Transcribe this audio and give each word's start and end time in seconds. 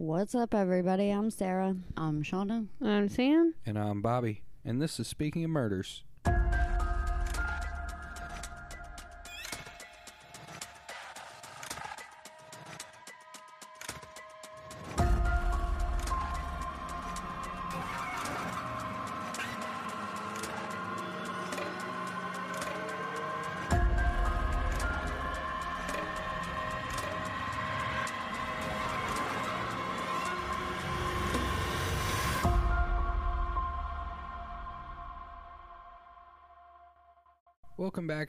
What's 0.00 0.34
up, 0.34 0.54
everybody? 0.54 1.10
I'm 1.10 1.30
Sara. 1.30 1.76
I'm 1.94 2.22
Shauna. 2.22 2.68
I'm 2.80 3.10
Sam. 3.10 3.52
And 3.66 3.78
I'm 3.78 4.00
Bobby. 4.00 4.40
And 4.64 4.80
this 4.80 4.98
is 4.98 5.06
Speaking 5.06 5.44
of 5.44 5.50
Murders. 5.50 6.04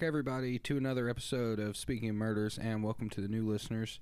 Back, 0.02 0.08
everybody, 0.08 0.58
to 0.58 0.78
another 0.78 1.08
episode 1.08 1.60
of 1.60 1.78
Speaking 1.78 2.10
of 2.10 2.16
Murders, 2.16 2.58
and 2.58 2.84
welcome 2.84 3.08
to 3.12 3.22
the 3.22 3.28
new 3.28 3.48
listeners. 3.48 4.00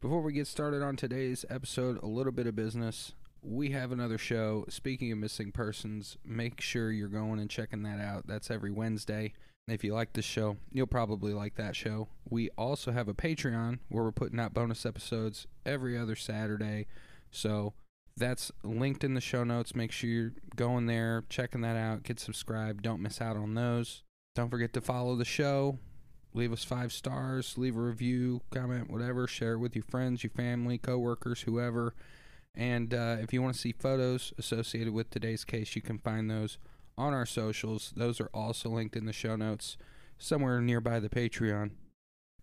Before 0.00 0.22
we 0.22 0.32
get 0.32 0.46
started 0.46 0.84
on 0.84 0.94
today's 0.94 1.44
episode, 1.50 2.00
a 2.00 2.06
little 2.06 2.30
bit 2.30 2.46
of 2.46 2.54
business. 2.54 3.14
We 3.42 3.72
have 3.72 3.90
another 3.90 4.18
show, 4.18 4.64
Speaking 4.68 5.10
of 5.10 5.18
Missing 5.18 5.50
Persons. 5.50 6.16
Make 6.24 6.60
sure 6.60 6.92
you're 6.92 7.08
going 7.08 7.40
and 7.40 7.50
checking 7.50 7.82
that 7.82 7.98
out. 7.98 8.28
That's 8.28 8.52
every 8.52 8.70
Wednesday. 8.70 9.32
If 9.66 9.82
you 9.82 9.94
like 9.94 10.12
this 10.12 10.24
show, 10.24 10.58
you'll 10.70 10.86
probably 10.86 11.32
like 11.32 11.56
that 11.56 11.74
show. 11.74 12.06
We 12.30 12.48
also 12.50 12.92
have 12.92 13.08
a 13.08 13.14
Patreon 13.14 13.80
where 13.88 14.04
we're 14.04 14.12
putting 14.12 14.38
out 14.38 14.54
bonus 14.54 14.86
episodes 14.86 15.48
every 15.66 15.98
other 15.98 16.14
Saturday. 16.14 16.86
So 17.32 17.74
that's 18.16 18.52
linked 18.62 19.02
in 19.02 19.14
the 19.14 19.20
show 19.20 19.42
notes. 19.42 19.74
Make 19.74 19.90
sure 19.90 20.08
you're 20.08 20.34
going 20.54 20.86
there, 20.86 21.24
checking 21.28 21.62
that 21.62 21.76
out, 21.76 22.04
get 22.04 22.20
subscribed. 22.20 22.84
Don't 22.84 23.02
miss 23.02 23.20
out 23.20 23.36
on 23.36 23.54
those. 23.54 24.04
Don't 24.34 24.50
forget 24.50 24.72
to 24.72 24.80
follow 24.80 25.16
the 25.16 25.24
show. 25.24 25.78
Leave 26.34 26.52
us 26.52 26.64
five 26.64 26.92
stars, 26.92 27.58
leave 27.58 27.76
a 27.76 27.80
review, 27.80 28.40
comment, 28.50 28.90
whatever. 28.90 29.26
Share 29.26 29.52
it 29.52 29.58
with 29.58 29.76
your 29.76 29.84
friends, 29.84 30.22
your 30.22 30.30
family, 30.30 30.78
coworkers, 30.78 31.42
whoever. 31.42 31.94
And 32.54 32.94
uh, 32.94 33.16
if 33.20 33.34
you 33.34 33.42
want 33.42 33.54
to 33.54 33.60
see 33.60 33.72
photos 33.72 34.32
associated 34.38 34.94
with 34.94 35.10
today's 35.10 35.44
case, 35.44 35.76
you 35.76 35.82
can 35.82 35.98
find 35.98 36.30
those 36.30 36.56
on 36.96 37.12
our 37.12 37.26
socials. 37.26 37.92
Those 37.94 38.20
are 38.20 38.30
also 38.32 38.70
linked 38.70 38.96
in 38.96 39.04
the 39.04 39.12
show 39.12 39.36
notes 39.36 39.76
somewhere 40.18 40.60
nearby 40.62 41.00
the 41.00 41.10
Patreon. 41.10 41.72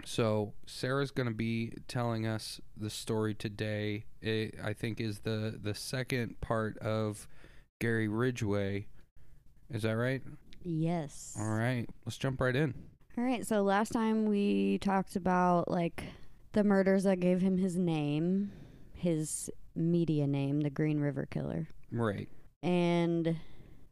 So 0.06 0.54
Sara's 0.66 1.12
going 1.12 1.28
to 1.28 1.36
be 1.36 1.73
telling 1.88 2.28
us 2.28 2.62
the 2.78 2.90
story 2.90 3.34
today. 3.34 4.06
It, 4.22 4.56
I 4.64 4.73
think 4.73 5.02
is 5.02 5.20
the 5.20 5.60
the 5.62 5.76
second 5.76 6.40
part 6.42 6.78
of 6.78 7.28
Gary 7.82 8.08
Ridgway. 8.08 8.88
Is 9.72 9.84
that 9.84 9.98
right? 9.98 10.22
Yes. 10.63 11.35
All 11.39 11.49
right, 11.49 11.85
let's 12.05 12.17
jump 12.17 12.41
right 12.41 12.55
in. 12.55 12.73
All 13.17 13.23
right. 13.23 13.45
So 13.45 13.63
last 13.63 13.91
time 13.91 14.27
we 14.27 14.77
talked 14.77 15.17
about 15.17 15.69
like 15.69 16.05
the 16.53 16.63
murders 16.63 17.03
that 17.03 17.19
gave 17.19 17.41
him 17.41 17.57
his 17.57 17.77
name, 17.77 18.52
his 18.93 19.49
media 19.75 20.25
name, 20.25 20.61
the 20.61 20.69
Green 20.69 20.99
River 20.99 21.27
Killer. 21.30 21.67
Right. 21.91 22.30
And 22.63 23.35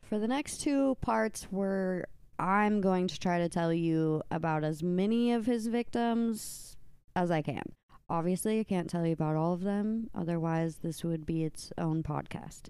for 0.01 0.17
the 0.19 0.27
next 0.27 0.61
two 0.61 0.95
parts, 1.01 1.47
we're 1.51 2.05
I'm 2.39 2.79
going 2.81 3.07
to 3.07 3.19
try 3.19 3.39
to 3.39 3.49
tell 3.49 3.73
you 3.73 4.21
about 4.31 4.63
as 4.63 4.83
many 4.83 5.33
of 5.33 5.45
his 5.45 5.67
victims 5.67 6.77
as 7.15 7.31
I 7.31 7.41
can. 7.41 7.63
Obviously, 8.09 8.59
I 8.59 8.63
can't 8.63 8.89
tell 8.89 9.05
you 9.05 9.11
about 9.11 9.35
all 9.35 9.51
of 9.51 9.63
them, 9.63 10.09
otherwise, 10.15 10.77
this 10.77 11.03
would 11.03 11.25
be 11.25 11.43
its 11.43 11.73
own 11.77 12.03
podcast. 12.03 12.69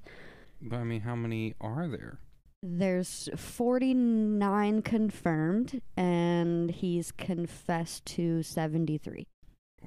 But 0.61 0.77
I 0.77 0.83
mean, 0.83 1.01
how 1.01 1.15
many 1.15 1.53
are 1.61 1.87
there? 1.87 2.17
There's 2.63 3.30
49 3.36 4.81
confirmed, 4.81 5.81
and 5.95 6.71
he's 6.71 7.11
confessed 7.11 8.05
to 8.08 8.42
73. 8.42 9.27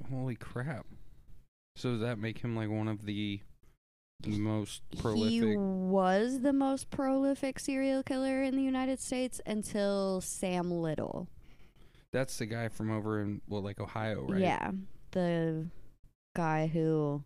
Holy 0.09 0.35
crap! 0.35 0.85
So 1.75 1.91
does 1.91 2.01
that 2.01 2.17
make 2.17 2.39
him 2.39 2.55
like 2.55 2.69
one 2.69 2.87
of 2.87 3.05
the 3.05 3.41
most 4.25 4.83
prolific? 4.97 5.49
He 5.49 5.57
was 5.57 6.39
the 6.41 6.53
most 6.53 6.89
prolific 6.89 7.59
serial 7.59 8.03
killer 8.03 8.41
in 8.41 8.55
the 8.55 8.63
United 8.63 8.99
States 8.99 9.41
until 9.45 10.21
Sam 10.21 10.71
Little. 10.71 11.27
That's 12.13 12.37
the 12.37 12.45
guy 12.45 12.69
from 12.69 12.91
over 12.91 13.21
in 13.21 13.41
well, 13.47 13.61
like 13.61 13.79
Ohio, 13.79 14.25
right? 14.27 14.39
Yeah, 14.39 14.71
the 15.11 15.67
guy 16.35 16.67
who 16.67 17.23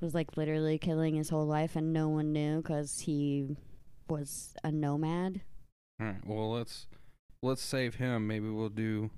was 0.00 0.14
like 0.14 0.36
literally 0.36 0.78
killing 0.78 1.14
his 1.14 1.28
whole 1.28 1.46
life 1.46 1.76
and 1.76 1.92
no 1.92 2.08
one 2.08 2.32
knew 2.32 2.62
because 2.62 3.00
he 3.00 3.56
was 4.08 4.54
a 4.64 4.70
nomad. 4.72 5.40
All 6.00 6.06
right. 6.06 6.26
Well, 6.26 6.50
let's 6.52 6.86
let's 7.42 7.62
save 7.62 7.96
him. 7.96 8.26
Maybe 8.26 8.48
we'll 8.48 8.68
do 8.68 9.10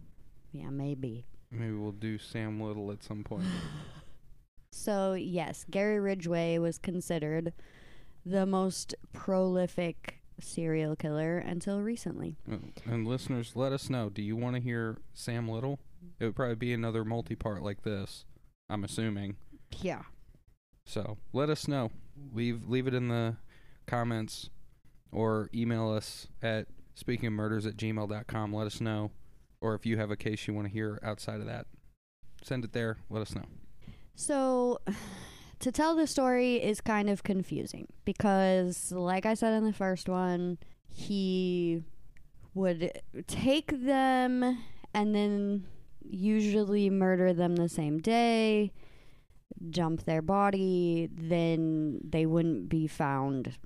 Yeah, 0.53 0.71
maybe. 0.71 1.27
maybe 1.51 1.73
we'll 1.75 1.93
do 1.93 2.19
Sam 2.19 2.61
Little 2.61 2.91
at 2.93 3.03
some 3.03 3.25
point. 3.25 3.45
So, 4.71 5.15
yes, 5.15 5.65
Gary 5.71 5.99
Ridgway 5.99 6.59
was 6.59 6.79
considered 6.79 7.53
the 8.25 8.47
most 8.47 8.95
prolific 9.13 10.21
serial 10.41 10.95
killer 10.95 11.39
until 11.39 11.81
recently. 11.81 12.37
Uh, 12.51 12.59
and 12.85 13.07
listeners, 13.07 13.53
let 13.57 13.73
us 13.73 13.89
know. 13.91 14.09
Do 14.11 14.23
you 14.23 14.37
want 14.37 14.57
to 14.57 14.63
hear 14.63 14.99
Sam 15.15 15.49
Little? 15.49 15.81
It 16.21 16.27
would 16.27 16.37
probably 16.37 16.55
be 16.55 16.73
another 16.75 17.05
multi-part 17.05 17.63
like 17.63 17.83
this. 17.83 18.25
I'm 18.69 18.85
assuming. 18.85 19.37
Yeah. 19.81 20.03
So 20.87 21.17
let 21.33 21.49
us 21.51 21.67
know. 21.67 21.91
Leave 22.33 22.69
leave 22.69 22.87
it 22.87 22.95
in 22.95 23.09
the 23.09 23.37
comments 23.87 24.51
or 25.13 25.49
email 25.55 25.91
us 25.91 26.29
at 26.43 26.67
speakingofmurders 26.99 27.67
at 27.67 27.77
gmail.com. 27.77 28.53
Let 28.53 28.67
us 28.67 28.81
know. 28.81 29.11
Or 29.61 29.75
if 29.75 29.87
you 29.87 29.97
have 29.97 30.11
a 30.11 30.17
case 30.17 30.47
you 30.47 30.55
want 30.55 30.69
to 30.69 30.73
hear 30.73 31.01
outside 31.03 31.41
of 31.41 31.47
that, 31.47 31.67
send 32.43 32.65
it 32.65 32.73
there. 32.73 32.99
Let 33.11 33.23
us 33.23 33.35
know. 33.35 33.45
So, 34.15 34.81
to 35.61 35.73
tell 35.73 35.97
the 35.97 36.07
story 36.07 36.57
is 36.57 36.81
kind 36.81 37.11
of 37.11 37.23
confusing 37.23 37.89
because, 38.05 38.93
like 38.93 39.27
I 39.27 39.35
said 39.35 39.55
in 39.55 39.65
the 39.65 39.73
first 39.73 40.09
one, 40.09 40.59
he 40.89 41.83
would 42.55 43.01
take 43.27 43.85
them 43.85 44.59
and 44.95 45.15
then 45.15 45.67
usually 46.03 46.91
murder 46.91 47.33
them 47.33 47.57
the 47.57 47.69
same 47.69 47.99
day, 47.99 48.73
jump 49.71 50.05
their 50.05 50.23
body, 50.23 51.09
then 51.13 52.01
they 52.03 52.27
wouldn't 52.27 52.69
be 52.69 52.87
found 52.87 53.57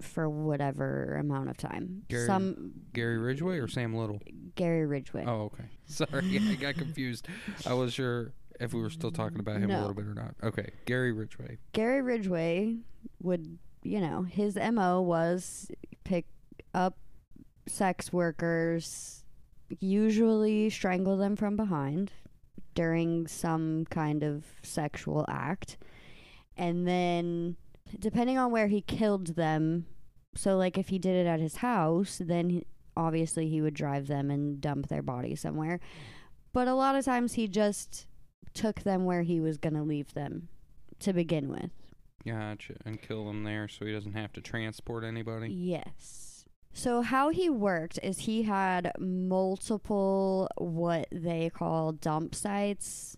for 0.00 0.28
whatever 0.28 1.16
amount 1.20 1.50
of 1.50 1.56
time. 1.56 2.02
Gary- 2.08 2.26
Some 2.26 2.72
Gary 2.92 3.18
Ridgway 3.18 3.58
or 3.58 3.68
Sam 3.68 3.94
Little? 3.94 4.20
Gary 4.54 4.86
Ridgway. 4.86 5.24
Oh, 5.26 5.50
okay. 5.52 5.64
Sorry, 5.86 6.38
I 6.50 6.54
got 6.54 6.74
confused. 6.74 7.28
I 7.66 7.74
was 7.74 7.92
sure 7.94 8.32
if 8.60 8.72
we 8.74 8.80
were 8.80 8.90
still 8.90 9.12
talking 9.12 9.40
about 9.40 9.56
him 9.58 9.70
a 9.70 9.78
little 9.78 9.94
bit 9.94 10.06
or 10.06 10.14
not. 10.14 10.34
Okay, 10.42 10.70
Gary 10.84 11.12
Ridgway. 11.12 11.58
Gary 11.72 12.02
Ridgway 12.02 12.76
would, 13.22 13.58
you 13.82 14.00
know, 14.00 14.22
his 14.22 14.56
MO 14.56 15.00
was 15.00 15.70
pick 16.04 16.26
up 16.74 16.96
sex 17.66 18.12
workers, 18.12 19.22
usually 19.80 20.70
strangle 20.70 21.16
them 21.16 21.36
from 21.36 21.56
behind 21.56 22.10
during 22.74 23.26
some 23.26 23.84
kind 23.90 24.22
of 24.22 24.44
sexual 24.62 25.24
act. 25.28 25.78
And 26.56 26.86
then, 26.88 27.56
depending 27.98 28.38
on 28.38 28.50
where 28.50 28.68
he 28.68 28.80
killed 28.80 29.36
them, 29.36 29.86
so 30.34 30.56
like 30.56 30.78
if 30.78 30.88
he 30.88 30.98
did 30.98 31.14
it 31.14 31.28
at 31.28 31.40
his 31.40 31.56
house, 31.56 32.20
then 32.24 32.50
he, 32.50 32.66
obviously 32.96 33.48
he 33.48 33.60
would 33.60 33.74
drive 33.74 34.06
them 34.06 34.30
and 34.30 34.60
dump 34.60 34.88
their 34.88 35.02
body 35.02 35.34
somewhere. 35.34 35.80
But 36.52 36.68
a 36.68 36.74
lot 36.74 36.96
of 36.96 37.04
times 37.04 37.34
he 37.34 37.48
just 37.48 38.06
took 38.54 38.80
them 38.80 39.04
where 39.04 39.22
he 39.22 39.40
was 39.40 39.58
going 39.58 39.74
to 39.74 39.82
leave 39.82 40.14
them 40.14 40.48
to 41.00 41.12
begin 41.12 41.48
with. 41.48 41.70
Gotcha. 42.26 42.74
And 42.84 43.00
kill 43.00 43.26
them 43.26 43.44
there 43.44 43.68
so 43.68 43.86
he 43.86 43.92
doesn't 43.92 44.14
have 44.14 44.32
to 44.34 44.40
transport 44.40 45.04
anybody. 45.04 45.48
Yes. 45.48 46.44
So 46.72 47.02
how 47.02 47.30
he 47.30 47.48
worked 47.48 47.98
is 48.02 48.20
he 48.20 48.42
had 48.42 48.92
multiple 48.98 50.48
what 50.56 51.08
they 51.10 51.50
call 51.50 51.92
dump 51.92 52.34
sites 52.34 53.16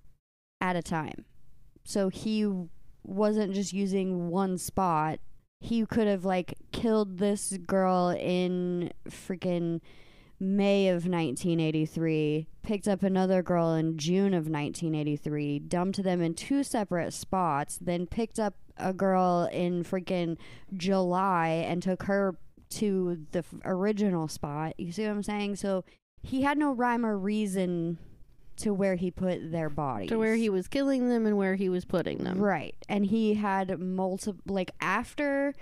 at 0.60 0.76
a 0.76 0.82
time. 0.82 1.24
So 1.84 2.08
he 2.08 2.42
wasn't 3.04 3.54
just 3.54 3.72
using 3.72 4.28
one 4.28 4.58
spot. 4.58 5.20
He 5.60 5.84
could 5.84 6.06
have 6.06 6.24
like 6.24 6.54
killed 6.72 7.18
this 7.18 7.56
girl 7.66 8.10
in 8.10 8.92
freaking 9.08 9.80
May 10.42 10.88
of 10.88 11.06
1983, 11.06 12.46
picked 12.62 12.88
up 12.88 13.02
another 13.02 13.42
girl 13.42 13.74
in 13.74 13.98
June 13.98 14.32
of 14.32 14.48
1983, 14.48 15.58
dumped 15.58 16.02
them 16.02 16.22
in 16.22 16.32
two 16.32 16.62
separate 16.62 17.12
spots, 17.12 17.78
then 17.78 18.06
picked 18.06 18.38
up 18.38 18.54
a 18.78 18.94
girl 18.94 19.50
in 19.52 19.84
freaking 19.84 20.38
July 20.74 21.48
and 21.48 21.82
took 21.82 22.04
her 22.04 22.36
to 22.70 23.26
the 23.32 23.40
f- 23.40 23.54
original 23.66 24.28
spot. 24.28 24.72
You 24.78 24.92
see 24.92 25.02
what 25.02 25.10
I'm 25.10 25.22
saying? 25.22 25.56
So 25.56 25.84
he 26.22 26.40
had 26.40 26.56
no 26.56 26.72
rhyme 26.72 27.04
or 27.04 27.18
reason 27.18 27.98
to 28.60 28.72
where 28.72 28.94
he 28.94 29.10
put 29.10 29.50
their 29.52 29.68
bodies. 29.68 30.08
To 30.08 30.18
where 30.18 30.36
he 30.36 30.48
was 30.48 30.68
killing 30.68 31.08
them 31.08 31.26
and 31.26 31.36
where 31.36 31.54
he 31.54 31.68
was 31.68 31.84
putting 31.84 32.18
them. 32.18 32.38
Right. 32.38 32.74
And 32.88 33.06
he 33.06 33.34
had 33.34 33.78
multiple, 33.78 34.40
like, 34.46 34.70
after 34.80 35.54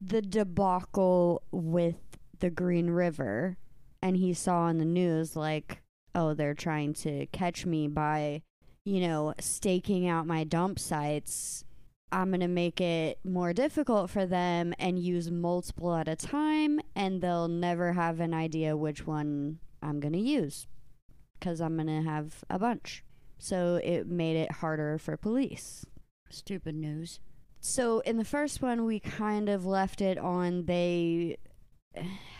the 0.00 0.22
debacle 0.22 1.42
with 1.50 1.96
the 2.40 2.50
Green 2.50 2.90
River, 2.90 3.56
and 4.02 4.16
he 4.16 4.34
saw 4.34 4.62
on 4.62 4.78
the 4.78 4.84
news, 4.84 5.36
like, 5.36 5.82
oh, 6.14 6.34
they're 6.34 6.54
trying 6.54 6.92
to 6.94 7.26
catch 7.26 7.64
me 7.64 7.88
by, 7.88 8.42
you 8.84 9.00
know, 9.00 9.34
staking 9.40 10.06
out 10.06 10.26
my 10.26 10.44
dump 10.44 10.78
sites. 10.78 11.64
I'm 12.12 12.28
going 12.28 12.40
to 12.40 12.48
make 12.48 12.80
it 12.80 13.18
more 13.24 13.52
difficult 13.52 14.10
for 14.10 14.26
them 14.26 14.74
and 14.78 14.98
use 14.98 15.30
multiple 15.30 15.94
at 15.94 16.06
a 16.06 16.14
time, 16.14 16.80
and 16.94 17.20
they'll 17.20 17.48
never 17.48 17.94
have 17.94 18.20
an 18.20 18.32
idea 18.32 18.76
which 18.76 19.06
one 19.06 19.58
I'm 19.82 19.98
going 20.00 20.12
to 20.12 20.20
use 20.20 20.66
because 21.38 21.60
I'm 21.60 21.76
going 21.76 21.86
to 21.86 22.08
have 22.08 22.44
a 22.48 22.58
bunch. 22.58 23.04
So 23.38 23.80
it 23.82 24.06
made 24.06 24.36
it 24.36 24.52
harder 24.52 24.98
for 24.98 25.16
police. 25.16 25.84
Stupid 26.30 26.74
news. 26.74 27.20
So 27.60 28.00
in 28.00 28.16
the 28.16 28.24
first 28.24 28.62
one, 28.62 28.84
we 28.84 29.00
kind 29.00 29.48
of 29.48 29.64
left 29.64 30.00
it 30.00 30.18
on 30.18 30.66
they 30.66 31.38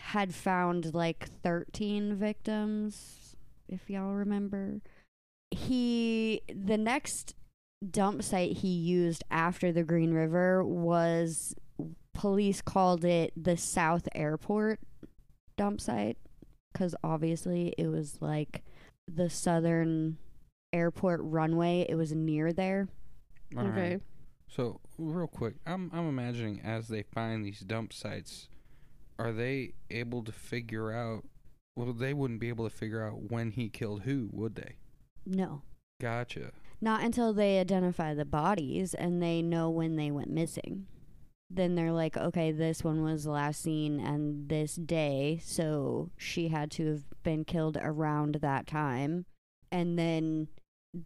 had 0.03 0.33
found 0.33 0.93
like 0.93 1.27
13 1.43 2.15
victims, 2.15 3.35
if 3.67 3.89
y'all 3.89 4.13
remember. 4.13 4.81
He, 5.51 6.41
the 6.47 6.77
next 6.77 7.35
dump 7.89 8.23
site 8.23 8.57
he 8.57 8.69
used 8.69 9.23
after 9.29 9.71
the 9.71 9.83
Green 9.83 10.13
River 10.13 10.63
was 10.63 11.55
police 12.13 12.61
called 12.61 13.03
it 13.03 13.33
the 13.35 13.57
South 13.57 14.07
Airport 14.15 14.79
dump 15.57 15.81
site 15.81 16.17
because 16.71 16.95
obviously 17.03 17.73
it 17.77 17.87
was 17.87 18.17
like 18.21 18.63
the 19.07 19.29
southern 19.29 20.17
airport 20.73 21.21
runway, 21.23 21.85
it 21.87 21.95
was 21.95 22.11
near 22.11 22.53
there. 22.53 22.87
All 23.57 23.67
okay. 23.67 23.91
right. 23.91 24.01
So 24.47 24.79
real 24.97 25.27
quick, 25.27 25.55
I'm 25.65 25.89
I'm 25.93 26.07
imagining 26.07 26.61
as 26.61 26.87
they 26.87 27.03
find 27.03 27.45
these 27.45 27.61
dump 27.61 27.93
sites, 27.93 28.47
are 29.17 29.31
they 29.31 29.73
able 29.89 30.23
to 30.23 30.31
figure 30.31 30.91
out? 30.91 31.23
Well, 31.75 31.91
they 31.93 32.13
wouldn't 32.13 32.39
be 32.39 32.49
able 32.49 32.67
to 32.69 32.75
figure 32.75 33.05
out 33.05 33.31
when 33.31 33.51
he 33.51 33.69
killed 33.69 34.03
who, 34.03 34.29
would 34.31 34.55
they? 34.55 34.75
No. 35.25 35.63
Gotcha. 35.99 36.51
Not 36.79 37.03
until 37.03 37.33
they 37.33 37.59
identify 37.59 38.13
the 38.13 38.25
bodies 38.25 38.93
and 38.93 39.21
they 39.21 39.41
know 39.41 39.69
when 39.69 39.95
they 39.95 40.11
went 40.11 40.29
missing. 40.29 40.87
Then 41.49 41.75
they're 41.75 41.91
like, 41.91 42.17
okay, 42.17 42.51
this 42.51 42.83
one 42.83 43.03
was 43.03 43.27
last 43.27 43.61
seen 43.61 43.99
and 43.99 44.49
this 44.49 44.75
day, 44.75 45.39
so 45.43 46.09
she 46.17 46.47
had 46.47 46.71
to 46.71 46.87
have 46.87 47.03
been 47.23 47.45
killed 47.45 47.77
around 47.79 48.35
that 48.41 48.65
time. 48.65 49.25
And 49.71 49.97
then 49.97 50.47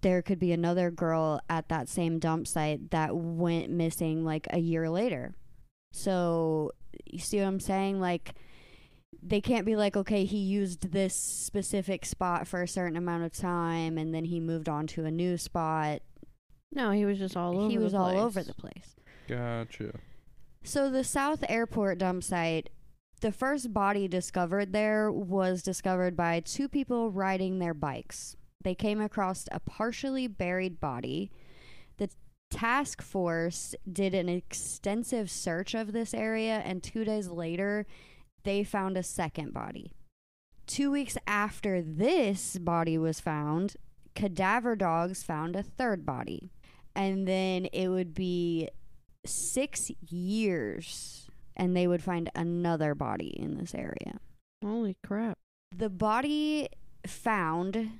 there 0.02 0.22
could 0.22 0.40
be 0.40 0.52
another 0.52 0.92
girl 0.92 1.42
at 1.50 1.68
that 1.70 1.90
same 1.90 2.20
dump 2.20 2.48
site 2.48 2.92
that 2.92 3.16
went 3.16 3.70
missing 3.70 4.24
like 4.24 4.48
a 4.52 4.60
year 4.60 4.90
later. 4.90 5.36
So, 5.92 6.72
you 7.06 7.20
see 7.20 7.40
what 7.40 7.48
I'm 7.48 7.60
saying? 7.60 8.00
Like, 8.00 8.36
they 9.22 9.42
can't 9.42 9.66
be 9.66 9.76
like, 9.76 9.98
okay, 9.98 10.24
he 10.24 10.38
used 10.38 10.92
this 10.92 11.16
specific 11.16 12.06
spot 12.06 12.48
for 12.48 12.62
a 12.62 12.68
certain 12.68 12.96
amount 12.96 13.24
of 13.24 13.34
time 13.34 13.98
and 13.98 14.14
then 14.14 14.26
he 14.26 14.40
moved 14.40 14.70
on 14.70 14.88
to 14.88 15.06
a 15.06 15.12
new 15.12 15.38
spot. 15.38 16.02
No, 16.72 16.92
he 16.92 17.04
was 17.06 17.18
just 17.18 17.36
all 17.36 17.58
over. 17.58 17.70
he 17.70 17.78
the 17.78 17.84
was 17.84 17.94
all 17.94 18.12
place. 18.12 18.22
over 18.22 18.44
the 18.44 18.54
place. 18.54 18.96
Gotcha. 19.28 19.94
So 20.64 20.90
the 20.90 21.04
South 21.04 21.44
Airport 21.50 21.98
dump 21.98 22.24
site, 22.24 22.70
the 23.22 23.32
first 23.32 23.74
body 23.74 24.08
discovered 24.08 24.72
there 24.72 25.12
was 25.12 25.64
discovered 25.64 26.16
by 26.16 26.42
two 26.42 26.70
people 26.70 27.12
riding 27.12 27.60
their 27.60 27.74
bikes. 27.74 28.36
They 28.64 28.76
came 28.76 29.02
across 29.02 29.48
a 29.52 29.60
partially 29.60 30.28
buried 30.28 30.80
body. 30.80 31.32
The 31.98 32.10
task 32.52 33.02
force 33.02 33.74
did 33.92 34.14
an 34.14 34.30
extensive 34.30 35.32
search 35.32 35.74
of 35.74 35.92
this 35.92 36.14
area 36.14 36.62
and 36.66 36.84
2 36.84 37.04
days 37.04 37.30
later 37.30 37.86
they 38.44 38.64
found 38.64 38.98
a 38.98 39.04
second 39.04 39.54
body. 39.54 39.94
2 40.68 40.92
weeks 40.92 41.18
after 41.26 41.82
this 41.82 42.58
body 42.58 42.98
was 42.98 43.20
found, 43.20 43.76
cadaver 44.14 44.76
dogs 44.76 45.24
found 45.24 45.56
a 45.56 45.64
third 45.64 46.06
body. 46.06 46.52
And 46.96 47.28
then 47.28 47.66
it 47.68 47.88
would 47.88 48.14
be 48.14 48.70
six 49.26 49.92
years 50.10 51.28
and 51.56 51.76
they 51.76 51.88
would 51.88 52.02
find 52.02 52.32
another 52.36 52.96
body 52.96 53.36
in 53.38 53.58
this 53.58 53.76
area. 53.76 54.20
Holy 54.64 54.96
crap! 55.04 55.38
The 55.76 55.90
body 55.90 56.70
found 57.06 58.00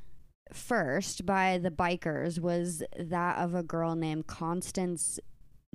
first 0.52 1.26
by 1.26 1.58
the 1.58 1.72
bikers 1.72 2.40
was 2.40 2.84
that 2.98 3.38
of 3.38 3.54
a 3.54 3.64
girl 3.64 3.96
named 3.96 4.28
Constance 4.28 5.20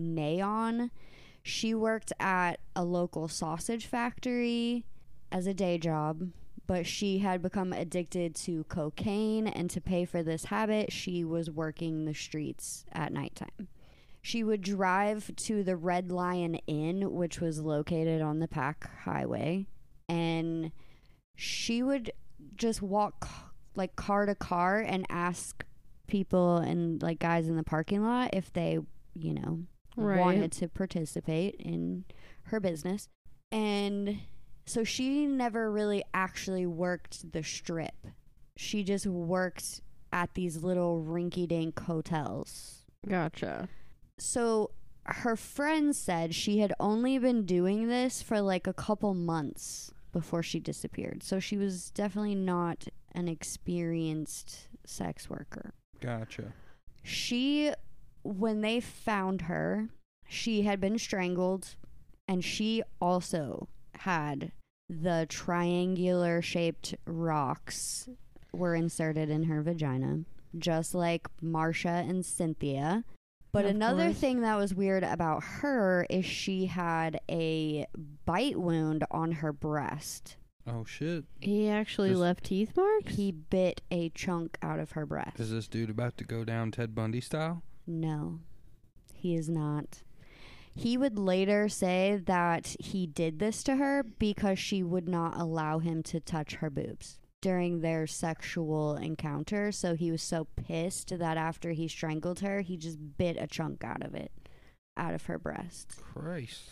Naon. 0.01 0.91
She 1.43 1.75
worked 1.75 2.13
at 2.19 2.59
a 2.75 2.85
local 2.85 3.29
sausage 3.29 3.87
factory 3.87 4.85
as 5.31 5.47
a 5.47 5.55
day 5.55 5.79
job, 5.79 6.31
but 6.67 6.87
she 6.87 7.19
had 7.19 7.43
become 7.43 7.73
addicted 7.73 8.35
to 8.37 8.65
cocaine, 8.65 9.47
and 9.47 9.69
to 9.71 9.81
pay 9.81 10.07
for 10.07 10.23
this 10.23 10.47
habit, 10.47 10.91
she 10.91 11.23
was 11.23 11.51
working 11.51 12.05
the 12.05 12.15
streets 12.15 12.87
at 12.93 13.13
nighttime. 13.13 13.69
She 14.25 14.43
would 14.43 14.63
drive 14.63 15.31
to 15.37 15.63
the 15.63 15.77
Red 15.77 16.11
Lion 16.11 16.55
Inn, 16.67 17.13
which 17.13 17.43
was 17.43 17.61
located 17.61 18.23
on 18.23 18.39
the 18.39 18.49
Pac 18.49 18.89
Highway, 19.03 19.67
and 20.09 20.73
she 21.37 21.83
would 21.83 22.11
just 22.57 22.81
walk 22.81 23.29
like 23.75 23.97
car 23.97 24.25
to 24.25 24.35
car 24.35 24.81
and 24.81 25.05
ask 25.11 25.63
people 26.07 26.57
and 26.57 27.03
like 27.03 27.19
guys 27.19 27.49
in 27.49 27.57
the 27.57 27.63
parking 27.63 28.03
lot 28.03 28.31
if 28.33 28.51
they, 28.55 28.79
you 29.13 29.35
know, 29.35 29.61
Right. 29.95 30.19
wanted 30.21 30.53
to 30.53 30.69
participate 30.69 31.57
in 31.57 32.07
her 32.45 32.61
business. 32.61 33.09
And 33.53 34.21
so 34.65 34.85
she 34.85 35.27
never 35.27 35.71
really 35.71 36.03
actually 36.15 36.65
worked 36.65 37.31
the 37.33 37.43
strip. 37.43 38.07
She 38.57 38.85
just 38.85 39.07
worked 39.07 39.83
at 40.15 40.33
these 40.33 40.63
little 40.65 41.05
rinky 41.07 41.47
dink 41.47 41.79
hotels. 41.79 42.87
Gotcha. 43.07 43.69
So 44.19 44.71
her 45.05 45.37
friend 45.37 45.95
said 45.95 46.35
she 46.35 46.59
had 46.59 46.73
only 46.81 47.19
been 47.19 47.45
doing 47.45 47.89
this 47.89 48.23
for 48.23 48.41
like 48.41 48.67
a 48.67 48.73
couple 48.73 49.15
months 49.15 49.93
before 50.13 50.43
she 50.43 50.61
disappeared. 50.61 51.23
So 51.23 51.41
she 51.41 51.57
was 51.57 51.91
definitely 51.91 52.35
not 52.35 52.87
an 53.13 53.29
experienced 53.29 54.69
sex 54.87 55.29
worker. 55.29 55.75
Gotcha. 56.01 56.53
She, 57.03 57.73
when 58.23 58.61
they 58.61 58.81
found 58.81 59.43
her, 59.43 59.89
she 60.29 60.63
had 60.63 60.81
been 60.81 60.99
strangled 60.99 61.77
and 62.27 62.43
she 62.43 62.83
also 63.01 63.69
had 63.97 64.53
the 64.89 65.27
triangular 65.29 66.41
shaped 66.43 66.95
rocks 67.07 68.09
were 68.53 68.75
inserted 68.75 69.31
in 69.31 69.45
her 69.45 69.63
vagina, 69.63 70.21
just 70.57 70.95
like 70.95 71.29
Marsha 71.43 72.09
and 72.09 72.25
Cynthia. 72.25 73.05
But 73.55 73.65
Of 73.67 73.71
another 73.71 74.07
course. 74.07 74.19
thing 74.19 74.41
that 74.41 74.57
was 74.57 74.75
weird 74.75 75.05
about 75.05 75.43
her 75.45 76.07
is 76.11 76.27
she 76.27 76.67
had 76.67 77.21
a 77.31 77.87
bite 78.27 78.59
wound 78.59 79.05
on 79.13 79.31
her 79.33 79.53
breast. 79.53 80.37
Oh 80.67 80.85
shit! 80.85 81.25
He 81.41 81.69
actually 81.69 82.09
This- 82.11 82.19
left 82.19 82.45
teeth 82.45 82.77
marks. 82.77 83.15
He 83.15 83.31
bit 83.31 83.81
a 83.93 84.09
chunk 84.11 84.59
out 84.61 84.81
of 84.81 84.93
her 84.93 85.07
breast. 85.07 85.39
Is 85.39 85.51
this 85.53 85.69
dude 85.69 85.89
about 85.91 86.17
to 86.19 86.25
go 86.25 86.43
down 86.45 86.73
Ted 86.73 86.95
Bundy 86.97 87.21
style? 87.21 87.63
No, 87.87 88.41
he 89.13 89.35
is 89.37 89.49
not. 89.49 90.03
He 90.75 90.97
would 90.97 91.17
later 91.17 91.69
say 91.69 92.21
that 92.25 92.75
he 92.81 93.07
did 93.07 93.39
this 93.39 93.63
to 93.63 93.77
her 93.77 94.03
because 94.03 94.59
she 94.59 94.83
would 94.83 95.09
not 95.09 95.39
allow 95.41 95.79
him 95.79 96.03
to 96.05 96.19
touch 96.19 96.57
her 96.57 96.71
boobs 96.71 97.19
during 97.45 97.81
their 97.83 98.07
sexual 98.07 98.97
encounter. 98.97 99.71
So 99.71 99.95
he 99.95 100.11
was 100.11 100.23
so 100.23 100.47
pissed 100.57 101.19
that 101.19 101.37
after 101.37 101.73
he 101.73 101.87
strangled 101.89 102.41
her, 102.41 102.63
he 102.63 102.79
just 102.79 102.99
bit 103.19 103.37
a 103.39 103.47
chunk 103.47 103.85
out 103.85 104.03
of 104.03 104.15
it, 104.15 104.33
out 104.97 105.13
of 105.13 105.27
her 105.27 105.39
breast. 105.39 105.93
Christ. 106.01 106.71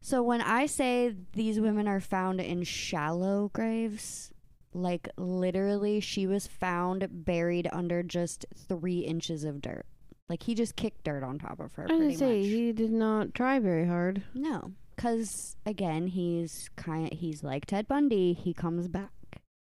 So 0.00 0.22
when 0.22 0.40
I 0.40 0.64
say 0.64 1.14
these 1.34 1.60
women 1.60 1.86
are 1.86 2.00
found 2.00 2.40
in 2.40 2.62
shallow 2.62 3.50
graves, 3.52 4.32
like 4.72 5.08
literally, 5.18 6.00
she 6.00 6.26
was 6.26 6.46
found 6.46 7.06
buried 7.26 7.68
under 7.70 8.02
just 8.02 8.46
three 8.56 9.00
inches 9.00 9.44
of 9.44 9.60
dirt. 9.60 9.84
Like 10.30 10.42
he 10.44 10.54
just 10.54 10.74
kicked 10.74 11.04
dirt 11.04 11.22
on 11.22 11.38
top 11.38 11.60
of 11.60 11.74
her. 11.74 11.82
I 11.82 11.92
was 11.92 11.98
Pretty 11.98 12.16
gonna 12.16 12.18
say 12.18 12.38
much. 12.40 12.46
he 12.48 12.72
did 12.72 12.92
not 12.92 13.34
try 13.34 13.58
very 13.58 13.86
hard. 13.86 14.22
no, 14.34 14.72
because 14.94 15.54
again, 15.66 16.06
he's 16.06 16.70
kind. 16.76 17.12
He's 17.12 17.42
like 17.44 17.66
Ted 17.66 17.86
Bundy. 17.86 18.32
He 18.32 18.54
comes 18.54 18.88
back 18.88 19.10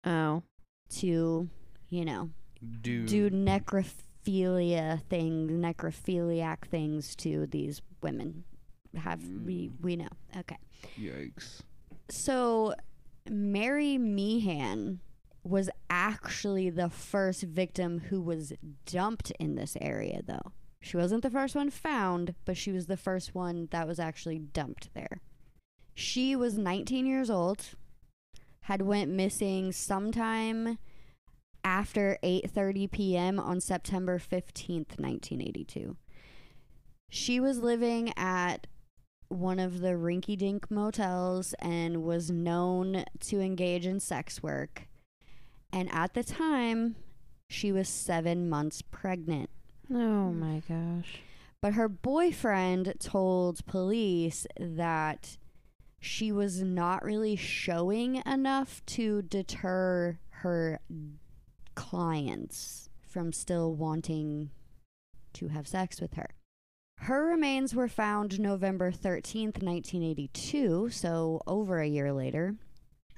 Oh, 0.08 0.44
to, 1.00 1.50
you 1.90 2.06
know, 2.06 2.30
Dude. 2.82 3.08
do 3.08 3.30
necrophilia 3.30 5.02
things, 5.10 5.52
necrophiliac 5.52 6.66
things 6.66 7.16
to 7.18 7.46
these 7.48 7.82
women. 8.02 8.46
Have 8.96 9.22
we 9.46 9.68
mm. 9.68 9.72
we 9.82 9.96
know? 9.98 10.08
Okay. 10.38 10.58
Yikes. 10.98 11.62
So, 12.10 12.74
Mary 13.30 13.98
Meehan 13.98 15.02
was 15.44 15.70
actually 15.90 16.70
the 16.70 16.90
first 16.90 17.44
victim 17.44 18.00
who 18.00 18.22
was 18.22 18.54
dumped 18.86 19.32
in 19.40 19.56
this 19.56 19.78
area, 19.82 20.22
though. 20.26 20.54
She 20.80 20.98
wasn't 20.98 21.24
the 21.24 21.30
first 21.30 21.56
one 21.56 21.70
found, 21.70 22.36
but 22.46 22.56
she 22.56 22.72
was 22.72 22.88
the 22.88 22.98
first 22.98 23.36
one 23.36 23.68
that 23.72 23.88
was 23.88 24.00
actually 24.00 24.40
dumped 24.40 24.94
there. 24.94 25.22
She 25.94 26.36
was 26.36 26.58
19 26.58 27.06
years 27.06 27.30
old, 27.30 27.72
had 28.68 28.82
went 28.82 29.10
missing 29.10 29.72
sometime 29.72 30.78
after 31.64 32.18
8:30 32.22 32.92
p.m. 32.92 33.40
on 33.40 33.62
September 33.62 34.20
15th, 34.20 35.00
1982. 35.00 35.96
She 37.10 37.40
was 37.40 37.60
living 37.60 38.12
at 38.18 38.68
one 39.30 39.60
of 39.60 39.80
the 39.80 39.94
rinky 39.94 40.38
dink 40.38 40.70
motels 40.70 41.56
and 41.60 42.04
was 42.04 42.30
known 42.30 43.06
to 43.22 43.40
engage 43.40 43.86
in 43.86 44.02
sex 44.02 44.44
work. 44.44 44.90
And 45.72 45.90
at 45.94 46.14
the 46.14 46.26
time, 46.26 46.98
she 47.50 47.72
was 47.72 47.88
seven 47.88 48.50
months 48.50 48.82
pregnant. 48.82 49.50
Oh 49.90 50.34
my 50.34 50.62
gosh. 50.68 51.22
But 51.62 51.76
her 51.76 51.88
boyfriend 51.88 52.96
told 53.00 53.66
police 53.66 54.46
that 54.60 55.38
she 56.00 56.32
was 56.32 56.62
not 56.62 57.04
really 57.04 57.36
showing 57.36 58.22
enough 58.26 58.86
to 58.86 59.22
deter 59.24 60.20
her 60.30 60.80
clients 61.76 62.90
from 63.02 63.34
still 63.34 63.74
wanting 63.74 64.52
to 65.34 65.48
have 65.48 65.68
sex 65.68 66.00
with 66.00 66.14
her. 66.16 66.30
Her 67.02 67.26
remains 67.28 67.76
were 67.76 67.88
found 67.88 68.40
November 68.40 68.92
13th, 68.92 69.62
1982, 69.62 70.90
so 70.90 71.42
over 71.46 71.80
a 71.80 71.88
year 71.88 72.12
later. 72.12 72.56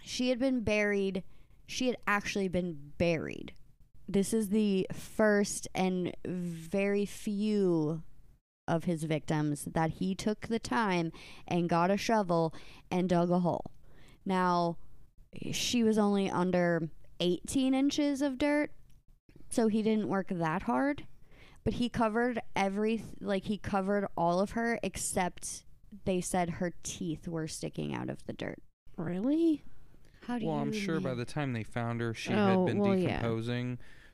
She 0.03 0.29
had 0.29 0.39
been 0.39 0.61
buried, 0.61 1.23
she 1.65 1.87
had 1.87 1.97
actually 2.05 2.47
been 2.47 2.91
buried. 2.97 3.53
This 4.07 4.33
is 4.33 4.49
the 4.49 4.87
first 4.91 5.67
and 5.75 6.13
very 6.25 7.05
few 7.05 8.03
of 8.69 8.85
his 8.85 9.03
victims 9.03 9.65
that 9.73 9.91
he 9.91 10.15
took 10.15 10.47
the 10.47 10.59
time 10.59 11.11
and 11.47 11.67
got 11.67 11.91
a 11.91 11.97
shovel 11.97 12.53
and 12.89 13.09
dug 13.09 13.29
a 13.31 13.39
hole. 13.39 13.71
Now, 14.25 14.77
she 15.51 15.83
was 15.83 15.97
only 15.97 16.29
under 16.29 16.89
18 17.19 17.73
inches 17.73 18.21
of 18.21 18.37
dirt, 18.37 18.71
so 19.49 19.67
he 19.67 19.81
didn't 19.81 20.07
work 20.07 20.27
that 20.29 20.63
hard 20.63 21.05
but 21.63 21.73
he 21.73 21.89
covered 21.89 22.41
every 22.55 23.03
like 23.19 23.43
he 23.43 23.57
covered 23.57 24.07
all 24.17 24.39
of 24.39 24.51
her 24.51 24.79
except 24.81 25.65
they 26.05 26.21
said 26.21 26.49
her 26.49 26.73
teeth 26.83 27.27
were 27.27 27.47
sticking 27.47 27.93
out 27.93 28.09
of 28.09 28.25
the 28.25 28.33
dirt. 28.33 28.59
Really? 28.97 29.63
How 30.25 30.37
do 30.37 30.45
Well, 30.45 30.55
you 30.55 30.61
Well, 30.61 30.61
I'm 30.61 30.73
sure 30.73 30.99
by 30.99 31.13
the 31.15 31.25
time 31.25 31.53
they 31.53 31.63
found 31.63 32.01
her, 32.01 32.13
she 32.13 32.33
Oh, 32.33 32.65
had 32.65 32.65
been 32.65 32.79
well, 32.79 32.95
yeah. 32.95 33.21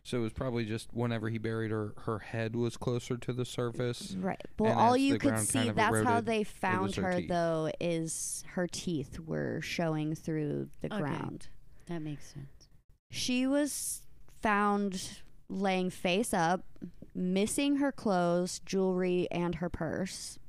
Decomposing. 0.06 0.10
So 0.10 0.18
it 0.20 0.22
was 0.22 0.34
probably 0.34 0.66
just 0.66 0.90
whenever 0.94 1.30
he 1.30 1.38
buried 1.38 1.72
her, 1.72 1.94
her 2.06 2.20
head 2.20 2.56
was 2.56 2.78
closer 2.78 3.18
to 3.18 3.34
the 3.34 3.46
surface. 3.46 4.16
Right. 4.20 4.42
Well, 4.60 4.78
all 4.78 4.96
you 4.98 5.18
could 5.18 5.40
see 5.40 5.58
kind 5.60 5.70
of 5.70 5.76
that's 5.76 6.04
how 6.04 6.22
they 6.22 6.44
found 6.44 6.96
her 6.96 7.12
her 7.14 7.22
though 7.22 7.72
is 7.80 8.44
her 8.54 8.68
teeth 8.68 9.20
were 9.20 9.62
showing 9.62 10.16
through 10.16 10.70
the 10.82 10.88
Okay. 10.94 11.02
ground. 11.02 11.48
That 11.88 12.02
makes 12.02 12.34
sense. 12.34 12.70
She 13.12 13.48
was 13.48 14.02
found 14.42 15.22
laying 15.50 15.90
face 15.90 16.34
up, 16.34 16.66
missing 17.14 17.78
her 17.78 17.92
clothes, 17.92 18.60
jewelry, 18.66 19.28
and 19.32 19.56
her 19.56 19.70
purse. 19.70 20.40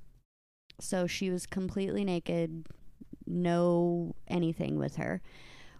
So 0.80 1.06
she 1.06 1.30
was 1.30 1.46
completely 1.46 2.04
naked, 2.04 2.66
no 3.26 4.14
anything 4.28 4.78
with 4.78 4.96
her. 4.96 5.22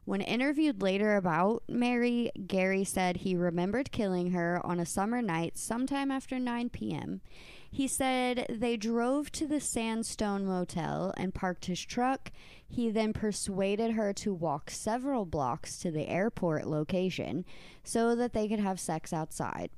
When 0.06 0.20
interviewed 0.20 0.82
later 0.82 1.16
about 1.16 1.64
Mary, 1.68 2.30
Gary 2.46 2.84
said 2.84 3.18
he 3.18 3.34
remembered 3.34 3.90
killing 3.90 4.30
her 4.30 4.64
on 4.64 4.78
a 4.78 4.86
summer 4.86 5.20
night 5.20 5.58
sometime 5.58 6.12
after 6.12 6.38
9 6.38 6.70
p.m. 6.70 7.20
He 7.68 7.88
said 7.88 8.46
they 8.48 8.76
drove 8.76 9.32
to 9.32 9.48
the 9.48 9.60
Sandstone 9.60 10.46
Motel 10.46 11.12
and 11.16 11.34
parked 11.34 11.64
his 11.64 11.84
truck. 11.84 12.30
He 12.68 12.88
then 12.88 13.12
persuaded 13.14 13.94
her 13.94 14.12
to 14.12 14.32
walk 14.32 14.70
several 14.70 15.24
blocks 15.24 15.76
to 15.80 15.90
the 15.90 16.08
airport 16.08 16.68
location 16.68 17.44
so 17.82 18.14
that 18.14 18.32
they 18.32 18.46
could 18.46 18.60
have 18.60 18.78
sex 18.78 19.12
outside. 19.12 19.70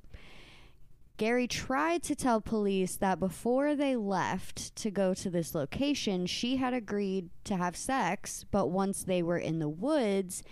Gary 1.19 1.49
tried 1.49 2.03
to 2.05 2.15
tell 2.15 2.41
police 2.41 2.95
that 2.97 3.19
before 3.19 3.75
they 3.75 3.97
left 3.97 4.75
to 4.77 4.91
go 4.91 5.13
to 5.15 5.29
this 5.29 5.53
location, 5.55 6.27
she 6.27 6.57
had 6.57 6.73
agreed 6.73 7.29
to 7.45 7.57
have 7.57 7.77
sex, 7.77 8.45
but 8.53 8.69
once 8.71 9.03
they 9.03 9.21
were 9.23 9.37
in 9.39 9.59
the 9.59 9.69
woods, 9.69 10.45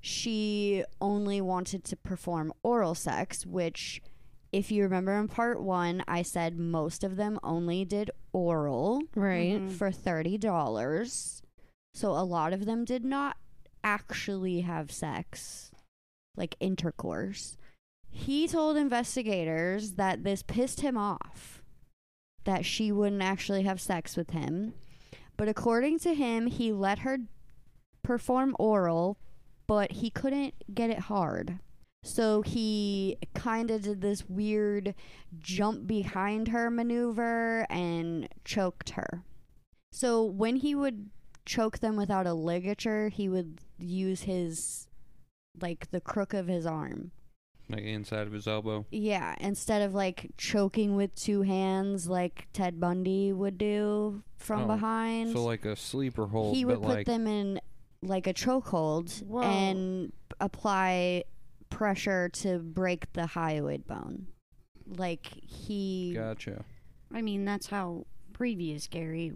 she 0.00 0.84
only 1.00 1.40
wanted 1.40 1.84
to 1.84 1.96
perform 1.96 2.52
oral 2.64 2.96
sex, 2.96 3.46
which, 3.46 4.02
if 4.52 4.72
you 4.72 4.82
remember 4.82 5.12
in 5.12 5.28
part 5.28 5.62
one, 5.62 6.02
I 6.08 6.22
said 6.22 6.58
most 6.58 7.04
of 7.04 7.14
them 7.14 7.38
only 7.44 7.84
did 7.84 8.10
oral 8.32 9.02
Right. 9.14 9.60
Mhm. 9.60 9.70
for 9.70 9.90
$30. 9.92 11.42
So 11.94 12.10
a 12.10 12.24
lot 12.24 12.52
of 12.52 12.64
them 12.64 12.84
did 12.84 13.04
not 13.04 13.36
actually 13.84 14.62
have 14.62 14.90
sex, 14.90 15.70
like 16.36 16.56
intercourse. 16.60 17.56
He 18.10 18.48
told 18.48 18.76
investigators 18.76 19.92
that 19.92 20.24
this 20.24 20.42
pissed 20.42 20.80
him 20.80 20.96
off, 20.96 21.62
that 22.44 22.64
she 22.64 22.90
wouldn't 22.90 23.22
actually 23.22 23.62
have 23.62 23.80
sex 23.80 24.16
with 24.16 24.30
him. 24.30 24.74
But 25.36 25.48
according 25.48 26.00
to 26.00 26.14
him, 26.14 26.46
he 26.46 26.72
let 26.72 27.00
her 27.00 27.18
perform 28.02 28.56
oral, 28.58 29.18
but 29.66 29.92
he 29.92 30.10
couldn't 30.10 30.54
get 30.74 30.90
it 30.90 31.00
hard. 31.00 31.60
So 32.02 32.42
he 32.42 33.18
kind 33.34 33.70
of 33.70 33.82
did 33.82 34.00
this 34.00 34.28
weird 34.28 34.94
jump 35.38 35.86
behind 35.86 36.48
her 36.48 36.70
maneuver 36.70 37.66
and 37.68 38.28
choked 38.44 38.90
her. 38.90 39.24
So 39.92 40.24
when 40.24 40.56
he 40.56 40.74
would 40.74 41.10
choke 41.44 41.78
them 41.78 41.96
without 41.96 42.26
a 42.26 42.34
ligature, 42.34 43.08
he 43.08 43.28
would 43.28 43.60
use 43.78 44.22
his 44.22 44.86
like 45.60 45.90
the 45.90 46.00
crook 46.00 46.34
of 46.34 46.46
his 46.46 46.66
arm. 46.66 47.10
Like 47.70 47.82
inside 47.82 48.26
of 48.26 48.32
his 48.32 48.46
elbow. 48.48 48.86
Yeah, 48.90 49.34
instead 49.40 49.82
of 49.82 49.94
like 49.94 50.30
choking 50.38 50.96
with 50.96 51.14
two 51.14 51.42
hands 51.42 52.08
like 52.08 52.48
Ted 52.52 52.80
Bundy 52.80 53.32
would 53.32 53.58
do 53.58 54.22
from 54.38 54.62
Oh, 54.62 54.66
behind. 54.66 55.32
So 55.32 55.44
like 55.44 55.64
a 55.66 55.76
sleeper 55.76 56.26
hold, 56.26 56.56
he 56.56 56.64
would 56.64 56.80
but 56.80 56.86
put 56.86 56.94
like 56.96 57.06
them 57.06 57.26
in 57.26 57.60
like 58.02 58.26
a 58.26 58.32
chokehold 58.32 59.22
Whoa. 59.24 59.42
and 59.42 60.12
apply 60.40 61.24
pressure 61.68 62.30
to 62.30 62.58
break 62.58 63.12
the 63.12 63.22
hyoid 63.22 63.86
bone. 63.86 64.28
Like 64.86 65.26
he 65.26 66.12
gotcha. 66.14 66.64
I 67.12 67.20
mean, 67.20 67.44
that's 67.44 67.66
how 67.66 68.06
previous 68.32 68.86
Gary 68.86 69.32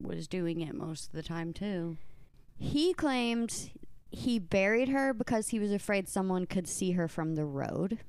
was 0.00 0.26
doing 0.26 0.60
it 0.62 0.74
most 0.74 1.06
of 1.06 1.12
the 1.12 1.22
time 1.22 1.52
too. 1.52 1.96
He 2.58 2.92
claimed 2.94 3.70
he 4.12 4.38
buried 4.38 4.90
her 4.90 5.14
because 5.14 5.48
he 5.48 5.58
was 5.58 5.72
afraid 5.72 6.06
someone 6.06 6.44
could 6.46 6.68
see 6.68 6.92
her 6.92 7.08
from 7.08 7.34
the 7.34 7.46
road. 7.46 8.00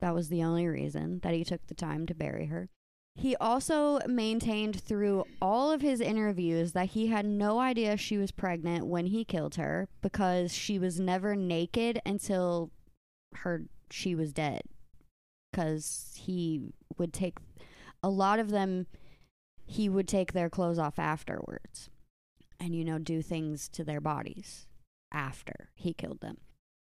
That 0.00 0.14
was 0.14 0.28
the 0.28 0.42
only 0.42 0.66
reason 0.66 1.20
that 1.22 1.34
he 1.34 1.44
took 1.44 1.66
the 1.66 1.74
time 1.74 2.06
to 2.06 2.14
bury 2.14 2.46
her. 2.46 2.70
He 3.14 3.36
also 3.36 3.98
maintained 4.06 4.80
through 4.80 5.24
all 5.42 5.70
of 5.70 5.82
his 5.82 6.00
interviews 6.00 6.72
that 6.72 6.90
he 6.90 7.08
had 7.08 7.26
no 7.26 7.58
idea 7.58 7.96
she 7.96 8.16
was 8.16 8.30
pregnant 8.30 8.86
when 8.86 9.06
he 9.06 9.24
killed 9.24 9.56
her 9.56 9.88
because 10.00 10.54
she 10.54 10.78
was 10.78 10.98
never 11.00 11.36
naked 11.36 12.00
until 12.06 12.70
her 13.34 13.64
she 13.90 14.14
was 14.14 14.32
dead. 14.32 14.62
Cuz 15.52 16.14
he 16.16 16.72
would 16.96 17.12
take 17.12 17.38
a 18.02 18.08
lot 18.08 18.38
of 18.38 18.50
them 18.50 18.86
he 19.66 19.88
would 19.88 20.08
take 20.08 20.32
their 20.32 20.48
clothes 20.48 20.78
off 20.78 20.98
afterwards 20.98 21.90
and 22.60 22.74
you 22.74 22.84
know 22.84 22.98
do 22.98 23.20
things 23.20 23.68
to 23.68 23.84
their 23.84 24.00
bodies 24.00 24.67
after 25.12 25.70
he 25.74 25.92
killed 25.92 26.20
them. 26.20 26.38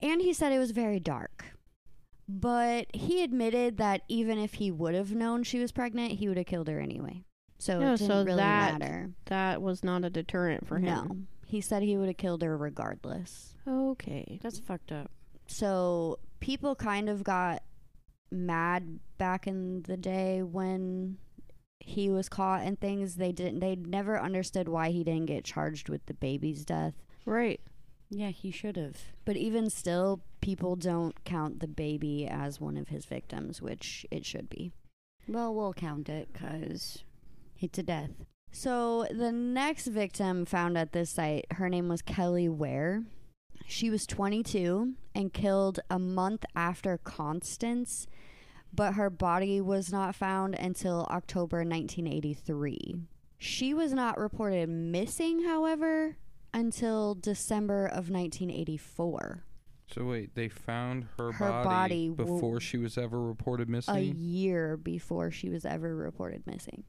And 0.00 0.20
he 0.20 0.32
said 0.32 0.52
it 0.52 0.58
was 0.58 0.70
very 0.72 1.00
dark. 1.00 1.46
But 2.28 2.94
he 2.94 3.22
admitted 3.22 3.78
that 3.78 4.02
even 4.08 4.38
if 4.38 4.54
he 4.54 4.70
would 4.70 4.94
have 4.94 5.14
known 5.14 5.42
she 5.42 5.58
was 5.58 5.72
pregnant, 5.72 6.12
he 6.12 6.28
would 6.28 6.37
have 6.37 6.46
killed 6.46 6.68
her 6.68 6.78
anyway. 6.78 7.25
So 7.58 7.80
Yeah, 7.80 7.94
it 7.94 7.98
didn't 7.98 8.08
so 8.10 8.25
really 8.25 8.37
that- 8.37 8.78
matter. 8.78 9.10
That 9.26 9.62
was 9.62 9.82
not 9.82 10.04
a 10.04 10.10
deterrent 10.10 10.66
for 10.66 10.78
him. 10.78 10.84
No. 10.84 11.16
He 11.46 11.60
said 11.62 11.82
he 11.82 11.96
would 11.96 12.08
have 12.08 12.18
killed 12.18 12.42
her 12.42 12.56
regardless. 12.56 13.54
Okay. 13.66 14.38
That's 14.42 14.58
fucked 14.58 14.92
up. 14.92 15.10
So 15.46 16.18
people 16.40 16.75
kind 16.76 17.08
of 17.08 17.25
got 17.25 17.62
mad 18.30 19.00
back 19.16 19.46
in 19.46 19.82
the 19.84 19.96
day 19.96 20.42
when 20.42 21.16
he 21.80 22.10
was 22.10 22.28
caught 22.28 22.62
and 22.62 22.78
things 22.78 23.16
they 23.16 23.32
didn't 23.32 23.60
they 23.60 23.75
never 23.75 24.20
understood 24.20 24.68
why 24.68 24.90
he 24.90 25.02
didn't 25.02 25.25
get 25.26 25.44
charged 25.44 25.88
with 25.88 26.04
the 26.04 26.12
baby's 26.14 26.66
death. 26.66 26.92
Right. 27.25 27.60
Yeah, 28.10 28.30
he 28.30 28.50
should 28.50 28.76
have. 28.76 28.96
But 29.24 29.36
even 29.36 29.70
still, 29.70 30.20
people 30.40 30.76
don't 30.76 31.24
count 31.24 31.60
the 31.60 31.68
baby 31.68 32.26
as 32.26 32.60
one 32.60 32.76
of 32.76 32.88
his 32.88 33.04
victims, 33.04 33.60
which 33.60 34.06
it 34.10 34.24
should 34.24 34.48
be. 34.48 34.72
Well, 35.26 35.54
we'll 35.54 35.74
count 35.74 36.08
it 36.08 36.32
because 36.32 37.04
it's 37.60 37.78
a 37.78 37.82
death. 37.82 38.10
So 38.50 39.06
the 39.10 39.30
next 39.30 39.88
victim 39.88 40.46
found 40.46 40.78
at 40.78 40.92
this 40.92 41.10
site, 41.10 41.46
her 41.52 41.68
name 41.68 41.88
was 41.88 42.00
Kelly 42.00 42.48
Ware. 42.48 43.04
She 43.66 43.90
was 43.90 44.06
22 44.06 44.94
and 45.14 45.32
killed 45.32 45.80
a 45.90 45.98
month 45.98 46.46
after 46.56 46.96
Constance, 46.96 48.06
but 48.72 48.94
her 48.94 49.10
body 49.10 49.60
was 49.60 49.92
not 49.92 50.14
found 50.14 50.54
until 50.54 51.06
October 51.10 51.58
1983. 51.58 52.96
She 53.36 53.74
was 53.74 53.92
not 53.92 54.18
reported 54.18 54.70
missing, 54.70 55.44
however, 55.44 56.16
until 56.58 57.14
December 57.14 57.86
of 57.86 58.10
1984. 58.10 59.44
So 59.94 60.04
wait, 60.04 60.34
they 60.34 60.48
found 60.48 61.06
her, 61.16 61.32
Her 61.32 61.48
body, 61.48 61.64
body 61.68 62.08
w- 62.10 62.34
before 62.34 62.60
she 62.60 62.76
was 62.76 62.98
ever 62.98 63.22
reported 63.22 63.68
missing. 63.70 63.94
A 63.96 64.00
year 64.00 64.76
before 64.76 65.30
she 65.30 65.48
was 65.48 65.64
ever 65.64 65.94
reported 65.96 66.46
missing. 66.46 66.84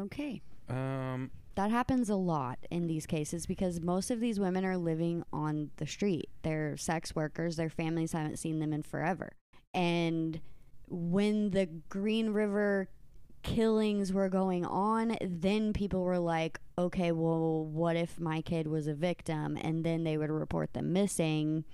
Okay. 0.00 0.42
um, 0.68 1.30
That 1.54 1.70
happens 1.70 2.08
a 2.10 2.16
lot 2.16 2.58
in 2.70 2.86
these 2.88 3.06
cases 3.06 3.46
because 3.46 3.80
most 3.80 4.10
of 4.10 4.18
these 4.20 4.40
women 4.40 4.64
are 4.64 4.76
living 4.76 5.22
on 5.32 5.70
the 5.76 5.86
street. 5.86 6.28
They're 6.42 6.76
sex 6.76 7.14
workers, 7.14 7.54
their 7.56 7.70
families 7.70 8.12
haven't 8.12 8.38
seen 8.38 8.58
them 8.58 8.72
in 8.72 8.82
forever. 8.82 9.32
And 9.72 10.40
when 10.88 11.50
the 11.50 11.66
Green 11.88 12.30
River 12.30 12.88
killings 13.42 14.12
were 14.12 14.28
going 14.28 14.64
on, 14.64 15.16
then 15.20 15.72
people 15.72 16.02
were 16.02 16.18
like, 16.18 16.60
okay, 16.78 17.12
well, 17.12 17.64
what 17.64 17.96
if 17.96 18.18
my 18.20 18.42
kid 18.42 18.66
was 18.66 18.86
a 18.86 18.94
victim? 18.94 19.56
And 19.60 19.84
then 19.84 20.04
they 20.04 20.16
would 20.16 20.30
report 20.30 20.72
them 20.72 20.92
missing. 20.92 21.64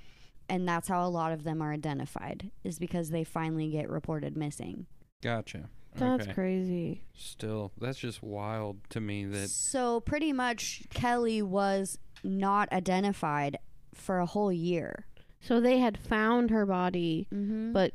And 0.48 0.68
that's 0.68 0.88
how 0.88 1.04
a 1.04 1.08
lot 1.10 1.32
of 1.32 1.42
them 1.44 1.60
are 1.60 1.72
identified, 1.72 2.50
is 2.62 2.78
because 2.78 3.10
they 3.10 3.24
finally 3.24 3.68
get 3.70 3.88
reported 3.90 4.36
missing. 4.36 4.86
gotcha. 5.22 5.68
That's 5.96 6.24
okay. 6.24 6.34
crazy. 6.34 7.04
Still, 7.14 7.72
that's 7.80 7.98
just 7.98 8.22
wild 8.22 8.76
to 8.90 9.00
me. 9.00 9.24
That 9.24 9.48
So 9.48 10.00
pretty 10.00 10.30
much 10.30 10.82
Kelly 10.90 11.40
was 11.40 11.98
not 12.22 12.70
identified 12.70 13.56
for 13.94 14.18
a 14.18 14.26
whole 14.26 14.52
year. 14.52 15.06
So 15.40 15.58
they 15.58 15.78
had 15.78 15.96
found 15.96 16.50
her 16.50 16.66
body, 16.66 17.28
Mm-hmm. 17.32 17.72
but 17.72 17.94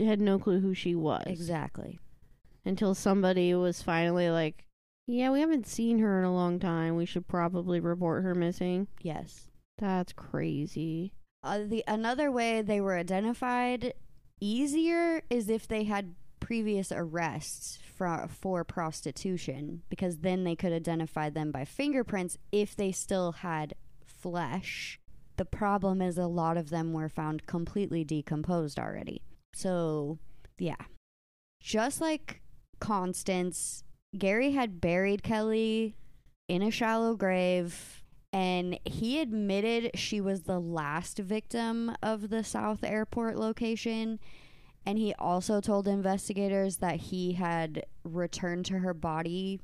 had 0.00 0.20
no 0.20 0.36
clue 0.40 0.58
who 0.58 0.74
she 0.74 0.96
was 0.96 1.22
exactly. 1.26 2.00
Until 2.64 2.94
somebody 2.94 3.54
was 3.54 3.82
finally 3.82 4.30
like, 4.30 4.64
"Yeah, 5.06 5.30
we 5.30 5.40
haven't 5.40 5.66
seen 5.66 5.98
her 5.98 6.18
in 6.18 6.24
a 6.24 6.34
long 6.34 6.58
time. 6.58 6.96
We 6.96 7.06
should 7.06 7.26
probably 7.26 7.80
report 7.80 8.22
her 8.22 8.34
missing." 8.34 8.88
Yes. 9.00 9.50
That's 9.78 10.12
crazy. 10.12 11.12
Uh, 11.42 11.60
the 11.66 11.82
another 11.88 12.30
way 12.30 12.62
they 12.62 12.80
were 12.80 12.96
identified 12.96 13.94
easier 14.40 15.22
is 15.30 15.48
if 15.48 15.66
they 15.66 15.84
had 15.84 16.14
previous 16.40 16.92
arrests 16.92 17.78
for 17.94 18.28
for 18.28 18.64
prostitution 18.64 19.82
because 19.88 20.18
then 20.18 20.44
they 20.44 20.56
could 20.56 20.72
identify 20.72 21.30
them 21.30 21.52
by 21.52 21.64
fingerprints 21.64 22.36
if 22.50 22.74
they 22.76 22.92
still 22.92 23.32
had 23.32 23.74
flesh. 24.04 25.00
The 25.36 25.44
problem 25.44 26.02
is 26.02 26.18
a 26.18 26.26
lot 26.26 26.56
of 26.56 26.70
them 26.70 26.92
were 26.92 27.08
found 27.08 27.46
completely 27.46 28.04
decomposed 28.04 28.78
already. 28.78 29.22
So, 29.54 30.18
yeah. 30.58 30.76
Just 31.60 32.00
like 32.00 32.41
Constance, 32.82 33.84
Gary 34.18 34.50
had 34.50 34.80
buried 34.80 35.22
Kelly 35.22 35.94
in 36.48 36.62
a 36.62 36.70
shallow 36.70 37.14
grave 37.14 38.02
and 38.32 38.76
he 38.84 39.20
admitted 39.20 39.92
she 39.94 40.20
was 40.20 40.42
the 40.42 40.58
last 40.58 41.18
victim 41.18 41.94
of 42.02 42.28
the 42.28 42.42
South 42.42 42.82
Airport 42.82 43.36
location. 43.36 44.18
And 44.84 44.98
he 44.98 45.14
also 45.14 45.60
told 45.60 45.86
investigators 45.86 46.78
that 46.78 46.96
he 46.96 47.34
had 47.34 47.86
returned 48.02 48.66
to 48.66 48.80
her 48.80 48.94
body 48.94 49.60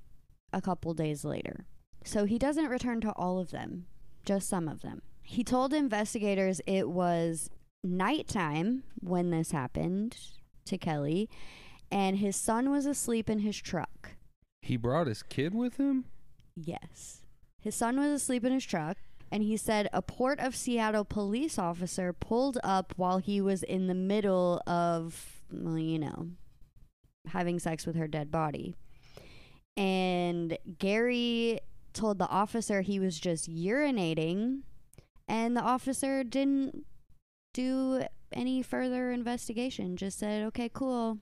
a 0.52 0.60
couple 0.60 0.94
days 0.94 1.24
later. 1.24 1.66
So 2.04 2.24
he 2.24 2.38
doesn't 2.38 2.68
return 2.68 3.00
to 3.00 3.12
all 3.12 3.40
of 3.40 3.50
them, 3.50 3.86
just 4.24 4.48
some 4.48 4.68
of 4.68 4.82
them. 4.82 5.02
He 5.22 5.42
told 5.42 5.74
investigators 5.74 6.60
it 6.68 6.88
was 6.88 7.50
nighttime 7.82 8.84
when 9.00 9.30
this 9.30 9.50
happened 9.50 10.16
to 10.66 10.78
Kelly, 10.78 11.28
and 11.90 12.18
his 12.18 12.36
son 12.36 12.70
was 12.70 12.86
asleep 12.86 13.28
in 13.30 13.40
his 13.40 13.56
truck. 13.56 14.12
he 14.62 14.76
brought 14.76 15.06
his 15.06 15.22
kid 15.22 15.54
with 15.54 15.76
him. 15.78 16.04
Yes. 16.56 17.22
His 17.60 17.74
son 17.74 17.98
was 17.98 18.10
asleep 18.10 18.44
in 18.44 18.52
his 18.52 18.64
truck, 18.64 18.98
and 19.30 19.42
he 19.42 19.56
said 19.56 19.88
a 19.92 20.02
Port 20.02 20.38
of 20.40 20.54
Seattle 20.56 21.04
police 21.04 21.58
officer 21.58 22.12
pulled 22.12 22.58
up 22.62 22.92
while 22.96 23.18
he 23.18 23.40
was 23.40 23.62
in 23.62 23.86
the 23.86 23.94
middle 23.94 24.60
of, 24.66 25.42
well, 25.50 25.78
you 25.78 25.98
know, 25.98 26.28
having 27.28 27.58
sex 27.58 27.86
with 27.86 27.96
her 27.96 28.08
dead 28.08 28.30
body. 28.30 28.74
And 29.76 30.58
Gary 30.78 31.60
told 31.92 32.18
the 32.18 32.28
officer 32.28 32.80
he 32.80 32.98
was 32.98 33.18
just 33.18 33.48
urinating, 33.50 34.62
and 35.26 35.56
the 35.56 35.62
officer 35.62 36.24
didn't 36.24 36.84
do 37.54 38.02
any 38.32 38.62
further 38.62 39.10
investigation, 39.12 39.96
just 39.96 40.18
said, 40.18 40.42
okay, 40.46 40.70
cool. 40.72 41.18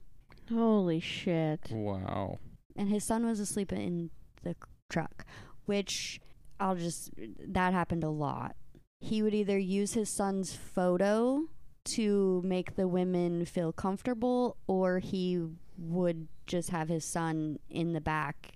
Holy 0.49 0.99
shit. 0.99 1.69
Wow. 1.71 2.39
and 2.75 2.89
his 2.89 3.03
son 3.03 3.25
was 3.25 3.39
asleep 3.39 3.71
in 3.73 4.09
the 4.43 4.55
truck, 4.89 5.25
which 5.65 6.21
I'll 6.59 6.75
just 6.75 7.11
that 7.39 7.73
happened 7.73 8.03
a 8.03 8.09
lot. 8.09 8.55
He 8.99 9.21
would 9.21 9.33
either 9.33 9.57
use 9.57 9.93
his 9.93 10.09
son's 10.09 10.53
photo 10.55 11.45
to 11.85 12.41
make 12.43 12.75
the 12.75 12.87
women 12.87 13.45
feel 13.45 13.71
comfortable 13.71 14.57
or 14.67 14.99
he 14.99 15.41
would 15.77 16.27
just 16.45 16.69
have 16.71 16.89
his 16.89 17.05
son 17.05 17.59
in 17.69 17.93
the 17.93 18.01
back 18.01 18.53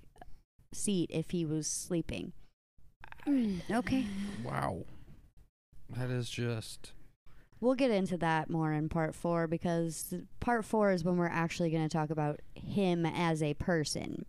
seat 0.73 1.09
if 1.13 1.31
he 1.31 1.45
was 1.45 1.67
sleeping. 1.67 2.33
Okay. 3.71 4.05
Wow. 4.43 4.85
That 5.89 6.09
is 6.09 6.29
just 6.29 6.93
We'll 7.61 7.75
get 7.75 7.91
into 7.91 8.17
that 8.17 8.49
more 8.49 8.73
in 8.73 8.89
part 8.89 9.15
4 9.15 9.47
because 9.47 10.13
part 10.39 10.65
4 10.65 10.91
is 10.91 11.03
when 11.03 11.17
we're 11.17 11.27
actually 11.27 11.69
going 11.69 11.87
to 11.87 11.95
talk 11.95 12.09
about 12.09 12.39
him 12.55 13.05
as 13.05 13.41
a 13.41 13.53
person. 13.53 14.25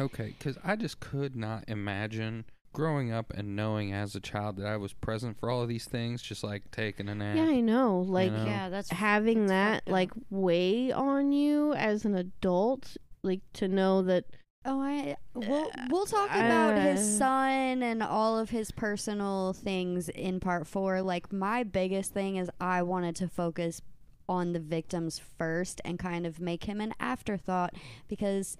okay. 0.00 0.34
Because 0.38 0.56
I 0.64 0.76
just 0.76 0.98
could 0.98 1.36
not 1.36 1.64
imagine 1.68 2.46
growing 2.72 3.12
up 3.12 3.32
and 3.34 3.54
knowing 3.54 3.92
as 3.92 4.14
a 4.14 4.20
child 4.20 4.56
that 4.56 4.66
I 4.66 4.76
was 4.78 4.92
present 4.92 5.38
for 5.38 5.50
all 5.50 5.62
of 5.62 5.68
these 5.68 5.84
things, 5.84 6.22
just 6.22 6.42
like 6.42 6.70
taking 6.70 7.08
a 7.08 7.14
nap. 7.14 7.36
Yeah, 7.36 7.44
I 7.44 7.60
know. 7.60 8.00
Like 8.00 8.32
know? 8.32 8.46
Yeah, 8.46 8.68
that's 8.70 8.90
having 8.90 9.46
that's 9.46 9.84
that 9.84 9.92
like 9.92 10.10
weigh 10.30 10.90
on 10.90 11.32
you 11.32 11.74
as 11.74 12.04
an 12.04 12.14
adult, 12.14 12.96
like 13.22 13.42
to 13.54 13.68
know 13.68 14.02
that 14.02 14.24
Oh, 14.64 14.80
I 14.80 15.16
we'll 15.34 15.70
we'll 15.90 16.06
talk 16.06 16.30
about 16.30 16.76
his 16.80 17.00
Uh, 17.00 17.18
son 17.18 17.82
and 17.82 18.02
all 18.02 18.38
of 18.38 18.50
his 18.50 18.70
personal 18.70 19.52
things 19.52 20.08
in 20.08 20.38
part 20.40 20.66
4. 20.68 21.02
Like 21.02 21.32
my 21.32 21.62
biggest 21.64 22.12
thing 22.12 22.36
is 22.36 22.48
I 22.60 22.82
wanted 22.82 23.16
to 23.16 23.28
focus 23.28 23.82
on 24.28 24.52
the 24.52 24.60
victims 24.60 25.18
first 25.18 25.80
and 25.84 25.98
kind 25.98 26.26
of 26.26 26.38
make 26.40 26.64
him 26.64 26.80
an 26.80 26.94
afterthought 27.00 27.74
because 28.08 28.56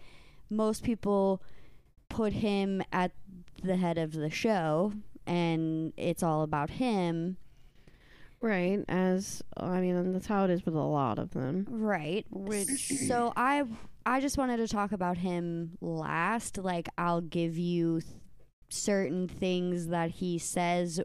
most 0.51 0.83
people 0.83 1.41
put 2.09 2.33
him 2.33 2.83
at 2.93 3.13
the 3.63 3.77
head 3.77 3.97
of 3.97 4.13
the 4.13 4.29
show 4.29 4.93
and 5.27 5.93
it's 5.97 6.23
all 6.23 6.43
about 6.43 6.69
him. 6.71 7.37
right 8.41 8.85
as 8.89 9.41
I 9.57 9.81
mean 9.81 10.13
that's 10.13 10.27
how 10.27 10.45
it 10.45 10.51
is 10.51 10.67
with 10.67 10.75
a 10.75 10.79
lot 10.81 11.19
of 11.21 11.31
them. 11.31 11.65
Right. 11.71 12.27
Which 12.29 12.89
So 13.07 13.33
I 13.37 13.63
I 14.05 14.21
just 14.21 14.39
wanted 14.39 14.59
to 14.59 14.69
talk 14.69 14.93
about 14.93 15.19
him 15.19 15.79
last. 15.81 16.59
Like 16.59 16.89
I'll 16.99 17.21
give 17.21 17.57
you 17.57 18.01
th- 18.01 18.13
certain 18.69 19.29
things 19.29 19.89
that 19.89 20.11
he 20.13 20.39
says 20.39 21.01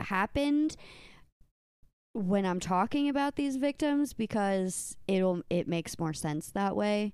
happened 0.00 0.76
when 2.12 2.44
I'm 2.44 2.60
talking 2.60 3.08
about 3.08 3.36
these 3.36 3.56
victims 3.56 4.12
because 4.12 4.96
it'll 5.06 5.42
it 5.50 5.68
makes 5.68 5.98
more 5.98 6.12
sense 6.12 6.50
that 6.52 6.76
way. 6.76 7.12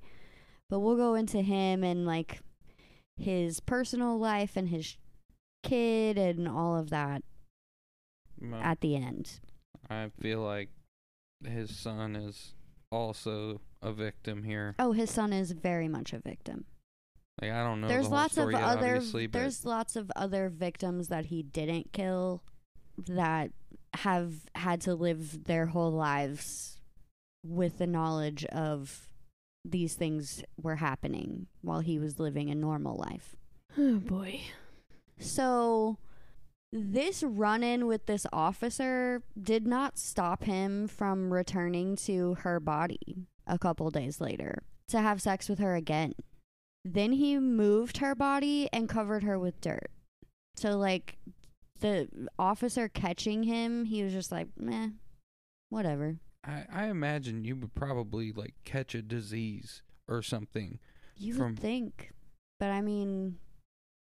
But 0.68 0.80
we'll 0.80 0.96
go 0.96 1.14
into 1.14 1.42
him 1.42 1.84
and 1.84 2.06
like 2.06 2.40
his 3.16 3.60
personal 3.60 4.18
life 4.18 4.56
and 4.56 4.68
his 4.68 4.96
kid 5.62 6.18
and 6.18 6.48
all 6.48 6.76
of 6.76 6.90
that 6.90 7.22
Well, 8.40 8.60
at 8.60 8.80
the 8.80 8.96
end. 8.96 9.40
I 9.88 10.10
feel 10.20 10.40
like 10.40 10.70
his 11.44 11.76
son 11.76 12.16
is 12.16 12.54
also 12.90 13.60
a 13.82 13.92
victim 13.92 14.42
here. 14.42 14.74
Oh, 14.78 14.92
his 14.92 15.10
son 15.10 15.32
is 15.32 15.52
very 15.52 15.88
much 15.88 16.12
a 16.12 16.18
victim. 16.18 16.64
Like 17.40 17.52
I 17.52 17.62
don't 17.62 17.80
know. 17.82 17.88
there's 17.88 18.04
the 18.04 18.10
whole 18.10 18.18
lots 18.18 18.38
of 18.38 18.50
yet, 18.50 18.62
other 18.62 19.00
there's 19.28 19.64
lots 19.66 19.94
of 19.96 20.10
other 20.16 20.48
victims 20.48 21.08
that 21.08 21.26
he 21.26 21.42
didn't 21.42 21.92
kill 21.92 22.42
that 23.06 23.50
have 23.94 24.32
had 24.54 24.80
to 24.82 24.94
live 24.94 25.44
their 25.44 25.66
whole 25.66 25.90
lives 25.90 26.78
with 27.44 27.78
the 27.78 27.86
knowledge 27.86 28.44
of 28.46 29.08
these 29.64 29.94
things 29.94 30.42
were 30.60 30.76
happening 30.76 31.46
while 31.60 31.80
he 31.80 31.98
was 31.98 32.18
living 32.18 32.50
a 32.50 32.54
normal 32.54 32.96
life. 32.96 33.36
Oh 33.76 33.96
boy. 33.96 34.40
So 35.18 35.98
this 36.72 37.22
run 37.22 37.62
in 37.62 37.86
with 37.86 38.06
this 38.06 38.26
officer 38.32 39.22
did 39.40 39.66
not 39.66 39.98
stop 39.98 40.44
him 40.44 40.88
from 40.88 41.32
returning 41.32 41.96
to 41.96 42.34
her 42.40 42.60
body 42.60 43.26
a 43.46 43.58
couple 43.58 43.90
days 43.90 44.20
later 44.20 44.62
to 44.88 45.00
have 45.00 45.22
sex 45.22 45.48
with 45.48 45.58
her 45.58 45.74
again. 45.74 46.14
Then 46.84 47.12
he 47.12 47.38
moved 47.38 47.98
her 47.98 48.14
body 48.14 48.68
and 48.72 48.88
covered 48.88 49.22
her 49.24 49.38
with 49.38 49.60
dirt. 49.60 49.90
So, 50.56 50.76
like, 50.76 51.18
the 51.80 52.08
officer 52.38 52.88
catching 52.88 53.42
him, 53.42 53.84
he 53.84 54.02
was 54.02 54.12
just 54.12 54.30
like, 54.32 54.48
meh, 54.56 54.88
whatever. 55.68 56.18
I, 56.44 56.64
I 56.72 56.84
imagine 56.86 57.44
you 57.44 57.56
would 57.56 57.74
probably 57.74 58.32
like 58.32 58.54
catch 58.64 58.94
a 58.94 59.02
disease 59.02 59.82
or 60.08 60.22
something. 60.22 60.78
You 61.16 61.34
From- 61.34 61.54
would 61.54 61.58
think. 61.58 62.12
But 62.58 62.70
I 62.70 62.80
mean, 62.80 63.38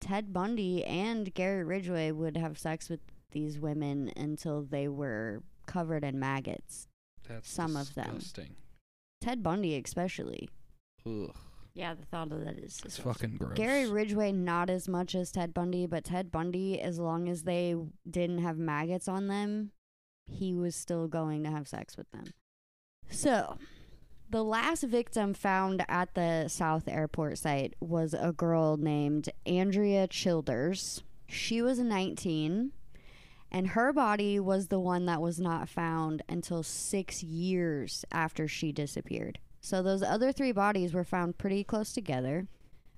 Ted 0.05 0.35
Bundy 0.35 0.85
and 0.85 1.33
Gary 1.33 1.65
Ridgway 1.65 2.11
would 2.11 2.37
have 2.37 2.59
sex 2.59 2.91
with 2.91 3.01
these 3.31 3.59
women 3.59 4.13
until 4.17 4.63
they 4.63 4.87
were 4.87 5.43
covered 5.67 6.05
in 6.05 6.19
maggots. 6.19 6.89
That's 7.27 7.51
Some 7.51 7.75
of 7.75 7.95
them. 7.95 8.21
Ted 9.23 9.43
Bundy, 9.43 9.81
especially. 9.83 10.51
Ugh, 11.07 11.35
Yeah, 11.73 11.95
the 11.95 12.05
thought 12.05 12.31
of 12.33 12.45
that 12.45 12.59
is 12.59 12.83
it's 12.85 12.99
fucking 12.99 13.39
gross. 13.39 13.57
Gary 13.57 13.89
Ridgway, 13.89 14.31
not 14.31 14.69
as 14.69 14.89
much 14.89 15.15
as 15.15 15.33
Ted 15.33 15.55
Bundy, 15.55 15.87
but 15.87 16.05
Ted 16.05 16.31
Bundy, 16.31 16.79
as 16.83 16.99
long 16.99 17.27
as 17.27 17.45
they 17.45 17.75
didn't 18.09 18.43
have 18.43 18.59
maggots 18.59 19.09
on 19.09 19.29
them, 19.29 19.71
he 20.27 20.53
was 20.53 20.77
still 20.77 21.09
going 21.09 21.43
to 21.45 21.51
have 21.51 21.67
sex 21.67 21.97
with 21.97 22.11
them. 22.11 22.25
So, 23.09 23.57
the 24.31 24.43
last 24.43 24.83
victim 24.85 25.35
found 25.35 25.85
at 25.89 26.15
the 26.15 26.49
South 26.49 26.89
Airport 26.89 27.39
site 27.39 27.75
was 27.81 28.15
a 28.15 28.33
girl 28.33 28.77
named 28.77 29.29
Andrea 29.47 30.07
Childers. 30.07 31.03
She 31.29 31.63
was 31.63 31.79
19, 31.79 32.73
and 33.51 33.69
her 33.69 33.93
body 33.93 34.41
was 34.41 34.69
the 34.69 34.81
one 34.81 35.07
that 35.07 35.21
was 35.23 35.39
not 35.39 35.69
found 35.69 36.23
until 36.29 36.63
six 36.63 37.23
years 37.23 38.05
after 38.11 38.49
she 38.49 38.73
disappeared. 38.73 39.39
So, 39.61 39.83
those 39.83 40.03
other 40.03 40.33
three 40.33 40.53
bodies 40.53 40.93
were 40.93 41.05
found 41.05 41.39
pretty 41.39 41.65
close 41.65 41.93
together 41.93 42.47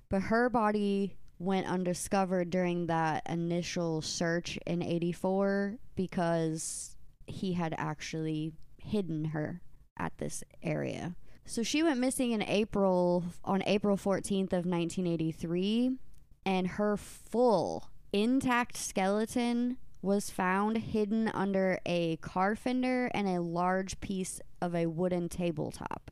but 0.09 0.23
her 0.23 0.49
body 0.49 1.17
went 1.39 1.67
undiscovered 1.67 2.49
during 2.49 2.87
that 2.87 3.23
initial 3.29 4.01
search 4.01 4.57
in 4.65 4.81
84 4.81 5.77
because 5.95 6.95
he 7.25 7.53
had 7.53 7.75
actually 7.77 8.53
hidden 8.77 9.25
her 9.25 9.61
at 9.97 10.17
this 10.17 10.43
area. 10.63 11.15
So 11.45 11.63
she 11.63 11.81
went 11.81 11.99
missing 11.99 12.31
in 12.31 12.41
April 12.41 13.23
on 13.45 13.63
April 13.65 13.95
14th 13.95 14.53
of 14.53 14.65
1983 14.65 15.97
and 16.45 16.67
her 16.67 16.97
full 16.97 17.89
intact 18.11 18.77
skeleton 18.77 19.77
was 20.01 20.29
found 20.29 20.77
hidden 20.77 21.29
under 21.29 21.79
a 21.85 22.17
car 22.17 22.55
fender 22.55 23.09
and 23.13 23.27
a 23.27 23.41
large 23.41 23.99
piece 23.99 24.41
of 24.61 24.75
a 24.75 24.85
wooden 24.85 25.29
tabletop 25.29 26.11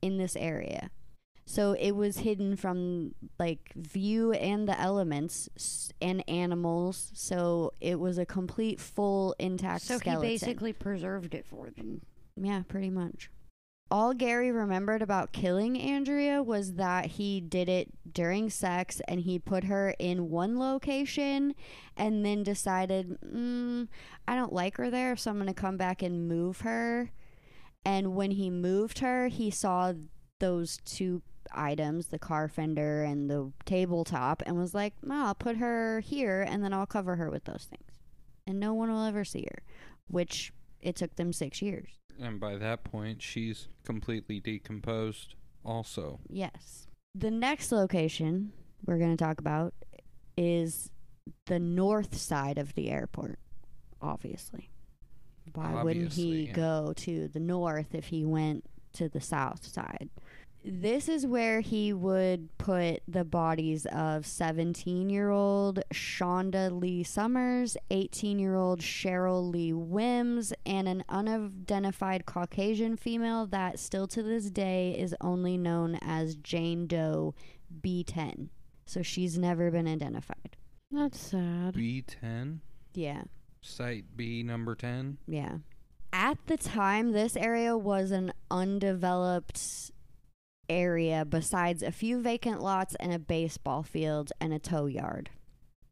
in 0.00 0.18
this 0.18 0.36
area. 0.36 0.90
So 1.48 1.76
it 1.78 1.92
was 1.92 2.18
hidden 2.18 2.56
from 2.56 3.14
like 3.38 3.72
view 3.76 4.32
and 4.32 4.68
the 4.68 4.78
elements 4.80 5.92
and 6.02 6.28
animals. 6.28 7.12
So 7.14 7.72
it 7.80 8.00
was 8.00 8.18
a 8.18 8.26
complete 8.26 8.80
full 8.80 9.34
intact 9.38 9.82
So 9.82 9.98
skeleton. 9.98 10.24
he 10.24 10.34
basically 10.34 10.72
preserved 10.72 11.34
it 11.34 11.46
for 11.46 11.70
them. 11.70 12.02
Yeah, 12.36 12.62
pretty 12.68 12.90
much. 12.90 13.30
All 13.88 14.14
Gary 14.14 14.50
remembered 14.50 15.00
about 15.00 15.32
killing 15.32 15.80
Andrea 15.80 16.42
was 16.42 16.74
that 16.74 17.06
he 17.06 17.40
did 17.40 17.68
it 17.68 17.88
during 18.10 18.50
sex 18.50 19.00
and 19.06 19.20
he 19.20 19.38
put 19.38 19.64
her 19.64 19.94
in 20.00 20.28
one 20.28 20.58
location 20.58 21.54
and 21.96 22.26
then 22.26 22.42
decided, 22.42 23.16
mm, 23.20 23.86
I 24.26 24.34
don't 24.34 24.52
like 24.52 24.76
her 24.78 24.90
there, 24.90 25.16
so 25.16 25.30
I'm 25.30 25.36
going 25.36 25.46
to 25.46 25.54
come 25.54 25.76
back 25.76 26.02
and 26.02 26.26
move 26.26 26.62
her. 26.62 27.12
And 27.84 28.16
when 28.16 28.32
he 28.32 28.50
moved 28.50 28.98
her, 28.98 29.28
he 29.28 29.52
saw 29.52 29.92
those 30.40 30.78
two 30.84 31.22
items, 31.52 32.08
the 32.08 32.18
car 32.18 32.48
fender 32.48 33.04
and 33.04 33.30
the 33.30 33.52
tabletop, 33.66 34.42
and 34.44 34.58
was 34.58 34.74
like, 34.74 34.94
I'll 35.08 35.36
put 35.36 35.58
her 35.58 36.00
here 36.00 36.42
and 36.42 36.64
then 36.64 36.72
I'll 36.72 36.86
cover 36.86 37.14
her 37.14 37.30
with 37.30 37.44
those 37.44 37.68
things. 37.70 38.00
And 38.48 38.58
no 38.58 38.74
one 38.74 38.90
will 38.90 39.04
ever 39.04 39.24
see 39.24 39.46
her, 39.48 39.62
which 40.08 40.52
it 40.80 40.96
took 40.96 41.14
them 41.14 41.32
six 41.32 41.62
years. 41.62 41.90
And 42.20 42.40
by 42.40 42.56
that 42.56 42.84
point, 42.84 43.22
she's 43.22 43.68
completely 43.84 44.40
decomposed. 44.40 45.34
Also, 45.64 46.20
Yes. 46.28 46.86
The 47.14 47.30
next 47.30 47.72
location 47.72 48.52
we're 48.84 48.98
going 48.98 49.16
to 49.16 49.24
talk 49.24 49.40
about 49.40 49.74
is 50.36 50.90
the 51.46 51.58
north 51.58 52.16
side 52.16 52.58
of 52.58 52.74
the 52.74 52.90
airport, 52.90 53.38
obviously. 54.00 54.70
Why 55.54 55.82
wouldn't 55.82 56.12
he 56.12 56.46
yeah. 56.46 56.52
go 56.52 56.92
to 56.96 57.28
the 57.28 57.40
north 57.40 57.94
if 57.94 58.06
he 58.06 58.24
went 58.24 58.64
to 58.94 59.08
the 59.08 59.20
south 59.20 59.64
side? 59.64 60.10
This 60.68 61.08
is 61.08 61.24
where 61.24 61.60
he 61.60 61.92
would 61.92 62.48
put 62.58 63.00
the 63.06 63.24
bodies 63.24 63.86
of 63.86 64.26
17 64.26 65.08
year 65.08 65.30
old 65.30 65.80
Shawnda 65.92 66.72
Lee 66.72 67.04
Summers, 67.04 67.76
18 67.92 68.40
year 68.40 68.56
old 68.56 68.80
Cheryl 68.80 69.48
Lee 69.48 69.72
Wims, 69.72 70.52
and 70.66 70.88
an 70.88 71.04
unidentified 71.08 72.26
Caucasian 72.26 72.96
female 72.96 73.46
that 73.46 73.78
still 73.78 74.08
to 74.08 74.24
this 74.24 74.50
day 74.50 74.96
is 74.98 75.14
only 75.20 75.56
known 75.56 76.00
as 76.02 76.34
Jane 76.34 76.88
Doe 76.88 77.32
B10. 77.80 78.48
So 78.86 79.02
she's 79.02 79.38
never 79.38 79.70
been 79.70 79.86
identified. 79.86 80.56
That's 80.90 81.20
sad. 81.20 81.74
B10, 81.74 82.58
Yeah. 82.92 83.22
Site 83.62 84.16
B 84.16 84.42
number 84.42 84.74
10. 84.74 85.18
Yeah. 85.28 85.58
At 86.12 86.38
the 86.46 86.56
time, 86.56 87.12
this 87.12 87.36
area 87.36 87.76
was 87.76 88.10
an 88.10 88.32
undeveloped 88.50 89.92
area 90.68 91.24
besides 91.24 91.82
a 91.82 91.92
few 91.92 92.20
vacant 92.20 92.62
lots 92.62 92.94
and 92.96 93.12
a 93.12 93.18
baseball 93.18 93.82
field 93.82 94.32
and 94.40 94.52
a 94.52 94.58
tow 94.58 94.86
yard. 94.86 95.30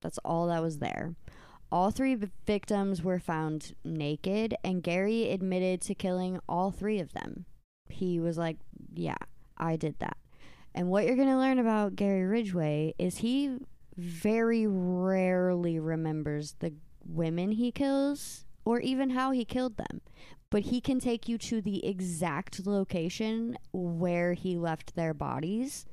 That's 0.01 0.19
all 0.25 0.49
that 0.49 0.63
was 0.63 0.79
there. 0.79 1.15
All 1.73 1.91
three 1.91 2.17
victims 2.47 3.03
were 3.03 3.19
found 3.19 3.75
naked, 3.85 4.55
and 4.63 4.83
Gary 4.83 5.31
admitted 5.31 5.81
to 5.83 5.95
killing 5.95 6.39
all 6.49 6.71
three 6.71 7.01
of 7.01 7.13
them. 7.13 7.47
He 7.89 8.21
was 8.21 8.39
like, 8.39 8.59
Yeah, 8.93 9.17
I 9.57 9.77
did 9.77 9.99
that. 9.99 10.17
And 10.75 10.89
what 10.89 11.05
you're 11.05 11.17
going 11.17 11.29
to 11.29 11.39
learn 11.39 11.59
about 11.59 11.97
Gary 11.97 12.25
Ridgway 12.25 12.95
is 12.99 13.19
he 13.19 13.59
very 13.97 14.67
rarely 14.67 15.79
remembers 15.79 16.57
the 16.59 16.75
women 17.07 17.53
he 17.53 17.71
kills 17.71 18.45
or 18.65 18.81
even 18.81 19.11
how 19.11 19.31
he 19.31 19.45
killed 19.45 19.77
them. 19.77 20.01
But 20.55 20.67
he 20.67 20.81
can 20.81 21.01
take 21.01 21.29
you 21.29 21.37
to 21.39 21.61
the 21.61 21.85
exact 21.85 22.65
location 22.65 23.59
where 23.73 24.35
he 24.35 24.57
left 24.57 24.95
their 24.95 25.13
bodies 25.13 25.85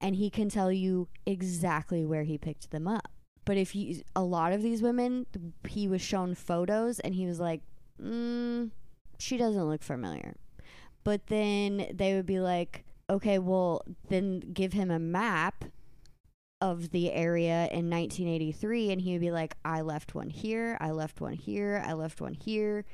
and 0.00 0.14
he 0.14 0.30
can 0.30 0.48
tell 0.48 0.70
you 0.70 1.08
exactly 1.26 2.06
where 2.06 2.22
he 2.22 2.38
picked 2.38 2.70
them 2.70 2.86
up. 2.86 3.10
But 3.44 3.56
if 3.56 3.74
you, 3.74 4.02
a 4.14 4.22
lot 4.22 4.52
of 4.52 4.62
these 4.62 4.82
women, 4.82 5.26
he 5.68 5.88
was 5.88 6.00
shown 6.00 6.36
photos 6.36 7.00
and 7.00 7.12
he 7.12 7.26
was 7.26 7.40
like, 7.40 7.62
mm, 8.00 8.70
she 9.18 9.36
doesn't 9.36 9.68
look 9.68 9.82
familiar. 9.82 10.36
But 11.02 11.26
then 11.26 11.88
they 11.92 12.14
would 12.14 12.26
be 12.26 12.38
like, 12.38 12.84
okay, 13.10 13.40
well, 13.40 13.84
then 14.08 14.38
give 14.52 14.74
him 14.74 14.92
a 14.92 15.00
map 15.00 15.64
of 16.60 16.92
the 16.92 17.10
area 17.10 17.68
in 17.72 17.90
1983 17.90 18.92
and 18.92 19.00
he 19.00 19.10
would 19.10 19.20
be 19.20 19.32
like 19.32 19.56
i 19.64 19.80
left 19.80 20.14
one 20.14 20.30
here 20.30 20.78
i 20.80 20.92
left 20.92 21.20
one 21.20 21.32
here 21.32 21.82
i 21.84 21.92
left 21.92 22.20
one 22.20 22.34
here 22.34 22.84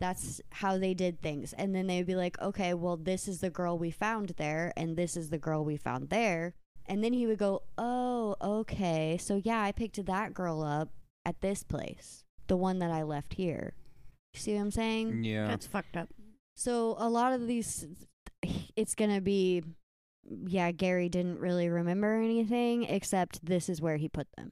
that's 0.00 0.40
how 0.50 0.76
they 0.76 0.92
did 0.94 1.20
things 1.22 1.52
and 1.54 1.74
then 1.74 1.86
they 1.86 1.98
would 1.98 2.06
be 2.06 2.16
like 2.16 2.40
okay 2.40 2.74
well 2.74 2.96
this 2.96 3.28
is 3.28 3.40
the 3.40 3.50
girl 3.50 3.78
we 3.78 3.90
found 3.90 4.30
there 4.36 4.72
and 4.76 4.96
this 4.96 5.16
is 5.16 5.30
the 5.30 5.38
girl 5.38 5.64
we 5.64 5.76
found 5.76 6.10
there 6.10 6.54
and 6.86 7.02
then 7.02 7.12
he 7.12 7.26
would 7.26 7.38
go 7.38 7.62
oh 7.78 8.34
okay 8.42 9.16
so 9.20 9.40
yeah 9.44 9.62
i 9.62 9.70
picked 9.72 10.04
that 10.04 10.34
girl 10.34 10.62
up 10.62 10.88
at 11.24 11.40
this 11.40 11.62
place 11.62 12.24
the 12.48 12.56
one 12.56 12.78
that 12.80 12.90
i 12.90 13.02
left 13.02 13.34
here 13.34 13.74
you 14.34 14.40
see 14.40 14.54
what 14.54 14.60
i'm 14.62 14.70
saying 14.70 15.22
Yeah. 15.22 15.46
That's 15.46 15.66
fucked 15.66 15.96
up. 15.96 16.08
so 16.56 16.96
a 16.98 17.08
lot 17.08 17.32
of 17.32 17.46
these, 17.46 17.86
it's 18.76 18.94
gonna 18.96 19.20
be, 19.20 19.62
yeah. 20.46 20.72
Gary 20.72 21.08
didn't 21.08 21.38
really 21.38 21.68
remember 21.68 22.14
anything 22.20 22.82
except 22.84 23.44
this 23.46 23.68
is 23.68 23.80
where 23.80 23.96
he 23.96 24.08
put 24.08 24.26
them. 24.36 24.50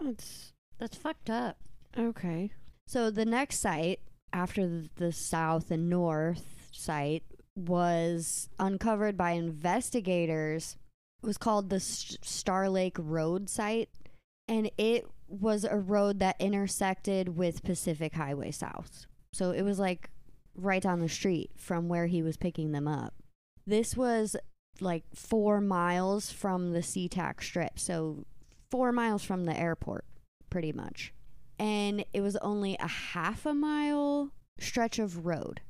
That's 0.00 0.52
That's 0.78 0.96
fucked 0.96 1.30
up. 1.30 1.58
okay. 1.96 2.50
So 2.88 3.10
the 3.10 3.24
next 3.24 3.60
site 3.60 4.00
after 4.32 4.84
the, 4.96 5.12
south 5.12 5.70
and 5.70 5.88
north 5.88 6.68
site 6.72 7.24
was 7.56 8.48
uncovered 8.58 9.16
by 9.16 9.32
investigators. 9.32 10.76
It 11.22 11.26
was 11.26 11.38
called 11.38 11.70
the 11.70 11.80
Star 11.80 12.68
Lake 12.68 12.96
Road 12.98 13.50
site, 13.50 13.90
and 14.48 14.70
it 14.78 15.06
was 15.28 15.64
a 15.64 15.76
road 15.76 16.18
that 16.20 16.36
intersected 16.40 17.36
with 17.36 17.62
Pacific 17.62 18.14
Highway 18.14 18.50
South. 18.50 19.06
So 19.32 19.50
it 19.50 19.62
was 19.62 19.78
like 19.78 20.10
right 20.54 20.82
down 20.82 21.00
the 21.00 21.08
street 21.08 21.50
from 21.56 21.88
where 21.88 22.06
he 22.06 22.22
was 22.22 22.36
picking 22.36 22.72
them 22.72 22.88
up. 22.88 23.14
This 23.66 23.96
was 23.96 24.36
like 24.80 25.04
four 25.14 25.60
miles 25.60 26.32
from 26.32 26.72
the 26.72 26.80
SeaTac 26.80 27.42
Strip, 27.42 27.78
so 27.78 28.24
four 28.70 28.92
miles 28.92 29.22
from 29.22 29.44
the 29.44 29.58
airport, 29.58 30.04
pretty 30.48 30.72
much 30.72 31.12
and 31.60 32.06
it 32.14 32.22
was 32.22 32.36
only 32.36 32.74
a 32.80 32.88
half 32.88 33.44
a 33.44 33.52
mile 33.52 34.32
stretch 34.58 34.98
of 34.98 35.26
road. 35.26 35.60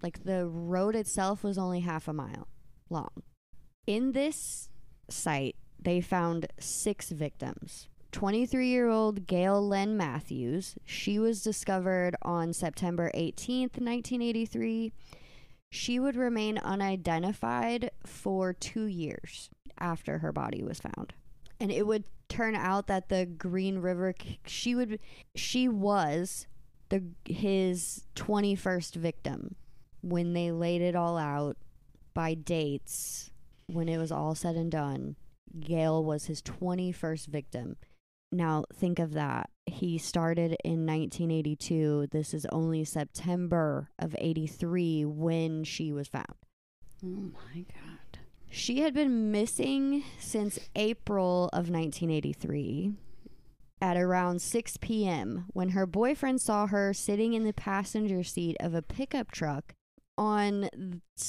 Like 0.00 0.22
the 0.22 0.46
road 0.46 0.94
itself 0.94 1.42
was 1.42 1.58
only 1.58 1.80
half 1.80 2.06
a 2.06 2.12
mile 2.12 2.46
long. 2.88 3.10
In 3.84 4.12
this 4.12 4.70
site, 5.10 5.56
they 5.78 6.00
found 6.00 6.46
six 6.60 7.10
victims 7.10 7.88
23 8.12 8.68
year 8.68 8.88
old 8.88 9.26
Gail 9.26 9.66
Lynn 9.66 9.96
Mathews. 9.96 10.76
She 10.84 11.18
was 11.18 11.42
discovered 11.42 12.14
on 12.22 12.52
September 12.52 13.10
18th, 13.12 13.80
1983. 13.80 14.92
She 15.70 15.98
would 15.98 16.14
remain 16.14 16.58
unidentified 16.58 17.90
for 18.06 18.52
two 18.52 18.84
years 18.84 19.50
after 19.80 20.18
her 20.18 20.30
body 20.30 20.62
was 20.62 20.78
found. 20.78 21.12
And 21.60 21.70
it 21.70 21.86
would 21.86 22.04
turn 22.28 22.54
out 22.54 22.86
that 22.88 23.08
the 23.08 23.26
Green 23.26 23.78
River, 23.78 24.14
she 24.46 24.74
would, 24.74 24.98
she 25.34 25.68
was 25.68 26.46
the 26.88 27.02
his 27.24 28.06
21st 28.16 28.94
victim 28.94 29.56
when 30.02 30.32
they 30.34 30.50
laid 30.50 30.82
it 30.82 30.94
all 30.94 31.16
out 31.16 31.56
by 32.12 32.34
dates 32.34 33.30
when 33.66 33.88
it 33.88 33.96
was 33.96 34.12
all 34.12 34.34
said 34.34 34.54
and 34.54 34.70
done 34.70 35.16
Gail 35.60 36.04
was 36.04 36.26
his 36.26 36.42
21st 36.42 37.26
victim. 37.28 37.76
Now, 38.32 38.64
think 38.72 38.98
of 38.98 39.12
that. 39.12 39.50
He 39.66 39.98
started 39.98 40.56
in 40.64 40.86
1982. 40.86 42.08
This 42.10 42.34
is 42.34 42.46
only 42.46 42.84
September 42.84 43.90
of 43.98 44.16
83 44.18 45.04
when 45.04 45.64
she 45.64 45.92
was 45.92 46.08
found. 46.08 46.34
Oh 47.04 47.30
my 47.32 47.60
god. 47.60 47.83
She 48.54 48.82
had 48.82 48.94
been 48.94 49.32
missing 49.32 50.04
since 50.20 50.60
April 50.76 51.46
of 51.46 51.68
1983 51.70 52.92
at 53.82 53.96
around 53.96 54.40
6 54.40 54.76
p.m. 54.76 55.46
when 55.52 55.70
her 55.70 55.86
boyfriend 55.86 56.40
saw 56.40 56.68
her 56.68 56.94
sitting 56.94 57.34
in 57.34 57.42
the 57.42 57.52
passenger 57.52 58.22
seat 58.22 58.56
of 58.60 58.72
a 58.72 58.80
pickup 58.80 59.32
truck 59.32 59.74
on 60.16 60.70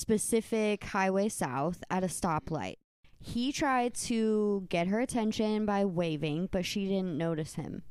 Pacific 0.06 0.84
Highway 0.84 1.30
South 1.30 1.84
at 1.90 2.04
a 2.04 2.08
stoplight. 2.08 2.76
He 3.20 3.52
tried 3.52 3.96
to 3.96 4.68
get 4.70 4.86
her 4.86 5.00
attention 5.00 5.66
by 5.66 5.84
waving, 5.84 6.50
but 6.52 6.64
she 6.64 6.86
didn't 6.86 7.18
notice 7.18 7.56
him. 7.56 7.82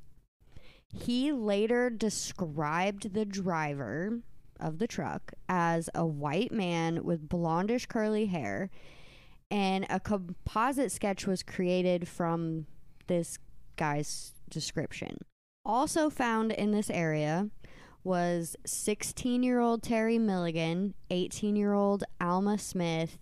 He 0.87 1.33
later 1.33 1.91
described 1.91 3.15
the 3.15 3.25
driver 3.25 4.21
of 4.61 4.79
the 4.79 4.87
truck 4.87 5.33
as 5.49 5.91
a 5.93 6.07
white 6.07 6.53
man 6.53 7.03
with 7.03 7.29
blondish 7.29 7.89
curly 7.89 8.27
hair, 8.27 8.71
and 9.55 9.87
a 9.89 10.01
composite 10.01 10.91
sketch 10.91 11.29
was 11.29 11.45
created 11.45 12.09
from 12.09 12.67
this 13.07 13.39
guy's 13.77 14.33
description. 14.51 15.19
Also 15.65 16.11
found 16.11 16.51
in 16.51 16.73
this 16.73 16.91
area 16.91 17.49
was 18.03 18.57
16 18.67 19.45
year 19.45 19.61
old 19.61 19.81
Terry 19.81 20.19
Milligan, 20.19 20.95
18 21.09 21.55
year 21.55 21.73
old 21.73 22.03
Alma 22.21 22.59
Smith, 22.59 23.17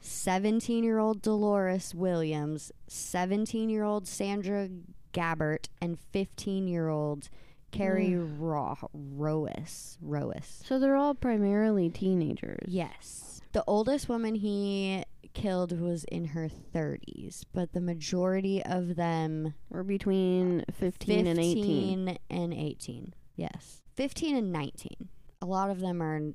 17 0.00 0.82
year 0.82 0.98
old 0.98 1.20
Dolores 1.20 1.94
Williams, 1.94 2.72
17 2.88 3.68
year 3.68 3.84
old 3.84 4.08
Sandra 4.08 4.70
Gabbert, 5.12 5.68
and 5.82 5.98
15 6.10 6.68
year 6.68 6.88
old 6.88 7.28
Carrie 7.70 8.16
Ro- 8.16 8.78
Rois. 8.94 9.98
Rois. 10.00 10.62
So 10.64 10.78
they're 10.78 10.96
all 10.96 11.14
primarily 11.14 11.90
teenagers. 11.90 12.64
Yes. 12.66 13.42
The 13.52 13.64
oldest 13.66 14.08
woman 14.08 14.34
he 14.34 15.04
killed 15.36 15.78
was 15.78 16.04
in 16.04 16.26
her 16.28 16.48
30s, 16.48 17.44
but 17.52 17.72
the 17.72 17.80
majority 17.80 18.64
of 18.64 18.96
them 18.96 19.52
Or 19.70 19.84
between 19.84 20.64
15, 20.72 21.26
and 21.26 21.38
18. 21.38 22.18
and 22.30 22.54
18. 22.54 23.14
Yes. 23.36 23.82
15 23.96 24.34
and 24.34 24.50
19. 24.50 25.08
A 25.42 25.46
lot 25.46 25.68
of 25.70 25.80
them 25.80 26.02
are 26.02 26.16
in 26.16 26.34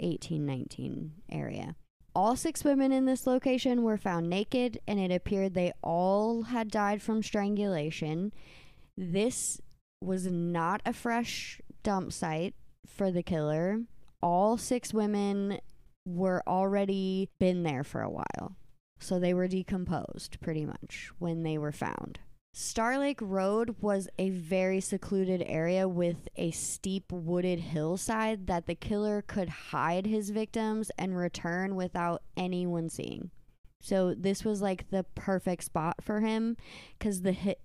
18, 0.00 0.46
19 0.46 1.12
area. 1.30 1.76
All 2.14 2.34
six 2.34 2.64
women 2.64 2.92
in 2.92 3.04
this 3.04 3.26
location 3.26 3.82
were 3.82 3.98
found 3.98 4.30
naked, 4.30 4.78
and 4.88 4.98
it 4.98 5.12
appeared 5.12 5.52
they 5.52 5.72
all 5.82 6.44
had 6.44 6.70
died 6.70 7.02
from 7.02 7.22
strangulation. 7.22 8.32
This 8.96 9.60
was 10.00 10.26
not 10.26 10.80
a 10.86 10.92
fresh 10.94 11.60
dump 11.82 12.12
site 12.12 12.54
for 12.86 13.10
the 13.10 13.22
killer. 13.22 13.80
All 14.22 14.56
six 14.56 14.94
women 14.94 15.58
were 16.04 16.42
already 16.46 17.30
been 17.38 17.62
there 17.62 17.84
for 17.84 18.02
a 18.02 18.10
while. 18.10 18.56
So 18.98 19.18
they 19.18 19.34
were 19.34 19.48
decomposed 19.48 20.40
pretty 20.40 20.64
much 20.64 21.10
when 21.18 21.42
they 21.42 21.58
were 21.58 21.72
found. 21.72 22.20
Star 22.56 22.98
Lake 22.98 23.18
Road 23.20 23.74
was 23.80 24.08
a 24.16 24.30
very 24.30 24.80
secluded 24.80 25.42
area 25.44 25.88
with 25.88 26.28
a 26.36 26.52
steep 26.52 27.10
wooded 27.10 27.58
hillside 27.58 28.46
that 28.46 28.66
the 28.66 28.76
killer 28.76 29.22
could 29.22 29.48
hide 29.48 30.06
his 30.06 30.30
victims 30.30 30.90
and 30.96 31.16
return 31.16 31.74
without 31.74 32.22
anyone 32.36 32.88
seeing. 32.88 33.32
So 33.80 34.14
this 34.14 34.44
was 34.44 34.62
like 34.62 34.88
the 34.90 35.04
perfect 35.16 35.64
spot 35.64 35.96
for 36.00 36.20
him 36.20 36.56
cuz 37.00 37.22
the 37.22 37.56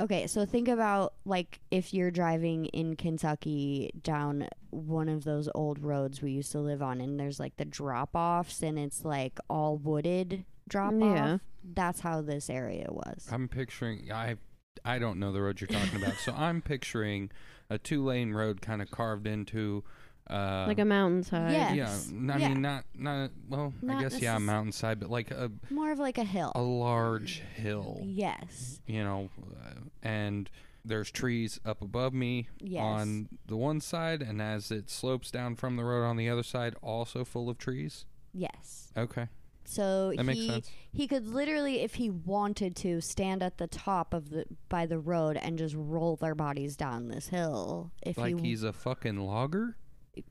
Okay, 0.00 0.26
so 0.26 0.46
think 0.46 0.68
about 0.68 1.12
like 1.24 1.60
if 1.70 1.92
you're 1.92 2.10
driving 2.10 2.66
in 2.66 2.96
Kentucky 2.96 3.90
down 4.02 4.48
one 4.70 5.08
of 5.08 5.24
those 5.24 5.48
old 5.54 5.78
roads 5.78 6.22
we 6.22 6.32
used 6.32 6.52
to 6.52 6.60
live 6.60 6.80
on 6.80 7.00
and 7.00 7.20
there's 7.20 7.38
like 7.38 7.56
the 7.56 7.64
drop-offs 7.64 8.62
and 8.62 8.78
it's 8.78 9.04
like 9.04 9.38
all 9.50 9.76
wooded 9.76 10.44
drop 10.68 10.94
off. 10.94 11.16
Yeah. 11.16 11.38
That's 11.74 12.00
how 12.00 12.22
this 12.22 12.48
area 12.48 12.86
was. 12.88 13.28
I'm 13.30 13.48
picturing 13.48 14.10
I 14.10 14.36
I 14.84 14.98
don't 14.98 15.18
know 15.18 15.32
the 15.32 15.42
road 15.42 15.60
you're 15.60 15.68
talking 15.68 16.02
about. 16.02 16.14
So 16.14 16.32
I'm 16.34 16.62
picturing 16.62 17.30
a 17.68 17.76
two 17.76 18.02
lane 18.02 18.32
road 18.32 18.62
kind 18.62 18.80
of 18.80 18.90
carved 18.90 19.26
into 19.26 19.84
uh 20.28 20.64
like 20.68 20.78
a 20.78 20.84
mountainside. 20.84 21.52
Yeah. 21.52 21.68
yeah, 21.70 21.74
Yes. 21.74 22.10
n- 22.12 22.30
I 22.30 22.36
Yeah. 22.38 22.48
mean 22.48 22.62
not 22.62 22.84
not 22.94 23.30
well, 23.48 23.72
I 23.82 23.86
Not 23.86 24.02
guess 24.02 24.20
yeah, 24.20 24.36
necess- 24.36 24.42
mountainside, 24.42 25.00
but 25.00 25.10
like 25.10 25.30
a 25.30 25.50
More 25.70 25.90
of 25.92 25.98
like 25.98 26.18
a 26.18 26.24
hill. 26.24 26.52
a 26.54 26.62
large 26.62 27.40
hill, 27.56 28.00
Yes. 28.04 28.80
you 28.86 29.02
know, 29.02 29.30
uh, 29.60 29.70
and 30.02 30.50
there's 30.84 31.10
trees 31.10 31.60
up 31.64 31.82
above 31.82 32.14
me 32.14 32.48
Yes. 32.60 32.82
on 32.82 33.28
the 33.46 33.56
one 33.56 33.80
side 33.80 34.22
and 34.22 34.40
as 34.40 34.70
it 34.70 34.88
slopes 34.88 35.30
down 35.30 35.54
from 35.56 35.76
the 35.76 35.84
road 35.84 36.04
on 36.04 36.16
the 36.16 36.28
other 36.28 36.42
side 36.42 36.74
also 36.82 37.24
full 37.24 37.50
of 37.50 37.58
trees. 37.58 38.06
Yes. 38.32 38.90
Okay. 38.96 39.28
So 39.64 40.12
That 40.16 40.24
makes 40.24 40.38
he 40.40 40.48
sense. 40.48 40.70
he 40.92 41.06
could 41.06 41.26
literally 41.26 41.80
if 41.80 41.94
he 41.96 42.08
wanted 42.10 42.74
to 42.76 43.00
stand 43.00 43.42
at 43.42 43.58
the 43.58 43.66
top 43.68 44.14
of 44.14 44.30
the 44.30 44.46
by 44.68 44.86
the 44.86 44.98
road 44.98 45.36
and 45.36 45.58
just 45.58 45.74
roll 45.76 46.16
their 46.16 46.34
bodies 46.34 46.76
down 46.76 47.08
this 47.08 47.28
hill 47.28 47.92
if 48.02 48.16
Like 48.18 48.40
he 48.40 48.48
he's 48.48 48.62
a 48.62 48.72
fucking 48.72 49.18
logger? 49.18 49.76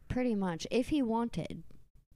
Pretty 0.08 0.36
much 0.36 0.68
if 0.72 0.90
he 0.90 1.02
wanted. 1.02 1.64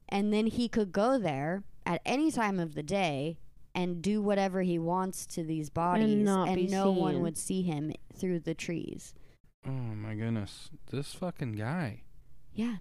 And 0.09 0.33
then 0.33 0.47
he 0.47 0.67
could 0.67 0.91
go 0.91 1.17
there 1.17 1.63
at 1.85 2.01
any 2.05 2.31
time 2.31 2.59
of 2.59 2.75
the 2.75 2.83
day 2.83 3.37
and 3.75 4.01
do 4.01 4.21
whatever 4.21 4.61
he 4.61 4.77
wants 4.77 5.25
to 5.25 5.43
these 5.43 5.69
bodies 5.69 6.23
not 6.23 6.47
and 6.47 6.55
be 6.55 6.67
no 6.67 6.91
one 6.91 7.21
would 7.21 7.37
see 7.37 7.63
him 7.63 7.91
through 8.15 8.39
the 8.39 8.53
trees. 8.53 9.13
Oh 9.65 9.71
my 9.71 10.13
goodness. 10.13 10.69
This 10.91 11.13
fucking 11.13 11.53
guy. 11.53 12.03
Yeah. 12.53 12.77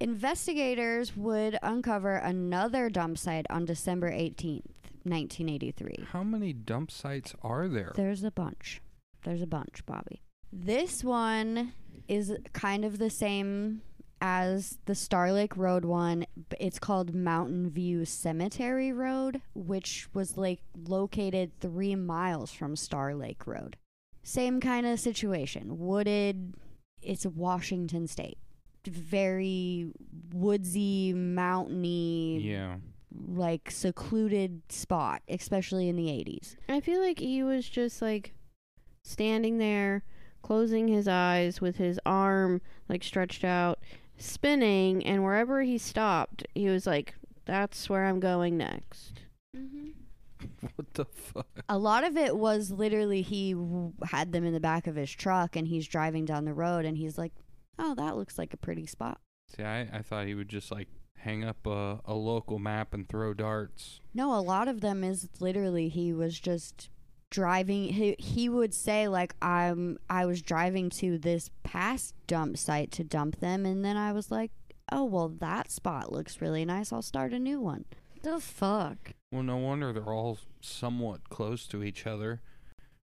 Investigators 0.00 1.16
would 1.16 1.58
uncover 1.62 2.14
another 2.14 2.88
dump 2.88 3.18
site 3.18 3.46
on 3.50 3.64
December 3.64 4.12
18th, 4.12 4.62
1983. 5.02 6.06
How 6.12 6.22
many 6.22 6.52
dump 6.52 6.92
sites 6.92 7.34
are 7.42 7.66
there? 7.66 7.92
There's 7.96 8.22
a 8.22 8.30
bunch. 8.30 8.80
There's 9.24 9.42
a 9.42 9.46
bunch, 9.46 9.84
Bobby. 9.86 10.22
This 10.52 11.02
one 11.02 11.72
is 12.06 12.36
kind 12.52 12.84
of 12.84 12.98
the 12.98 13.10
same 13.10 13.82
as 14.20 14.78
the 14.86 14.94
Star 14.94 15.32
Lake 15.32 15.56
Road 15.56 15.84
one. 15.84 16.26
It's 16.58 16.78
called 16.78 17.14
Mountain 17.14 17.70
View 17.70 18.04
Cemetery 18.04 18.92
Road, 18.92 19.40
which 19.54 20.08
was 20.12 20.36
like 20.36 20.60
located 20.86 21.52
three 21.60 21.94
miles 21.94 22.52
from 22.52 22.76
Star 22.76 23.14
Lake 23.14 23.46
Road. 23.46 23.76
Same 24.22 24.60
kind 24.60 24.86
of 24.86 25.00
situation. 25.00 25.78
Wooded. 25.78 26.54
It's 27.02 27.24
Washington 27.24 28.06
State. 28.06 28.38
Very 28.86 29.90
woodsy, 30.32 31.12
mountainy, 31.12 32.40
yeah. 32.40 32.76
like 33.26 33.70
secluded 33.70 34.62
spot, 34.70 35.22
especially 35.28 35.88
in 35.88 35.96
the 35.96 36.06
80s. 36.06 36.56
I 36.68 36.80
feel 36.80 37.00
like 37.00 37.18
he 37.18 37.42
was 37.42 37.68
just 37.68 38.00
like 38.00 38.34
standing 39.02 39.58
there, 39.58 40.04
closing 40.42 40.88
his 40.88 41.06
eyes 41.06 41.60
with 41.60 41.76
his 41.76 42.00
arm 42.06 42.60
like 42.88 43.04
stretched 43.04 43.44
out, 43.44 43.78
spinning, 44.18 45.04
and 45.04 45.24
wherever 45.24 45.62
he 45.62 45.78
stopped, 45.78 46.46
he 46.54 46.68
was 46.68 46.86
like, 46.86 47.14
"That's 47.44 47.88
where 47.88 48.04
I'm 48.04 48.20
going 48.20 48.56
next." 48.56 49.20
Mm-hmm. 49.56 49.88
What 50.76 50.94
the 50.94 51.04
fuck? 51.04 51.48
A 51.68 51.78
lot 51.78 52.04
of 52.04 52.16
it 52.16 52.36
was 52.36 52.70
literally 52.70 53.22
he 53.22 53.54
w- 53.54 53.92
had 54.04 54.30
them 54.32 54.44
in 54.44 54.52
the 54.52 54.60
back 54.60 54.86
of 54.86 54.94
his 54.94 55.10
truck 55.10 55.56
and 55.56 55.66
he's 55.66 55.86
driving 55.88 56.24
down 56.24 56.44
the 56.44 56.54
road 56.54 56.84
and 56.84 56.96
he's 56.96 57.18
like, 57.18 57.32
"Oh, 57.78 57.94
that 57.96 58.16
looks 58.16 58.38
like 58.38 58.54
a 58.54 58.56
pretty 58.58 58.86
spot." 58.86 59.20
See, 59.56 59.62
I, 59.64 59.80
I 59.92 60.02
thought 60.02 60.26
he 60.26 60.34
would 60.34 60.48
just 60.48 60.70
like 60.70 60.88
hang 61.16 61.42
up 61.44 61.66
a, 61.66 62.00
a 62.04 62.14
local 62.14 62.58
map 62.58 62.94
and 62.94 63.08
throw 63.08 63.34
darts. 63.34 64.00
No, 64.14 64.32
a 64.34 64.40
lot 64.40 64.68
of 64.68 64.80
them 64.80 65.02
is 65.02 65.28
literally 65.40 65.88
he 65.88 66.12
was 66.12 66.38
just 66.38 66.90
driving 67.30 67.84
he, 67.92 68.16
he 68.18 68.48
would 68.48 68.72
say 68.72 69.08
like 69.08 69.34
I'm 69.42 69.98
I 70.08 70.26
was 70.26 70.42
driving 70.42 70.90
to 70.90 71.18
this 71.18 71.50
past 71.62 72.14
dump 72.26 72.56
site 72.56 72.90
to 72.92 73.04
dump 73.04 73.40
them 73.40 73.66
and 73.66 73.84
then 73.84 73.96
I 73.96 74.12
was 74.12 74.30
like, 74.30 74.50
"Oh, 74.90 75.04
well 75.04 75.28
that 75.28 75.70
spot 75.70 76.12
looks 76.12 76.40
really 76.40 76.64
nice. 76.64 76.92
I'll 76.92 77.02
start 77.02 77.32
a 77.32 77.38
new 77.38 77.60
one." 77.60 77.84
The 78.22 78.40
fuck? 78.40 79.12
Well, 79.30 79.42
no 79.42 79.56
wonder 79.56 79.92
they're 79.92 80.12
all 80.12 80.38
somewhat 80.60 81.28
close 81.28 81.66
to 81.68 81.82
each 81.82 82.06
other. 82.06 82.40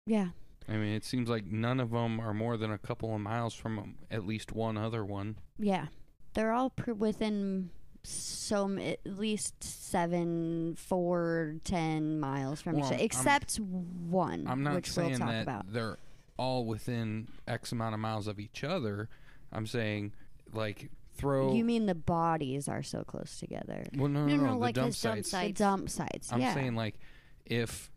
Yeah. 0.06 0.28
I 0.68 0.72
mean, 0.72 0.94
it 0.94 1.04
seems 1.04 1.28
like 1.28 1.44
none 1.46 1.78
of 1.78 1.90
them 1.90 2.18
are 2.20 2.34
more 2.34 2.56
than 2.56 2.72
a 2.72 2.78
couple 2.78 3.14
of 3.14 3.20
miles 3.20 3.54
from 3.54 3.78
um, 3.78 3.94
at 4.10 4.26
least 4.26 4.52
one 4.52 4.76
other 4.78 5.04
one. 5.04 5.37
Yeah, 5.58 5.87
they're 6.32 6.52
all 6.52 6.70
pr- 6.70 6.92
within 6.92 7.70
some 8.07 8.79
at 8.79 9.01
least 9.05 9.62
seven, 9.62 10.75
four, 10.77 11.57
ten 11.64 12.21
miles 12.21 12.61
from 12.61 12.77
Well, 12.77 12.81
each 12.81 12.85
I'm- 12.85 12.95
other, 12.95 13.01
I'm- 13.01 13.05
except 13.05 13.57
one, 13.61 14.47
I'm 14.47 14.62
not 14.62 14.75
which 14.77 14.90
saying 14.90 15.11
we'll 15.11 15.19
talk 15.19 15.29
that 15.29 15.43
about. 15.43 15.73
they're 15.73 15.99
all 16.37 16.64
within 16.67 17.29
X 17.47 17.73
amount 17.73 17.95
of 17.95 18.01
miles 18.01 18.27
of 18.27 18.38
each 18.40 18.64
other. 18.64 19.09
I'm 19.53 19.67
saying, 19.67 20.12
like, 20.53 20.90
throw. 21.14 21.55
You 21.55 21.64
mean 21.64 21.87
the 21.87 21.95
bodies 21.95 22.69
are 22.69 22.83
so 22.83 23.05
close 23.05 23.38
together? 23.38 23.85
well, 23.97 24.09
no, 24.09 24.27
No, 24.27 24.37
no, 24.37 24.37
no, 24.37 24.47
no, 24.49 24.53
the 24.55 24.59
like 24.59 24.75
dump 24.75 24.87
his 24.87 25.01
dump 25.01 25.17
sites. 25.17 25.31
The 25.31 25.37
sites. 25.37 25.59
dump 25.59 25.90
sites. 25.90 26.33
I'm 26.33 26.40
yeah. 26.40 26.55
saying 26.55 26.75
like 26.75 26.99
if 27.47 27.90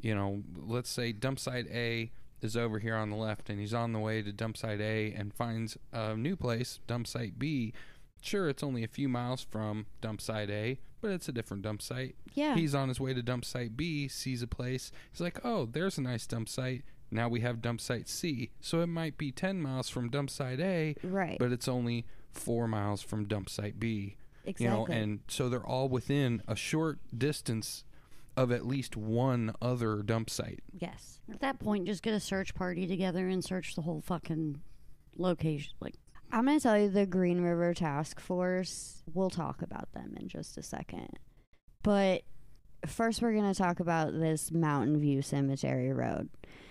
you 0.00 0.14
know, 0.14 0.42
let's 0.56 0.90
say 0.90 1.12
dump 1.12 1.38
site 1.38 1.66
A 1.70 2.10
is 2.40 2.56
over 2.56 2.78
here 2.80 2.96
on 2.96 3.10
the 3.10 3.16
left 3.16 3.50
and 3.50 3.60
he's 3.60 3.72
on 3.74 3.92
the 3.92 3.98
way 4.00 4.20
to 4.22 4.32
dump 4.32 4.56
site 4.56 4.80
A 4.80 5.12
and 5.12 5.32
finds 5.32 5.76
a 5.92 6.16
new 6.16 6.34
place, 6.36 6.80
dump 6.86 7.06
site 7.06 7.38
B. 7.38 7.72
Sure, 8.22 8.48
it's 8.48 8.62
only 8.62 8.82
a 8.84 8.88
few 8.88 9.08
miles 9.08 9.42
from 9.42 9.86
dump 10.00 10.20
site 10.20 10.48
A, 10.48 10.78
but 11.00 11.10
it's 11.10 11.28
a 11.28 11.32
different 11.32 11.62
dump 11.62 11.82
site. 11.82 12.14
yeah. 12.34 12.54
He's 12.54 12.74
on 12.74 12.88
his 12.88 12.98
way 13.00 13.12
to 13.12 13.22
dump 13.22 13.44
site 13.44 13.76
B, 13.76 14.08
sees 14.08 14.42
a 14.42 14.46
place. 14.46 14.90
He's 15.10 15.20
like, 15.20 15.40
"Oh, 15.44 15.66
there's 15.66 15.98
a 15.98 16.02
nice 16.02 16.26
dump 16.26 16.48
site." 16.48 16.82
Now 17.10 17.28
we 17.28 17.40
have 17.40 17.60
dump 17.60 17.80
site 17.80 18.08
C. 18.08 18.50
So 18.60 18.80
it 18.80 18.86
might 18.86 19.18
be 19.18 19.30
10 19.32 19.60
miles 19.60 19.90
from 19.90 20.08
dump 20.08 20.30
site 20.30 20.60
A, 20.60 20.94
right. 21.02 21.36
but 21.38 21.52
it's 21.52 21.68
only 21.68 22.06
4 22.30 22.66
miles 22.66 23.02
from 23.02 23.26
dump 23.26 23.50
site 23.50 23.78
B 23.78 24.16
exactly. 24.46 24.64
you 24.64 24.70
know 24.70 24.86
and 24.86 25.20
so 25.28 25.48
they're 25.50 25.66
all 25.66 25.88
within 25.88 26.42
a 26.48 26.56
short 26.56 26.98
distance 27.16 27.84
of 28.36 28.50
at 28.50 28.66
least 28.66 28.96
one 28.96 29.52
other 29.60 30.02
dump 30.02 30.30
site 30.30 30.60
yes. 30.72 31.20
At 31.30 31.40
that 31.40 31.58
point, 31.58 31.86
just 31.86 32.02
get 32.02 32.14
a 32.14 32.20
search 32.20 32.54
party 32.54 32.86
together 32.86 33.28
and 33.28 33.44
search 33.44 33.74
the 33.74 33.82
whole 33.82 34.00
fucking 34.00 34.60
location. 35.16 35.72
Like, 35.80 35.94
I'm 36.32 36.46
going 36.46 36.58
to 36.58 36.62
tell 36.62 36.78
you 36.78 36.88
the 36.88 37.04
Green 37.04 37.42
River 37.42 37.74
Task 37.74 38.18
Force. 38.18 39.02
We'll 39.12 39.28
talk 39.28 39.60
about 39.60 39.92
them 39.92 40.14
in 40.18 40.28
just 40.28 40.56
a 40.56 40.62
second. 40.62 41.18
But 41.82 42.22
first, 42.86 43.20
we're 43.20 43.34
going 43.34 43.52
to 43.52 43.58
talk 43.58 43.80
about 43.80 44.18
this 44.18 44.50
Mountain 44.50 44.98
View 44.98 45.20
Cemetery 45.20 45.92
Road. 45.92 46.30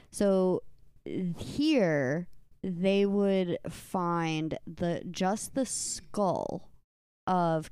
So 0.09 0.63
here, 1.05 2.27
they 2.63 3.05
would 3.05 3.59
find 3.69 4.57
the 4.65 5.03
just 5.11 5.53
the 5.53 5.65
skull 5.67 6.69
of 7.27 7.69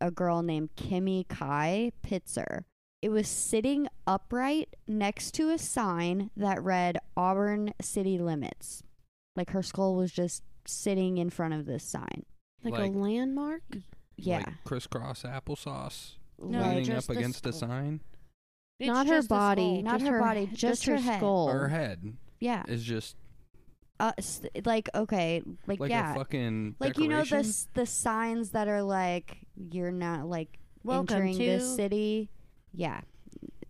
a 0.00 0.10
girl 0.10 0.42
named 0.42 0.70
Kimmy 0.76 1.28
Kai 1.28 1.92
Pitzer. 2.04 2.64
It 3.02 3.10
was 3.10 3.28
sitting 3.28 3.86
upright 4.04 4.74
next 4.88 5.32
to 5.34 5.50
a 5.50 5.58
sign 5.58 6.30
that 6.36 6.62
read 6.62 6.98
Auburn 7.16 7.72
City 7.80 8.18
Limits. 8.18 8.82
Like 9.36 9.50
her 9.50 9.62
skull 9.62 9.94
was 9.94 10.10
just 10.10 10.42
sitting 10.66 11.18
in 11.18 11.30
front 11.30 11.54
of 11.54 11.66
this 11.66 11.84
sign. 11.84 12.24
Like, 12.62 12.74
Like- 12.74 12.92
a 12.94 12.98
landmark? 12.98 13.62
Yeah. 14.16 14.36
like 14.38 14.64
crisscross 14.64 15.22
applesauce 15.24 16.12
No, 16.40 16.60
leaning 16.62 16.84
just 16.84 17.10
up 17.10 17.14
the 17.14 17.18
against 17.20 17.44
a 17.46 17.52
skull. 17.52 17.68
sign 17.68 18.00
it's 18.78 18.86
Not 18.86 19.06
her 19.08 19.14
just 19.16 19.28
the 19.28 19.34
body. 19.34 19.62
skull. 19.62 19.82
Not 19.82 19.98
just 20.00 20.10
her 20.10 20.20
body, 20.20 20.50
just 20.52 20.86
her 20.86 20.96
head. 20.96 21.18
skull. 21.18 21.48
her 21.48 21.68
head 21.68 22.16
yeah. 22.40 22.62
is 22.68 22.82
just 22.84 23.16
Uh, 24.00 24.12
s- 24.18 24.42
like 24.64 24.88
okay, 24.94 25.42
like, 25.66 25.80
like 25.80 25.90
yeah. 25.90 26.12
a 26.12 26.14
fucking 26.14 26.76
like 26.80 26.96
you 26.98 27.08
know 27.08 27.18
the 27.18 27.24
decoration. 27.24 27.48
s- 27.50 27.68
the 27.74 27.86
signs 27.86 28.50
that 28.50 28.66
are 28.68 28.82
like 28.82 29.38
you're 29.56 29.92
not 29.92 30.26
like 30.28 30.58
Welcome 30.84 31.14
entering 31.16 31.38
to. 31.38 31.44
this 31.44 31.74
city. 31.76 32.30
Yeah. 32.72 33.00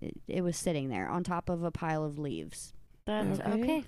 It, 0.00 0.14
it 0.28 0.40
was 0.42 0.56
sitting 0.56 0.88
there 0.90 1.08
on 1.08 1.24
top 1.24 1.48
of 1.48 1.62
a 1.62 1.70
pile 1.70 2.04
of 2.04 2.18
leaves. 2.18 2.72
That's 3.06 3.40
Okay. 3.40 3.50
okay. 3.62 3.84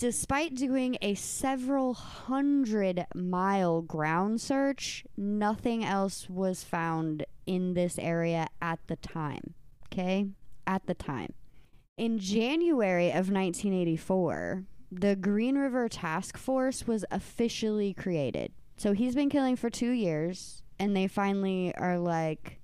Despite 0.00 0.54
doing 0.54 0.96
a 1.02 1.14
several 1.14 1.92
hundred 1.92 3.04
mile 3.14 3.82
ground 3.82 4.40
search, 4.40 5.04
nothing 5.14 5.84
else 5.84 6.26
was 6.26 6.64
found 6.64 7.26
in 7.46 7.74
this 7.74 7.98
area 7.98 8.46
at 8.62 8.78
the 8.86 8.96
time. 8.96 9.52
Okay? 9.92 10.28
At 10.66 10.86
the 10.86 10.94
time. 10.94 11.34
In 11.98 12.18
January 12.18 13.08
of 13.08 13.30
1984, 13.30 14.64
the 14.90 15.16
Green 15.16 15.58
River 15.58 15.86
Task 15.86 16.38
Force 16.38 16.86
was 16.86 17.04
officially 17.10 17.92
created. 17.92 18.52
So 18.78 18.94
he's 18.94 19.14
been 19.14 19.28
killing 19.28 19.56
for 19.56 19.68
two 19.68 19.90
years, 19.90 20.62
and 20.78 20.96
they 20.96 21.08
finally 21.08 21.74
are 21.76 21.98
like, 21.98 22.62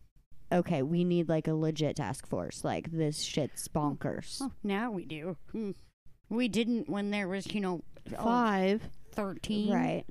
okay, 0.51 0.81
we 0.81 1.05
need 1.05 1.29
like 1.29 1.49
a 1.49 1.55
legit 1.55 1.96
task 1.96 2.27
force. 2.27 2.64
Like, 2.64 2.90
this 2.92 3.20
shit's 3.20 3.68
bonkers. 3.68 4.38
Oh, 4.40 4.53
now 4.62 4.90
we 4.90 5.05
do. 5.05 5.37
Hmm. 5.53 5.72
We 6.28 6.48
didn't 6.48 6.88
when 6.88 7.10
there 7.10 7.28
was, 7.28 7.52
you 7.52 7.60
know, 7.60 7.82
oh, 8.18 8.24
Five. 8.24 8.88
13. 9.12 9.72
Right. 9.72 10.04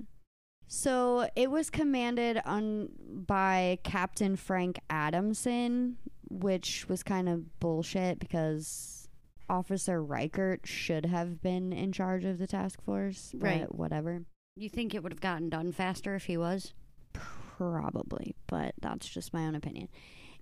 So 0.68 1.30
it 1.36 1.52
was 1.52 1.70
commanded 1.70 2.42
on 2.46 2.90
by 3.28 3.80
Captain 3.84 4.36
Frank 4.36 4.80
Adamson, 4.90 5.98
which 6.30 6.90
was 6.90 7.04
kind 7.04 7.30
of 7.30 7.60
bullshit 7.60 8.20
because 8.20 9.08
Officer 9.48 10.04
Reichert 10.04 10.62
should 10.66 11.06
have 11.06 11.42
been 11.42 11.72
in 11.72 11.92
charge 11.92 12.26
of 12.26 12.40
the 12.40 12.48
task 12.48 12.82
force. 12.82 13.32
Right. 13.36 13.74
Whatever. 13.74 14.24
You 14.56 14.70
think 14.70 14.96
it 14.96 15.04
would 15.04 15.12
have 15.12 15.22
gotten 15.22 15.50
done 15.50 15.72
faster 15.72 16.16
if 16.16 16.26
he 16.26 16.38
was? 16.38 16.74
Probably, 17.14 18.36
but 18.48 18.74
that's 18.82 19.08
just 19.08 19.34
my 19.34 19.46
own 19.46 19.56
opinion. 19.56 19.90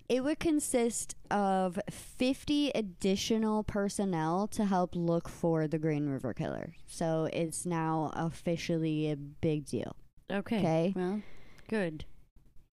It 0.08 0.22
would 0.22 0.38
consist 0.38 1.16
of 1.30 1.78
50 1.90 2.70
additional 2.74 3.62
personnel 3.62 4.46
to 4.48 4.66
help 4.66 4.94
look 4.94 5.28
for 5.28 5.66
the 5.66 5.78
Green 5.78 6.08
River 6.08 6.34
Killer. 6.34 6.74
So 6.86 7.28
it's 7.32 7.64
now 7.64 8.12
officially 8.14 9.10
a 9.10 9.16
big 9.16 9.64
deal. 9.64 9.96
Okay. 10.30 10.58
Okay. 10.58 10.92
Well, 10.94 11.22
good. 11.68 12.04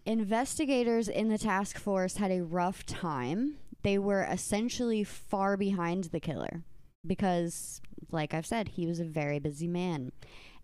Investigators 0.05 1.07
in 1.07 1.29
the 1.29 1.37
task 1.37 1.77
force 1.77 2.17
had 2.17 2.31
a 2.31 2.43
rough 2.43 2.85
time. 2.85 3.57
They 3.83 3.97
were 3.97 4.23
essentially 4.23 5.03
far 5.03 5.57
behind 5.57 6.05
the 6.05 6.19
killer 6.19 6.63
because, 7.05 7.81
like 8.11 8.33
I've 8.33 8.45
said, 8.45 8.69
he 8.69 8.87
was 8.87 8.99
a 8.99 9.05
very 9.05 9.39
busy 9.39 9.67
man 9.67 10.11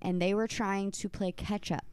and 0.01 0.21
they 0.21 0.33
were 0.33 0.47
trying 0.47 0.91
to 0.91 1.09
play 1.09 1.31
catch 1.31 1.71
up. 1.71 1.85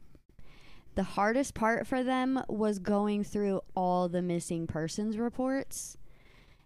The 0.95 1.03
hardest 1.03 1.53
part 1.53 1.85
for 1.85 2.03
them 2.03 2.41
was 2.47 2.79
going 2.79 3.23
through 3.23 3.61
all 3.75 4.07
the 4.09 4.21
missing 4.21 4.65
persons 4.65 5.17
reports 5.17 5.97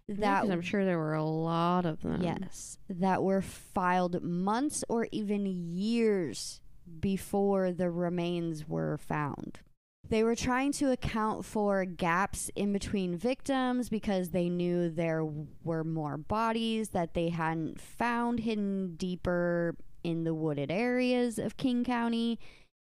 Yeah, 0.08 0.42
I'm 0.42 0.62
sure 0.62 0.84
there 0.84 0.98
were 0.98 1.14
a 1.14 1.24
lot 1.24 1.86
of 1.86 2.02
them. 2.02 2.22
Yes, 2.22 2.78
that 2.88 3.22
were 3.22 3.42
filed 3.42 4.22
months 4.22 4.84
or 4.88 5.08
even 5.12 5.46
years 5.46 6.60
before 7.00 7.72
the 7.72 7.90
remains 7.90 8.68
were 8.68 8.98
found. 8.98 9.60
They 10.08 10.24
were 10.24 10.34
trying 10.34 10.72
to 10.72 10.90
account 10.90 11.44
for 11.44 11.84
gaps 11.84 12.50
in 12.56 12.72
between 12.72 13.16
victims 13.16 13.88
because 13.88 14.30
they 14.30 14.48
knew 14.48 14.90
there 14.90 15.24
were 15.62 15.84
more 15.84 16.16
bodies 16.16 16.88
that 16.88 17.14
they 17.14 17.28
hadn't 17.28 17.80
found 17.80 18.40
hidden 18.40 18.96
deeper 18.96 19.76
in 20.02 20.24
the 20.24 20.34
wooded 20.34 20.72
areas 20.72 21.38
of 21.38 21.56
King 21.56 21.84
County. 21.84 22.40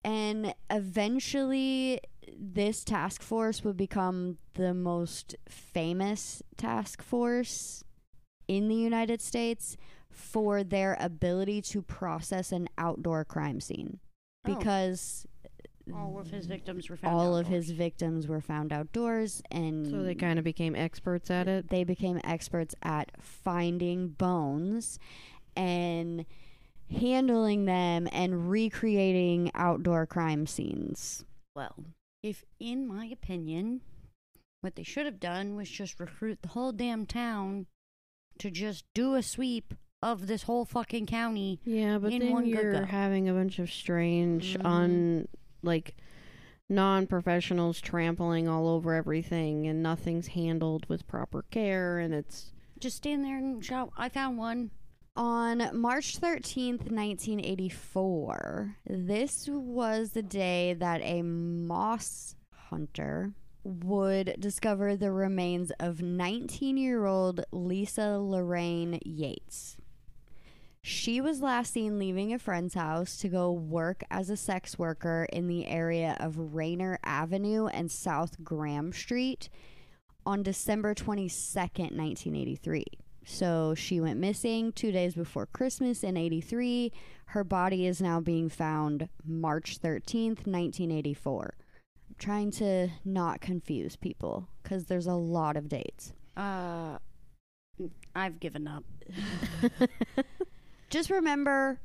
And 0.04 0.54
eventually, 0.70 2.00
this 2.38 2.84
task 2.84 3.22
force 3.22 3.64
would 3.64 3.76
become 3.76 4.38
the 4.54 4.74
most 4.74 5.36
famous 5.48 6.42
task 6.56 7.02
force 7.02 7.84
in 8.48 8.68
the 8.68 8.74
United 8.76 9.20
States 9.20 9.76
for 10.10 10.62
their 10.64 10.96
ability 11.00 11.60
to 11.60 11.82
process 11.82 12.52
an 12.52 12.68
outdoor 12.78 13.24
crime 13.24 13.60
scene 13.60 13.98
Oh. 14.46 14.54
because 14.54 15.26
All 15.92 16.18
of 16.18 16.30
his 16.30 16.46
victims 16.46 16.88
were 16.88 16.96
found 16.96 17.14
all 17.14 17.36
of 17.36 17.46
his 17.48 17.70
victims 17.70 18.26
were 18.26 18.40
found 18.40 18.72
outdoors 18.72 19.42
and 19.50 19.86
So 19.88 20.02
they 20.02 20.14
kind 20.14 20.38
of 20.38 20.44
became 20.44 20.74
experts 20.74 21.30
at 21.30 21.46
it. 21.48 21.68
they 21.68 21.84
became 21.84 22.20
experts 22.24 22.74
at 22.82 23.10
finding 23.20 24.08
bones 24.08 24.98
and 25.56 26.24
handling 26.90 27.64
them 27.64 28.08
and 28.12 28.50
recreating 28.50 29.50
outdoor 29.54 30.06
crime 30.06 30.46
scenes. 30.46 31.24
Well, 31.54 31.84
if, 32.22 32.44
in 32.60 32.86
my 32.86 33.06
opinion, 33.06 33.80
what 34.60 34.76
they 34.76 34.82
should 34.82 35.06
have 35.06 35.20
done 35.20 35.56
was 35.56 35.68
just 35.68 35.98
recruit 36.00 36.40
the 36.42 36.48
whole 36.48 36.72
damn 36.72 37.06
town 37.06 37.66
to 38.38 38.50
just 38.50 38.84
do 38.94 39.14
a 39.14 39.22
sweep 39.22 39.74
of 40.02 40.26
this 40.26 40.42
whole 40.44 40.64
fucking 40.64 41.06
county. 41.06 41.58
Yeah, 41.64 41.98
but 41.98 42.12
in 42.12 42.20
then 42.20 42.32
one 42.32 42.44
good 42.44 42.50
you're 42.50 42.72
go. 42.80 42.84
having 42.84 43.28
a 43.28 43.32
bunch 43.32 43.58
of 43.58 43.70
strange, 43.70 44.56
Mhm. 44.58 44.64
un 44.66 45.28
like 45.62 45.96
non-professionals 46.68 47.80
trampling 47.80 48.48
all 48.48 48.68
over 48.68 48.94
everything, 48.94 49.66
and 49.66 49.82
nothing's 49.82 50.28
handled 50.28 50.86
with 50.88 51.06
proper 51.06 51.42
care, 51.50 51.98
and 51.98 52.12
it's 52.12 52.52
Just 52.78 52.98
stand 52.98 53.24
there 53.24 53.38
and 53.38 53.64
shout, 53.64 53.90
I 53.96 54.08
found 54.10 54.36
one. 54.36 54.70
On 55.16 55.70
March 55.72 56.20
13th, 56.20 56.90
1984, 56.90 58.76
this 58.86 59.48
was 59.48 60.10
the 60.10 60.22
day 60.22 60.74
that 60.74 61.00
a 61.00 61.22
moss 61.22 62.34
hunter 62.50 63.32
would 63.64 64.36
discover 64.38 64.94
the 64.94 65.10
remains 65.10 65.72
of 65.80 66.02
19 66.02 66.76
year 66.76 67.06
old 67.06 67.40
Lisa 67.50 68.18
Lorraine 68.18 69.00
Yates. 69.06 69.78
She 70.82 71.22
was 71.22 71.40
last 71.40 71.72
seen 71.72 71.98
leaving 71.98 72.34
a 72.34 72.38
friend's 72.38 72.74
house 72.74 73.16
to 73.16 73.28
go 73.28 73.50
work 73.50 74.04
as 74.10 74.28
a 74.28 74.36
sex 74.36 74.78
worker 74.78 75.26
in 75.32 75.48
the 75.48 75.66
area 75.66 76.14
of 76.20 76.54
Rainier 76.54 76.98
Avenue 77.02 77.68
and 77.68 77.90
South 77.90 78.44
Graham 78.44 78.92
Street 78.92 79.48
on 80.26 80.42
December 80.42 80.94
22nd, 80.94 81.96
1983. 81.96 82.84
So 83.28 83.74
she 83.74 84.00
went 84.00 84.20
missing 84.20 84.70
two 84.72 84.92
days 84.92 85.14
before 85.16 85.46
Christmas 85.46 86.04
in 86.04 86.16
83. 86.16 86.92
Her 87.26 87.42
body 87.42 87.84
is 87.84 88.00
now 88.00 88.20
being 88.20 88.48
found 88.48 89.08
March 89.24 89.80
13th, 89.80 90.46
1984. 90.46 91.54
I'm 92.08 92.14
trying 92.18 92.52
to 92.52 92.88
not 93.04 93.40
confuse 93.40 93.96
people 93.96 94.48
because 94.62 94.84
there's 94.86 95.08
a 95.08 95.14
lot 95.14 95.56
of 95.56 95.68
dates. 95.68 96.12
Uh, 96.36 96.98
I've 98.14 98.38
given 98.38 98.68
up. 98.68 98.84
Just 100.90 101.10
remember, 101.10 101.80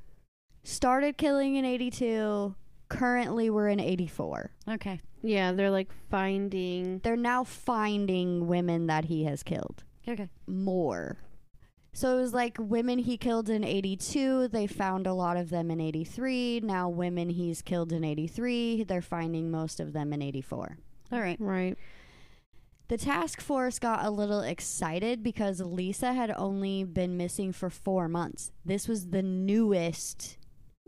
started 0.64 1.18
killing 1.18 1.56
in 1.56 1.66
82. 1.66 2.54
Currently, 2.88 3.50
we're 3.50 3.70
in 3.70 3.80
84. 3.80 4.52
Okay. 4.70 5.00
yeah, 5.24 5.54
they're 5.54 5.72
like 5.72 5.90
finding. 6.12 7.00
They're 7.00 7.16
now 7.16 7.44
finding 7.44 8.46
women 8.48 8.86
that 8.88 9.06
he 9.06 9.24
has 9.24 9.42
killed 9.42 9.84
Okay. 10.08 10.30
more. 10.46 11.18
So 11.94 12.18
it 12.18 12.22
was 12.22 12.34
like 12.34 12.58
women 12.60 13.00
he 13.00 13.18
killed 13.18 13.50
in 13.50 13.64
82. 13.64 14.48
They 14.48 14.66
found 14.66 15.06
a 15.08 15.14
lot 15.14 15.36
of 15.38 15.50
them 15.50 15.70
in 15.70 15.82
83. 15.82 16.62
Now, 16.64 16.88
women 16.88 17.30
he's 17.30 17.62
killed 17.62 17.92
in 17.92 18.04
83. 18.06 18.84
They're 18.86 19.02
finding 19.02 19.52
most 19.52 19.80
of 19.80 19.92
them 19.94 20.14
in 20.14 20.22
84. 20.22 20.78
All 21.12 21.20
right. 21.20 21.38
Right. 21.40 21.78
The 22.88 22.98
task 22.98 23.42
force 23.42 23.80
got 23.80 24.06
a 24.06 24.10
little 24.10 24.42
excited 24.42 25.22
because 25.24 25.60
Lisa 25.62 26.14
had 26.14 26.32
only 26.38 26.84
been 26.84 27.18
missing 27.18 27.52
for 27.54 27.70
four 27.70 28.08
months. 28.08 28.52
This 28.66 28.88
was 28.88 29.10
the 29.10 29.22
newest 29.24 30.38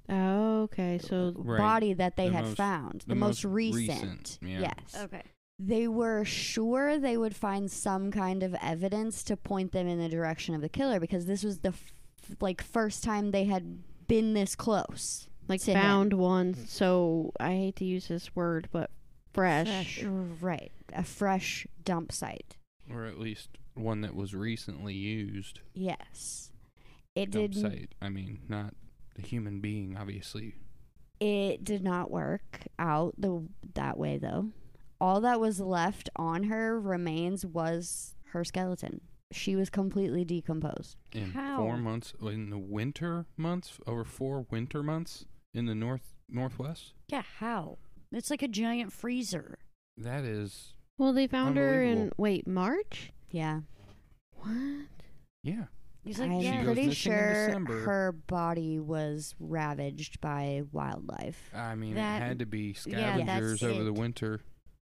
Oh, 0.09 0.63
okay. 0.63 0.99
So 1.01 1.31
Right. 1.33 1.57
body 1.57 1.93
that 1.93 2.17
they 2.17 2.27
The 2.27 2.33
had 2.35 2.43
most- 2.45 2.57
found. 2.57 3.01
The, 3.01 3.05
the 3.07 3.15
most, 3.15 3.45
most 3.45 3.53
recent. 3.53 3.89
recent, 4.03 4.39
yeah. 4.41 4.59
Yes. 4.59 4.97
Okay. 5.03 5.23
They 5.65 5.87
were 5.87 6.25
sure 6.25 6.97
they 6.97 7.15
would 7.17 7.35
find 7.35 7.71
some 7.71 8.11
kind 8.11 8.43
of 8.43 8.55
evidence 8.61 9.23
to 9.23 9.37
point 9.37 9.71
them 9.71 9.87
in 9.87 9.99
the 9.99 10.09
direction 10.09 10.55
of 10.55 10.61
the 10.61 10.69
killer 10.69 10.99
because 10.99 11.25
this 11.25 11.43
was 11.43 11.59
the 11.59 11.69
f- 11.69 11.93
like 12.41 12.61
first 12.61 13.03
time 13.03 13.31
they 13.31 13.45
had 13.45 13.79
been 14.07 14.33
this 14.33 14.55
close. 14.55 15.29
like 15.47 15.61
to 15.61 15.71
him. 15.71 15.79
found 15.81 16.13
one. 16.13 16.53
So 16.67 17.31
I 17.39 17.51
hate 17.51 17.75
to 17.77 17.85
use 17.85 18.07
this 18.07 18.35
word, 18.35 18.67
but 18.71 18.89
fresh. 19.33 19.67
Fresh. 19.67 20.03
Right. 20.41 20.71
A 20.93 21.03
fresh 21.03 21.65
dump 21.85 22.11
site. 22.11 22.57
Or 22.91 23.05
at 23.05 23.17
least 23.19 23.49
one 23.75 24.01
that 24.01 24.15
was 24.15 24.35
recently 24.35 24.93
used. 24.93 25.61
Yes. 25.73 26.51
It 27.15 27.31
Dump 27.31 27.53
did 27.53 27.61
site. 27.61 27.89
I 28.01 28.09
mean, 28.09 28.39
not 28.49 28.73
a 29.17 29.21
human 29.21 29.59
being, 29.61 29.95
obviously. 29.97 30.55
it 31.19 31.63
did 31.63 31.83
not 31.83 32.11
work 32.11 32.63
out 32.77 33.13
the 33.17 33.47
that 33.75 33.97
way 33.97 34.17
though. 34.17 34.49
All 35.03 35.19
that 35.19 35.41
was 35.41 35.59
left 35.59 36.09
on 36.15 36.43
her 36.43 36.79
remains 36.79 37.45
was 37.45 38.15
her 38.31 38.45
skeleton. 38.45 39.01
She 39.33 39.53
was 39.53 39.69
completely 39.69 40.23
decomposed. 40.23 40.95
In 41.11 41.31
How? 41.31 41.57
four 41.57 41.75
months, 41.75 42.13
in 42.21 42.49
the 42.49 42.57
winter 42.57 43.25
months, 43.35 43.79
over 43.85 44.05
four 44.05 44.45
winter 44.49 44.81
months 44.81 45.25
in 45.53 45.65
the 45.65 45.75
north 45.75 46.13
northwest. 46.29 46.93
Yeah. 47.09 47.23
How? 47.39 47.79
It's 48.13 48.29
like 48.29 48.43
a 48.43 48.47
giant 48.47 48.93
freezer. 48.93 49.57
That 49.97 50.23
is, 50.23 50.73
Well, 50.97 51.11
they 51.11 51.27
found 51.27 51.57
her 51.57 51.83
in 51.83 52.13
wait 52.15 52.47
March. 52.47 53.11
Yeah. 53.29 53.59
What? 54.37 54.55
yeah. 55.43 55.65
He's 56.05 56.17
like, 56.17 56.31
I'm 56.31 56.39
yeah. 56.39 56.63
pretty 56.63 56.91
sure 56.93 57.59
her 57.67 58.13
body 58.27 58.79
was 58.79 59.35
ravaged 59.37 60.21
by 60.21 60.63
wildlife. 60.71 61.49
I 61.53 61.75
mean, 61.75 61.95
That- 61.95 62.21
it 62.21 62.25
had 62.25 62.39
to 62.39 62.45
be 62.45 62.73
yeah, 62.85 63.17
that's 63.17 63.25
scavengers 63.25 63.63
over 63.63 63.83
the 63.83 63.91
winter. 63.93 64.39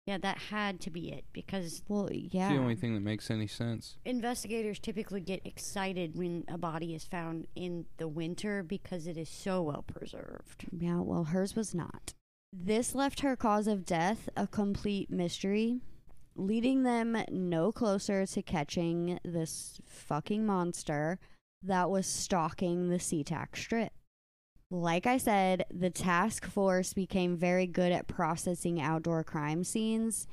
Yeah, 0.07 0.17
that 0.17 0.37
had 0.37 0.81
to 0.81 0.89
be 0.89 1.11
it 1.11 1.25
because 1.31 1.83
Well, 1.87 2.09
yeah. 2.11 2.47
It's 2.47 2.55
the 2.55 2.61
only 2.61 2.75
thing 2.75 2.95
that 2.95 3.01
makes 3.01 3.29
any 3.29 3.47
sense. 3.47 3.97
investigators 4.03 4.79
typically 4.79 5.21
get 5.21 5.45
excited 5.45 6.17
when 6.17 6.43
a 6.47 6.57
body 6.57 6.95
is 6.95 7.03
found 7.03 7.47
in 7.55 7.85
the 7.97 8.07
winter 8.07 8.63
because 8.63 9.05
it 9.05 9.15
is 9.15 9.29
so 9.29 9.61
well 9.61 9.83
preserved. 9.83 10.65
Yeah, 10.71 11.01
well, 11.01 11.25
hers 11.25 11.55
was 11.55 11.75
not. 11.75 12.13
This 12.51 12.95
left 12.95 13.21
her 13.21 13.35
cause 13.35 13.67
of 13.67 13.85
death 13.85 14.27
a 14.35 14.47
complete 14.47 15.09
mystery, 15.09 15.79
leading 16.35 16.83
them 16.83 17.23
no 17.29 17.71
closer 17.71 18.25
to 18.25 18.41
catching 18.41 19.19
this 19.23 19.79
fucking 19.85 20.45
monster 20.45 21.19
that 21.63 21.89
was 21.89 22.07
stalking 22.07 22.89
the 22.89 22.97
SeaTac 22.97 23.55
Strip. 23.55 23.93
Like 24.73 25.05
I 25.05 25.17
said, 25.17 25.65
the 25.69 25.89
task 25.89 26.45
force 26.45 26.93
became 26.93 27.35
very 27.35 27.67
good 27.67 27.91
at 27.91 28.07
processing 28.07 28.79
outdoor 28.79 29.21
crime 29.21 29.65
scenes, 29.65 30.27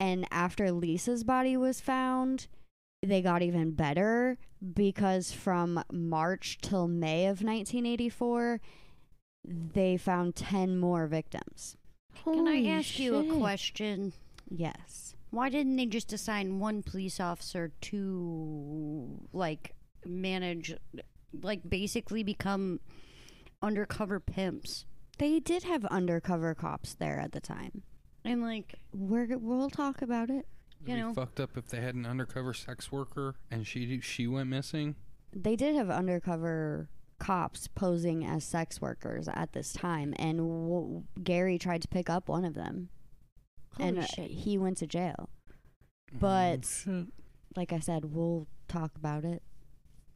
and 0.00 0.26
after 0.30 0.72
Lisa's 0.72 1.24
body 1.24 1.58
was 1.58 1.78
found, 1.78 2.46
they 3.02 3.20
got 3.20 3.42
even 3.42 3.72
better 3.72 4.38
because 4.74 5.30
from 5.30 5.84
March 5.92 6.56
till 6.62 6.88
May 6.88 7.24
of 7.26 7.42
1984, 7.42 8.62
they 9.44 9.98
found 9.98 10.34
10 10.34 10.78
more 10.78 11.06
victims. 11.06 11.76
Can 12.24 12.48
I 12.48 12.56
Holy 12.56 12.70
ask 12.70 12.98
you 12.98 13.16
a 13.18 13.22
shit. 13.24 13.38
question? 13.38 14.12
Yes. 14.48 15.14
Why 15.30 15.50
didn't 15.50 15.76
they 15.76 15.84
just 15.84 16.14
assign 16.14 16.58
one 16.58 16.82
police 16.82 17.20
officer 17.20 17.72
to 17.82 19.28
like 19.34 19.74
manage 20.06 20.74
like 21.42 21.68
basically 21.68 22.22
become 22.22 22.80
undercover 23.62 24.20
pimps? 24.20 24.84
They 25.18 25.40
did 25.40 25.62
have 25.64 25.84
undercover 25.86 26.54
cops 26.54 26.94
there 26.94 27.18
at 27.18 27.32
the 27.32 27.40
time. 27.40 27.82
And 28.24 28.42
like 28.42 28.74
We're, 28.92 29.38
we'll 29.38 29.70
talk 29.70 30.02
about 30.02 30.30
it. 30.30 30.46
It'd 30.82 30.88
You 30.88 30.94
be 30.96 31.00
know. 31.00 31.14
fucked 31.14 31.40
up 31.40 31.56
if 31.56 31.68
they 31.68 31.80
had 31.80 31.94
an 31.94 32.04
undercover 32.06 32.52
sex 32.52 32.92
worker 32.92 33.34
and 33.50 33.66
she 33.66 34.00
she 34.00 34.26
went 34.26 34.50
missing. 34.50 34.96
They 35.32 35.56
did 35.56 35.74
have 35.74 35.90
undercover 35.90 36.88
cops 37.18 37.66
posing 37.68 38.24
as 38.26 38.44
sex 38.44 38.80
workers 38.80 39.26
at 39.28 39.52
this 39.52 39.72
time, 39.72 40.12
and 40.18 40.36
w- 40.38 41.04
Gary 41.22 41.58
tried 41.58 41.80
to 41.82 41.88
pick 41.88 42.10
up 42.10 42.28
one 42.28 42.44
of 42.44 42.52
them, 42.54 42.90
holy 43.76 43.88
and 43.88 43.98
uh, 44.00 44.06
he 44.18 44.58
went 44.58 44.76
to 44.78 44.86
jail. 44.86 45.30
But- 46.12 46.84
Oh. 46.86 47.06
Like 47.56 47.72
I 47.72 47.78
said, 47.78 48.12
we'll 48.12 48.46
talk 48.68 48.96
about 48.96 49.24
it 49.24 49.42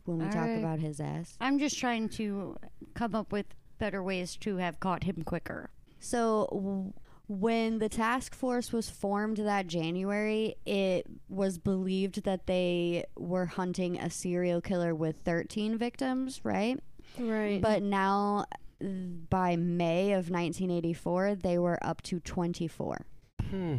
when 0.04 0.18
we 0.18 0.24
talk 0.26 0.36
Alright. 0.36 0.58
about 0.58 0.78
his 0.80 1.00
ass. 1.00 1.36
I'm 1.40 1.58
just 1.58 1.78
trying 1.78 2.08
to 2.10 2.56
come 2.94 3.14
up 3.14 3.32
with 3.32 3.46
better 3.78 4.02
ways 4.02 4.36
to 4.38 4.56
have 4.56 4.80
caught 4.80 5.04
him 5.04 5.22
quicker. 5.24 5.70
So 5.98 6.48
w- 6.52 6.92
when 7.28 7.78
the 7.78 7.88
task 7.88 8.34
force 8.34 8.72
was 8.72 8.90
formed 8.90 9.36
that 9.38 9.66
January, 9.68 10.56
it 10.66 11.06
was 11.28 11.58
believed 11.58 12.24
that 12.24 12.46
they 12.46 13.04
were 13.16 13.46
hunting 13.46 13.98
a 13.98 14.10
serial 14.10 14.60
killer 14.60 14.94
with 14.94 15.16
13 15.24 15.78
victims, 15.78 16.40
right? 16.42 16.78
Right. 17.18 17.60
But 17.60 17.82
now 17.82 18.46
by 18.80 19.56
May 19.56 20.12
of 20.12 20.30
1984, 20.30 21.36
they 21.36 21.58
were 21.58 21.78
up 21.82 22.02
to 22.02 22.18
24. 22.20 23.06
Hmm. 23.50 23.76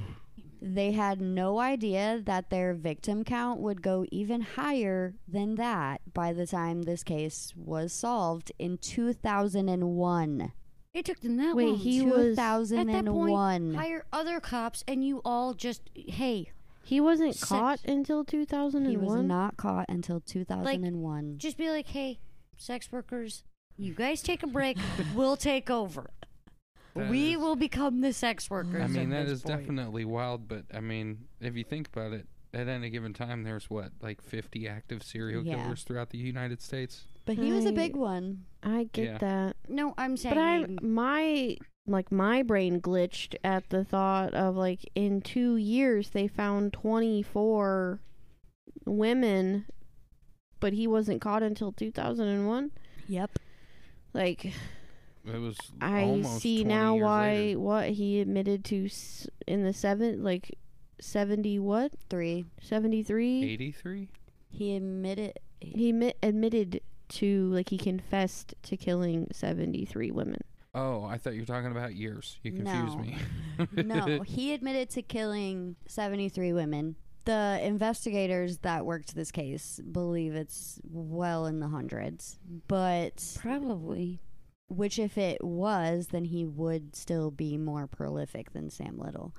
They 0.64 0.92
had 0.92 1.20
no 1.20 1.60
idea 1.60 2.22
that 2.24 2.52
their 2.52 2.76
victim 2.76 3.24
count 3.24 3.60
would 3.60 3.82
go 3.82 4.06
even 4.12 4.42
higher 4.42 5.16
than 5.28 5.56
that 5.56 6.02
by 6.14 6.34
the 6.34 6.46
time 6.46 6.84
this 6.84 7.04
case 7.04 7.52
was 7.56 7.92
solved 7.92 8.52
in 8.60 8.78
2001. 8.78 10.52
It 10.94 11.06
took 11.06 11.22
them 11.22 11.38
that 11.38 11.56
Wait, 11.56 11.68
long. 11.70 11.78
he 11.78 12.02
was- 12.06 12.38
At 12.38 12.68
that 12.88 13.06
point, 13.06 13.32
2001. 13.32 13.74
hire 13.76 14.06
other 14.12 14.40
cops 14.40 14.84
and 14.88 15.04
you 15.06 15.22
all 15.26 15.54
just 15.54 15.90
hey, 15.96 16.52
he 16.84 17.00
wasn't 17.00 17.36
Sex- 17.36 17.50
caught 17.50 17.84
until 17.86 18.24
2001. 18.26 18.92
He 18.92 18.98
was 18.98 19.24
not 19.24 19.58
caught 19.58 19.86
until 19.90 20.20
2001. 20.20 21.38
just 21.38 21.58
be 21.58 21.70
like, 21.70 21.88
hey, 21.88 22.20
sex 22.58 22.92
workers, 22.92 23.44
you 23.78 23.94
guys 23.94 24.22
take 24.22 24.44
a 24.44 24.48
break. 24.48 24.78
we'll 25.16 25.38
take 25.38 25.70
over. 25.70 26.12
That 26.96 27.10
we 27.10 27.34
is- 27.34 27.38
will 27.38 27.56
become 27.56 28.02
the 28.02 28.14
sex 28.14 28.48
mm. 28.48 28.52
workers. 28.52 28.84
I 28.84 28.88
mean, 28.88 29.12
at 29.14 29.20
that 29.26 29.30
this 29.30 29.40
is 29.40 29.42
point. 29.44 29.60
definitely 29.60 30.06
wild, 30.06 30.48
but 30.48 30.66
I 30.74 30.80
mean, 30.80 31.26
if 31.40 31.56
you 31.56 31.64
think 31.64 31.88
about 31.88 32.14
it, 32.14 32.28
at 32.54 32.68
any 32.68 32.90
given 32.90 33.14
time, 33.14 33.44
there's 33.44 33.70
what, 33.70 33.92
like 34.02 34.22
50 34.22 34.68
active 34.68 35.04
serial 35.04 35.44
Yeah. 35.46 35.56
killers 35.64 35.84
throughout 35.84 36.10
the 36.10 36.18
United 36.18 36.62
States? 36.62 37.06
but 37.24 37.38
he 37.38 37.54
was 37.54 37.66
a 37.66 37.72
big 37.72 37.96
one. 37.96 38.46
I 38.64 38.90
get 38.92 39.06
Yeah. 39.06 39.18
that. 39.20 39.56
No, 39.70 39.94
I'm 39.98 40.18
saying. 40.18 40.36
But 40.36 40.42
I 40.42 40.66
my 40.82 41.58
like 41.88 42.12
my 42.12 42.44
brain 42.44 42.82
glitched 42.82 43.36
at 43.44 43.70
the 43.70 43.84
thought 43.86 44.34
of 44.34 44.56
like 44.56 44.90
in 44.96 45.22
2 45.22 45.56
years 45.56 46.10
they 46.10 46.28
found 46.28 46.74
24 46.74 48.00
women 48.86 49.66
but 50.60 50.74
he 50.74 50.88
wasn't 50.88 51.22
caught 51.22 51.42
until 51.44 51.72
2001. 51.72 52.72
Yep. 53.08 53.40
Like 54.14 54.54
It 55.26 55.38
was 55.38 55.58
I 55.80 56.04
almost 56.04 56.40
see 56.42 56.64
20 56.64 56.74
now 56.74 56.94
years 56.96 57.04
why 57.04 57.30
later. 57.34 57.60
what 57.60 57.90
he 57.90 58.20
admitted 58.22 58.66
to 58.66 58.90
in 59.48 59.64
the 59.64 59.74
7 59.74 60.24
like 60.24 60.58
70 61.00 61.60
what? 61.60 61.92
3. 62.10 62.46
73? 62.62 63.44
83? 63.54 64.08
He 64.50 64.76
admitted 64.76 65.40
He 65.60 65.94
admi- 65.94 66.14
admitted 66.24 66.82
to 67.10 67.50
like 67.54 67.70
he 67.70 67.78
confessed 67.78 68.56
to 68.64 68.78
killing 68.78 69.28
73 69.32 70.12
women. 70.12 70.40
Oh, 70.74 71.04
I 71.04 71.18
thought 71.18 71.34
you 71.34 71.42
were 71.42 71.46
talking 71.46 71.72
about 71.72 71.96
years. 71.96 72.40
You 72.44 72.52
confused 72.54 72.98
No. 72.98 73.04
me. 73.04 73.18
no, 74.18 74.22
he 74.24 74.54
admitted 74.54 74.90
to 74.92 75.02
killing 75.02 75.76
73 75.88 76.54
women. 76.54 76.96
The 77.26 77.60
investigators 77.62 78.60
that 78.60 78.86
worked 78.86 79.14
this 79.14 79.32
case 79.32 79.80
believe 79.92 80.34
it's 80.34 80.80
well 80.90 81.46
in 81.46 81.60
the 81.60 81.68
hundreds, 81.68 82.40
but 82.68 83.36
Probably. 83.40 84.20
Which 84.72 84.98
if 85.00 85.18
it 85.18 85.44
was, 85.44 86.08
then 86.08 86.26
he 86.26 86.46
would 86.46 86.96
still 86.96 87.30
be 87.32 87.58
more 87.58 87.88
prolific 87.88 88.54
than 88.54 88.70
Sam 88.70 88.98
Little. 88.98 89.34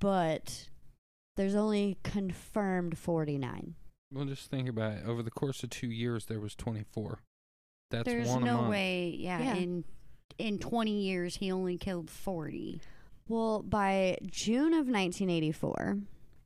But 0.00 0.68
there's 1.36 1.54
only 1.54 1.98
confirmed 2.02 2.98
49. 2.98 3.74
well, 4.12 4.24
just 4.24 4.50
think 4.50 4.68
about 4.68 4.98
it. 4.98 5.06
Over 5.06 5.22
the 5.22 5.30
course 5.30 5.62
of 5.62 5.70
two 5.70 5.88
years, 5.90 6.26
there 6.26 6.40
was 6.40 6.54
24. 6.54 7.20
That's 7.90 8.04
There's 8.04 8.28
one 8.28 8.42
a 8.42 8.46
no 8.46 8.56
month. 8.58 8.70
way. 8.70 9.14
Yeah, 9.18 9.38
Yeah. 9.40 9.54
In 9.56 9.84
in 10.38 10.58
20 10.58 10.90
years, 11.02 11.36
he 11.36 11.50
only 11.50 11.78
killed 11.78 12.10
40. 12.10 12.80
Well, 13.28 13.62
by 13.62 14.18
June 14.26 14.72
of 14.74 14.86
1984, 14.86 15.98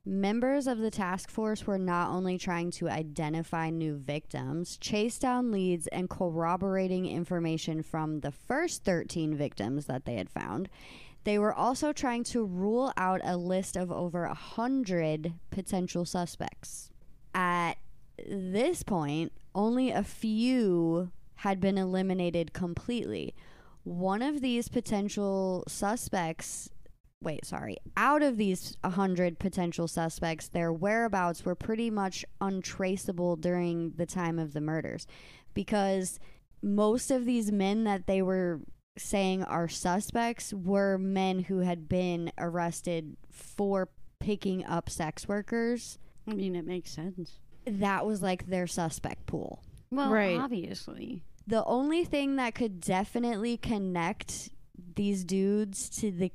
members 0.05 0.67
of 0.67 0.79
the 0.79 0.91
task 0.91 1.29
force 1.29 1.65
were 1.65 1.77
not 1.77 2.09
only 2.09 2.37
trying 2.37 2.71
to 2.71 2.89
identify 2.89 3.69
new 3.69 3.95
victims, 3.95 4.77
chase 4.77 5.17
down 5.17 5.51
leads, 5.51 5.87
and 5.87 6.09
corroborating 6.09 7.05
information 7.05 7.81
from 7.81 8.19
the 8.19 8.31
first 8.31 8.83
13 8.83 9.35
victims 9.35 9.85
that 9.85 10.05
they 10.05 10.15
had 10.15 10.29
found, 10.29 10.69
they 11.23 11.39
were 11.39 11.53
also 11.53 11.93
trying 11.93 12.23
to 12.25 12.43
rule 12.43 12.91
out 12.97 13.21
a 13.23 13.37
list 13.37 13.77
of 13.77 13.91
over 13.91 14.25
a 14.25 14.29
100 14.29 15.33
potential 15.51 16.03
suspects. 16.05 16.89
At 17.33 17.75
this 18.27 18.83
point, 18.83 19.31
only 19.55 19.91
a 19.91 20.03
few 20.03 21.11
had 21.35 21.59
been 21.59 21.77
eliminated 21.77 22.53
completely. 22.53 23.33
One 23.83 24.21
of 24.21 24.41
these 24.41 24.67
potential 24.67 25.63
suspects, 25.67 26.69
wait, 27.23 27.45
sorry, 27.45 27.77
out 27.97 28.21
of 28.21 28.37
these 28.37 28.77
100 28.81 29.39
potential 29.39 29.87
suspects, 29.87 30.47
their 30.47 30.71
whereabouts 30.71 31.45
were 31.45 31.55
pretty 31.55 31.89
much 31.89 32.25
untraceable 32.41 33.35
during 33.35 33.91
the 33.95 34.05
time 34.05 34.37
of 34.39 34.53
the 34.53 34.61
murders 34.61 35.07
because 35.53 36.19
most 36.61 37.11
of 37.11 37.25
these 37.25 37.51
men 37.51 37.83
that 37.85 38.07
they 38.07 38.21
were 38.21 38.61
saying 38.97 39.43
are 39.43 39.67
suspects 39.67 40.53
were 40.53 40.97
men 40.97 41.39
who 41.39 41.59
had 41.59 41.89
been 41.89 42.31
arrested 42.37 43.17
for 43.31 43.89
picking 44.19 44.63
up 44.65 44.89
sex 44.89 45.27
workers. 45.27 45.97
I 46.27 46.33
mean, 46.33 46.55
it 46.55 46.65
makes 46.65 46.91
sense. 46.91 47.39
That 47.65 48.05
was 48.05 48.21
like 48.21 48.47
their 48.47 48.67
suspect 48.67 49.25
pool. 49.25 49.63
Well, 49.91 50.11
Right. 50.11 50.39
obviously. 50.39 51.23
The 51.47 51.63
only 51.65 52.05
thing 52.05 52.37
that 52.37 52.55
could 52.55 52.79
definitely 52.79 53.57
connect 53.57 54.49
these 54.95 55.23
dudes 55.25 55.89
to 56.01 56.11
the 56.11 56.31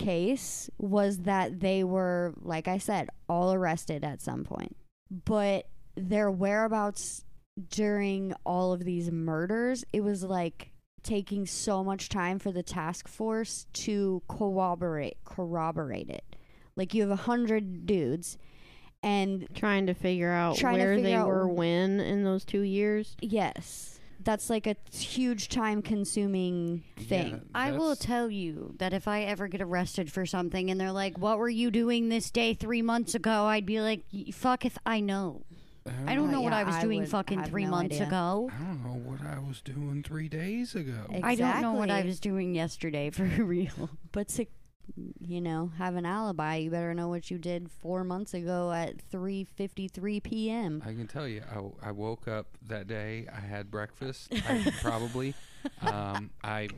case 0.00 0.70
was 0.78 1.18
that 1.18 1.60
they 1.60 1.84
were, 1.84 2.34
like 2.42 2.68
I 2.68 2.78
said, 2.78 3.10
all 3.28 3.52
arrested 3.52 4.04
at 4.04 4.20
some 4.20 4.44
point. 4.44 4.76
But 5.10 5.66
their 5.96 6.30
whereabouts 6.30 7.24
during 7.68 8.32
all 8.44 8.72
of 8.72 8.84
these 8.84 9.10
murders, 9.10 9.84
it 9.92 10.02
was 10.02 10.22
like 10.22 10.72
taking 11.02 11.46
so 11.46 11.84
much 11.84 12.08
time 12.08 12.38
for 12.38 12.52
the 12.52 12.62
task 12.62 13.08
force 13.08 13.66
to 13.72 14.22
corroborate 14.28 15.16
corroborate 15.24 16.10
it. 16.10 16.24
Like 16.76 16.94
you 16.94 17.02
have 17.02 17.10
a 17.10 17.16
hundred 17.16 17.86
dudes 17.86 18.38
and 19.02 19.46
Trying 19.54 19.86
to 19.86 19.94
figure 19.94 20.30
out 20.30 20.62
where 20.62 21.00
they 21.00 21.14
out 21.14 21.26
were 21.26 21.48
when 21.48 22.00
in 22.00 22.24
those 22.24 22.44
two 22.44 22.60
years. 22.60 23.16
Yes. 23.20 23.99
That's 24.22 24.50
like 24.50 24.66
a 24.66 24.76
huge 24.92 25.48
time 25.48 25.80
consuming 25.82 26.84
thing. 26.98 27.28
Yeah, 27.30 27.38
I 27.54 27.72
will 27.72 27.96
tell 27.96 28.30
you 28.30 28.74
that 28.78 28.92
if 28.92 29.08
I 29.08 29.22
ever 29.22 29.48
get 29.48 29.62
arrested 29.62 30.12
for 30.12 30.26
something 30.26 30.70
and 30.70 30.78
they're 30.80 30.92
like, 30.92 31.16
"What 31.18 31.38
were 31.38 31.48
you 31.48 31.70
doing 31.70 32.08
this 32.10 32.30
day 32.30 32.52
3 32.54 32.82
months 32.82 33.14
ago?" 33.14 33.44
I'd 33.46 33.64
be 33.66 33.80
like, 33.80 34.02
"Fuck 34.34 34.64
if 34.66 34.76
I 34.84 35.00
know. 35.00 35.42
I 36.06 36.14
don't 36.14 36.28
Uh, 36.28 36.32
know 36.32 36.40
what 36.42 36.52
yeah, 36.52 36.58
I 36.58 36.64
was 36.64 36.74
I 36.76 36.82
doing 36.82 37.06
fucking 37.06 37.44
3 37.44 37.64
no 37.64 37.70
months 37.70 37.94
idea. 37.96 38.06
ago." 38.08 38.50
I 38.52 38.62
don't 38.64 38.84
know 38.84 39.10
what 39.10 39.22
I 39.26 39.38
was 39.38 39.62
doing 39.62 40.02
three 40.02 40.28
days 40.28 40.74
ago. 40.74 41.06
Ex- 41.10 41.24
I 41.26 41.34
don't 41.34 41.62
know 41.62 41.72
what 41.72 41.90
I 41.90 42.02
was 42.02 42.20
doing 42.20 42.54
yesterday 42.54 43.08
for 43.10 43.24
real. 43.42 43.88
But 44.12 44.28
to, 44.28 44.44
you 45.20 45.40
know, 45.40 45.70
have 45.78 45.96
an 45.96 46.06
alibi, 46.06 46.56
you 46.56 46.70
better 46.70 46.94
know 46.94 47.08
what 47.08 47.30
you 47.30 47.38
did 47.38 47.70
four 47.70 48.04
months 48.04 48.34
ago 48.34 48.72
at 48.72 48.96
3.53 49.10 50.22
p.m. 50.22 50.82
I 50.84 50.92
can 50.92 51.06
tell 51.06 51.26
you, 51.26 51.42
I, 51.50 51.88
I 51.88 51.92
woke 51.92 52.28
up 52.28 52.46
that 52.66 52.86
day. 52.86 53.26
I 53.34 53.40
had 53.40 53.70
breakfast. 53.70 54.32
I 54.48 54.72
probably, 54.82 55.34
um, 55.82 56.30
I 56.42 56.68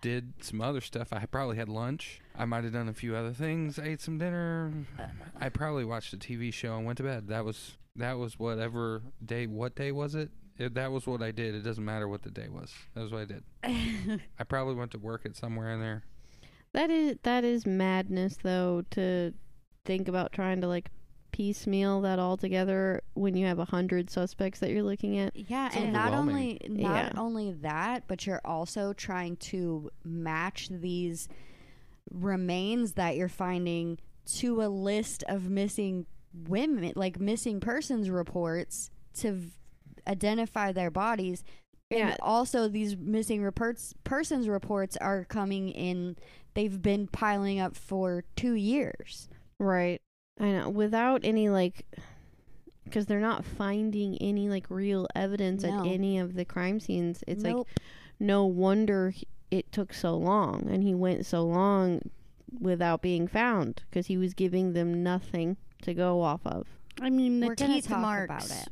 did 0.00 0.32
some 0.40 0.60
other 0.60 0.80
stuff. 0.80 1.12
I 1.12 1.26
probably 1.26 1.56
had 1.56 1.68
lunch. 1.68 2.20
I 2.36 2.44
might 2.44 2.64
have 2.64 2.72
done 2.72 2.88
a 2.88 2.94
few 2.94 3.16
other 3.16 3.32
things. 3.32 3.78
I 3.78 3.84
ate 3.84 4.00
some 4.00 4.18
dinner. 4.18 4.72
I 5.40 5.48
probably 5.48 5.84
watched 5.84 6.12
a 6.12 6.16
TV 6.16 6.52
show 6.52 6.76
and 6.76 6.86
went 6.86 6.98
to 6.98 7.04
bed. 7.04 7.28
That 7.28 7.44
was 7.44 7.76
that 7.96 8.18
was 8.18 8.38
whatever 8.38 9.02
day. 9.24 9.46
What 9.46 9.74
day 9.74 9.92
was 9.92 10.14
it? 10.14 10.30
it 10.58 10.74
that 10.74 10.92
was 10.92 11.06
what 11.06 11.22
I 11.22 11.30
did. 11.30 11.54
It 11.54 11.62
doesn't 11.62 11.84
matter 11.84 12.08
what 12.08 12.22
the 12.22 12.30
day 12.30 12.48
was. 12.48 12.72
That 12.94 13.02
was 13.02 13.12
what 13.12 13.22
I 13.22 13.24
did. 13.24 14.20
I 14.38 14.44
probably 14.44 14.74
went 14.74 14.90
to 14.92 14.98
work 14.98 15.24
at 15.24 15.36
somewhere 15.36 15.70
in 15.72 15.80
there. 15.80 16.04
That 16.76 16.90
is 16.90 17.16
that 17.22 17.42
is 17.42 17.66
madness 17.66 18.38
though 18.42 18.84
to 18.90 19.32
think 19.84 20.08
about 20.08 20.32
trying 20.32 20.60
to 20.60 20.68
like 20.68 20.90
piecemeal 21.32 22.02
that 22.02 22.18
all 22.18 22.36
together 22.36 23.02
when 23.14 23.34
you 23.36 23.46
have 23.46 23.58
a 23.58 23.64
hundred 23.64 24.10
suspects 24.10 24.60
that 24.60 24.70
you're 24.70 24.82
looking 24.82 25.18
at. 25.18 25.34
Yeah, 25.34 25.66
It's 25.68 25.76
and 25.76 25.92
not 25.92 26.12
only 26.12 26.60
not 26.68 27.14
Yeah. 27.14 27.20
only 27.20 27.52
that, 27.52 28.04
but 28.06 28.26
you're 28.26 28.40
also 28.44 28.92
trying 28.92 29.36
to 29.38 29.90
match 30.04 30.68
these 30.70 31.28
remains 32.10 32.92
that 32.92 33.16
you're 33.16 33.28
finding 33.28 33.98
to 34.36 34.62
a 34.62 34.68
list 34.68 35.24
of 35.28 35.48
missing 35.48 36.06
women, 36.48 36.92
like 36.96 37.18
missing 37.18 37.58
persons 37.60 38.10
reports 38.10 38.90
to 39.14 39.32
v- 39.32 39.50
identify 40.06 40.72
their 40.72 40.90
bodies. 40.90 41.42
Yeah. 41.90 42.08
And 42.10 42.16
also, 42.20 42.68
these 42.68 42.96
missing 42.96 43.42
reports, 43.42 43.94
persons 44.04 44.48
reports 44.48 44.96
are 44.98 45.24
coming 45.24 45.68
in. 45.70 46.16
They've 46.56 46.80
been 46.82 47.06
piling 47.06 47.60
up 47.60 47.76
for 47.76 48.24
two 48.34 48.54
years. 48.54 49.28
Right. 49.58 50.00
I 50.40 50.46
know. 50.52 50.70
Without 50.70 51.20
any 51.22 51.48
like 51.50 51.86
because 52.84 53.06
they're 53.06 53.20
not 53.20 53.44
finding 53.44 54.16
any 54.18 54.48
like 54.48 54.66
real 54.70 55.06
evidence 55.14 55.62
No. 55.64 55.80
at 55.80 55.86
any 55.86 56.18
of 56.18 56.34
the 56.34 56.44
crime 56.44 56.80
scenes. 56.80 57.22
It's 57.26 57.44
like 57.44 57.56
no 58.18 58.46
wonder 58.46 59.10
he- 59.10 59.28
it 59.50 59.70
took 59.70 59.92
so 59.92 60.16
long 60.16 60.66
and 60.70 60.82
he 60.82 60.94
went 60.94 61.26
so 61.26 61.44
long 61.44 62.00
without 62.60 63.02
being 63.02 63.28
found 63.28 63.82
because 63.90 64.06
he 64.06 64.16
was 64.16 64.34
giving 64.34 64.72
them 64.72 65.02
nothing 65.02 65.56
to 65.82 65.92
go 65.94 66.22
off 66.22 66.40
of. 66.46 66.66
I 67.00 67.10
mean, 67.10 67.40
the 67.40 67.48
We're 67.48 67.54
teeth 67.54 67.88
talk 67.88 68.00
marks. 68.00 68.46
about 68.46 68.62
it. 68.62 68.68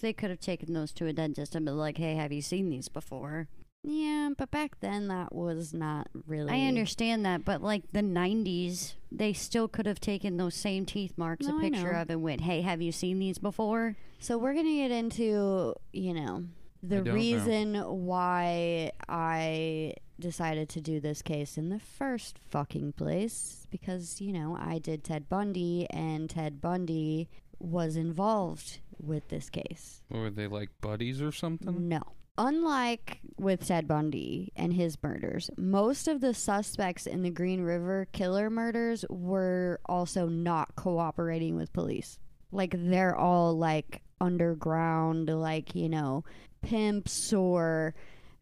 They 0.00 0.12
could 0.12 0.30
have 0.30 0.40
taken 0.40 0.72
those 0.72 0.92
to 0.94 1.06
a 1.06 1.12
dentist 1.12 1.54
and 1.54 1.64
been 1.64 1.76
like, 1.78 1.98
"Hey, 1.98 2.16
have 2.16 2.32
you 2.32 2.42
seen 2.42 2.68
these 2.70 2.88
before?" 2.88 3.46
Yeah, 3.84 4.30
but 4.36 4.50
back 4.50 4.78
then 4.80 5.08
that 5.08 5.34
was 5.34 5.74
not 5.74 6.08
really. 6.26 6.52
I 6.52 6.68
understand 6.68 7.26
that, 7.26 7.44
but 7.44 7.62
like 7.62 7.82
the 7.92 8.00
90s, 8.02 8.94
they 9.10 9.32
still 9.32 9.66
could 9.66 9.86
have 9.86 9.98
taken 10.00 10.36
those 10.36 10.54
same 10.54 10.86
teeth 10.86 11.14
marks, 11.16 11.46
No, 11.46 11.56
a 11.56 11.58
I 11.58 11.70
picture 11.70 11.90
of, 11.90 12.08
and 12.08 12.22
went, 12.22 12.42
"Hey, 12.42 12.60
have 12.60 12.80
you 12.80 12.92
seen 12.92 13.18
these 13.18 13.38
before?" 13.38 13.96
So 14.20 14.38
we're 14.38 14.54
gonna 14.54 14.74
get 14.76 14.92
into, 14.92 15.74
you 15.92 16.14
know, 16.14 16.44
the 16.82 16.96
don't 16.96 17.04
know. 17.06 17.14
reason 17.14 17.74
why 18.06 18.92
I 19.08 19.94
decided 20.20 20.68
to 20.68 20.80
do 20.80 21.00
this 21.00 21.20
case 21.20 21.58
in 21.58 21.68
the 21.68 21.80
first 21.80 22.38
fucking 22.38 22.92
place 22.92 23.66
because, 23.70 24.20
you 24.20 24.32
know, 24.32 24.56
I 24.60 24.78
did 24.78 25.02
Ted 25.02 25.28
Bundy 25.28 25.88
and 25.90 26.30
Ted 26.30 26.60
Bundy 26.60 27.28
was 27.58 27.96
involved 27.96 28.78
with 29.00 29.28
this 29.28 29.50
case. 29.50 30.02
Were 30.08 30.30
they 30.30 30.46
like 30.46 30.70
buddies 30.80 31.20
or 31.20 31.32
something? 31.32 31.88
No. 31.88 32.02
Unlike 32.38 33.20
with 33.38 33.66
Ted 33.66 33.86
Bundy 33.86 34.52
and 34.56 34.72
his 34.72 34.96
murders, 35.02 35.50
most 35.58 36.08
of 36.08 36.20
the 36.20 36.32
suspects 36.32 37.06
in 37.06 37.22
the 37.22 37.30
Green 37.30 37.60
River 37.60 38.08
killer 38.12 38.48
murders 38.48 39.04
were 39.10 39.80
also 39.84 40.26
not 40.28 40.74
cooperating 40.74 41.56
with 41.56 41.72
police. 41.74 42.18
Like 42.50 42.74
they're 42.76 43.14
all 43.14 43.56
like 43.58 44.00
underground, 44.20 45.28
like, 45.28 45.74
you 45.74 45.90
know, 45.90 46.24
pimps 46.62 47.32
or 47.34 47.94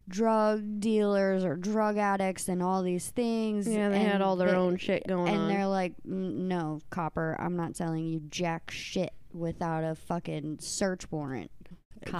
drug 0.07 0.79
dealers 0.79 1.43
or 1.43 1.55
drug 1.57 1.97
addicts 1.97 2.47
and 2.47 2.63
all 2.63 2.83
these 2.83 3.09
things. 3.09 3.67
Yeah, 3.67 3.89
they 3.89 3.99
had 3.99 4.21
all 4.21 4.37
their 4.37 4.51
they- 4.51 4.55
own 4.55 4.77
shit 4.77 5.05
going 5.05 5.27
and 5.27 5.37
on. 5.37 5.49
And 5.49 5.51
they're 5.51 5.67
like, 5.67 5.93
"Mm, 6.07 6.33
no, 6.47 6.79
copper, 6.91 7.35
I'm 7.39 7.57
not 7.57 7.75
selling 7.75 8.05
you 8.05 8.21
jack 8.29 8.71
shit 8.71 9.13
without 9.33 9.83
a 9.83 9.95
fucking 9.95 10.59
search 10.59 11.11
warrant. 11.11 11.51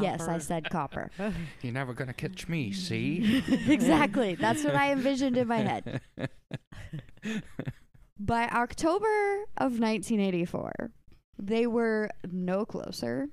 Yes, 0.02 0.28
I 0.28 0.38
said 0.38 0.70
copper. 0.70 1.10
You're 1.62 1.74
never 1.74 1.94
gonna 1.94 2.14
catch 2.14 2.48
me. 2.48 2.72
See? 2.72 3.44
exactly. 3.68 4.36
That's 4.36 4.64
what 4.64 4.76
I 4.76 4.92
envisioned 4.92 5.38
in 5.38 5.48
my 5.48 5.58
head. 5.58 6.02
By 8.20 8.48
October 8.48 9.44
of 9.58 9.80
1984, 9.80 10.92
they 11.40 11.66
were 11.66 12.10
no 12.32 12.66
closer 12.66 13.28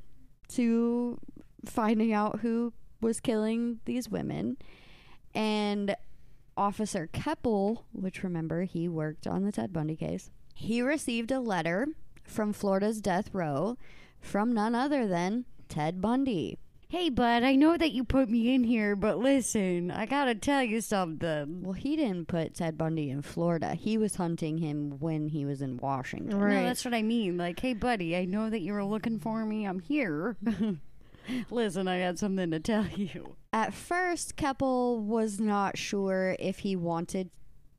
to 0.48 1.20
finding 1.66 2.12
out 2.12 2.40
who 2.40 2.72
was 3.00 3.20
killing 3.20 3.80
these 3.84 4.08
women. 4.08 4.56
And 5.34 5.94
Officer 6.56 7.08
Keppel, 7.12 7.84
which 7.92 8.22
remember 8.22 8.62
he 8.62 8.88
worked 8.88 9.26
on 9.26 9.44
the 9.44 9.52
Ted 9.52 9.72
Bundy 9.72 9.96
case, 9.96 10.30
he 10.54 10.82
received 10.82 11.30
a 11.30 11.40
letter 11.40 11.86
from 12.24 12.52
Florida's 12.52 13.00
death 13.00 13.30
row 13.32 13.76
from 14.20 14.52
none 14.52 14.74
other 14.74 15.06
than 15.06 15.44
Ted 15.68 16.00
Bundy. 16.00 16.58
Hey, 16.90 17.10
bud, 17.10 17.42
I 17.42 17.54
know 17.54 17.76
that 17.76 17.92
you 17.92 18.02
put 18.02 18.30
me 18.30 18.54
in 18.54 18.64
here, 18.64 18.96
but 18.96 19.18
listen, 19.18 19.90
I 19.90 20.06
gotta 20.06 20.34
tell 20.34 20.62
you 20.62 20.80
something. 20.80 21.62
Well, 21.62 21.74
he 21.74 21.96
didn't 21.96 22.28
put 22.28 22.54
Ted 22.54 22.78
Bundy 22.78 23.10
in 23.10 23.20
Florida. 23.20 23.74
He 23.74 23.98
was 23.98 24.14
hunting 24.14 24.56
him 24.56 24.98
when 24.98 25.28
he 25.28 25.44
was 25.44 25.60
in 25.60 25.76
Washington. 25.76 26.38
Right. 26.38 26.54
No, 26.54 26.62
that's 26.62 26.86
what 26.86 26.94
I 26.94 27.02
mean. 27.02 27.36
Like, 27.36 27.60
hey, 27.60 27.74
buddy, 27.74 28.16
I 28.16 28.24
know 28.24 28.48
that 28.48 28.62
you 28.62 28.72
were 28.72 28.84
looking 28.84 29.18
for 29.18 29.44
me. 29.44 29.66
I'm 29.66 29.80
here. 29.80 30.38
listen, 31.50 31.88
I 31.88 32.00
got 32.00 32.18
something 32.18 32.50
to 32.52 32.58
tell 32.60 32.86
you. 32.86 33.36
At 33.52 33.74
first, 33.74 34.36
Keppel 34.36 34.98
was 34.98 35.38
not 35.38 35.76
sure 35.76 36.36
if 36.38 36.60
he 36.60 36.74
wanted 36.74 37.30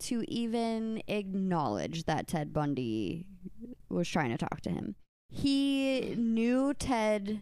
to 0.01 0.23
even 0.31 1.01
acknowledge 1.07 2.03
that 2.05 2.27
Ted 2.27 2.53
Bundy 2.53 3.25
was 3.89 4.07
trying 4.07 4.29
to 4.29 4.37
talk 4.37 4.61
to 4.61 4.69
him. 4.69 4.95
He 5.29 6.15
knew 6.15 6.73
Ted 6.73 7.41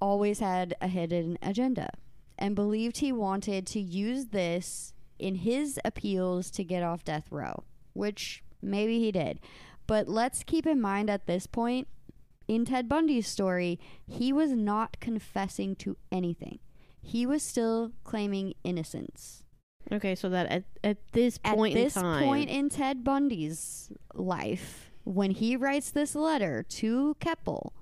always 0.00 0.40
had 0.40 0.74
a 0.80 0.88
hidden 0.88 1.38
agenda 1.42 1.90
and 2.38 2.54
believed 2.54 2.98
he 2.98 3.12
wanted 3.12 3.66
to 3.66 3.80
use 3.80 4.26
this 4.26 4.92
in 5.18 5.36
his 5.36 5.78
appeals 5.84 6.50
to 6.50 6.64
get 6.64 6.82
off 6.82 7.04
death 7.04 7.30
row, 7.30 7.64
which 7.92 8.42
maybe 8.60 8.98
he 8.98 9.12
did. 9.12 9.40
But 9.86 10.08
let's 10.08 10.42
keep 10.42 10.66
in 10.66 10.80
mind 10.80 11.10
at 11.10 11.26
this 11.26 11.46
point, 11.46 11.88
in 12.48 12.64
Ted 12.64 12.88
Bundy's 12.88 13.28
story, 13.28 13.78
he 14.06 14.32
was 14.32 14.50
not 14.50 15.00
confessing 15.00 15.76
to 15.76 15.96
anything. 16.12 16.58
He 17.00 17.26
was 17.26 17.42
still 17.42 17.92
claiming 18.02 18.54
innocence. 18.64 19.42
Okay, 19.92 20.14
so 20.14 20.28
that 20.30 20.46
at, 20.46 20.64
at 20.82 20.96
this 21.12 21.38
At 21.44 21.56
point 21.56 21.74
this 21.74 21.96
in 21.96 22.02
time, 22.02 22.14
at 22.14 22.18
this 22.20 22.26
point 22.26 22.50
in 22.50 22.68
Ted 22.70 23.04
Bundy's 23.04 23.90
life, 24.14 24.90
when 25.04 25.30
he 25.30 25.56
writes 25.56 25.90
this 25.90 26.14
letter 26.14 26.62
to 26.62 27.16
Keppel, 27.20 27.74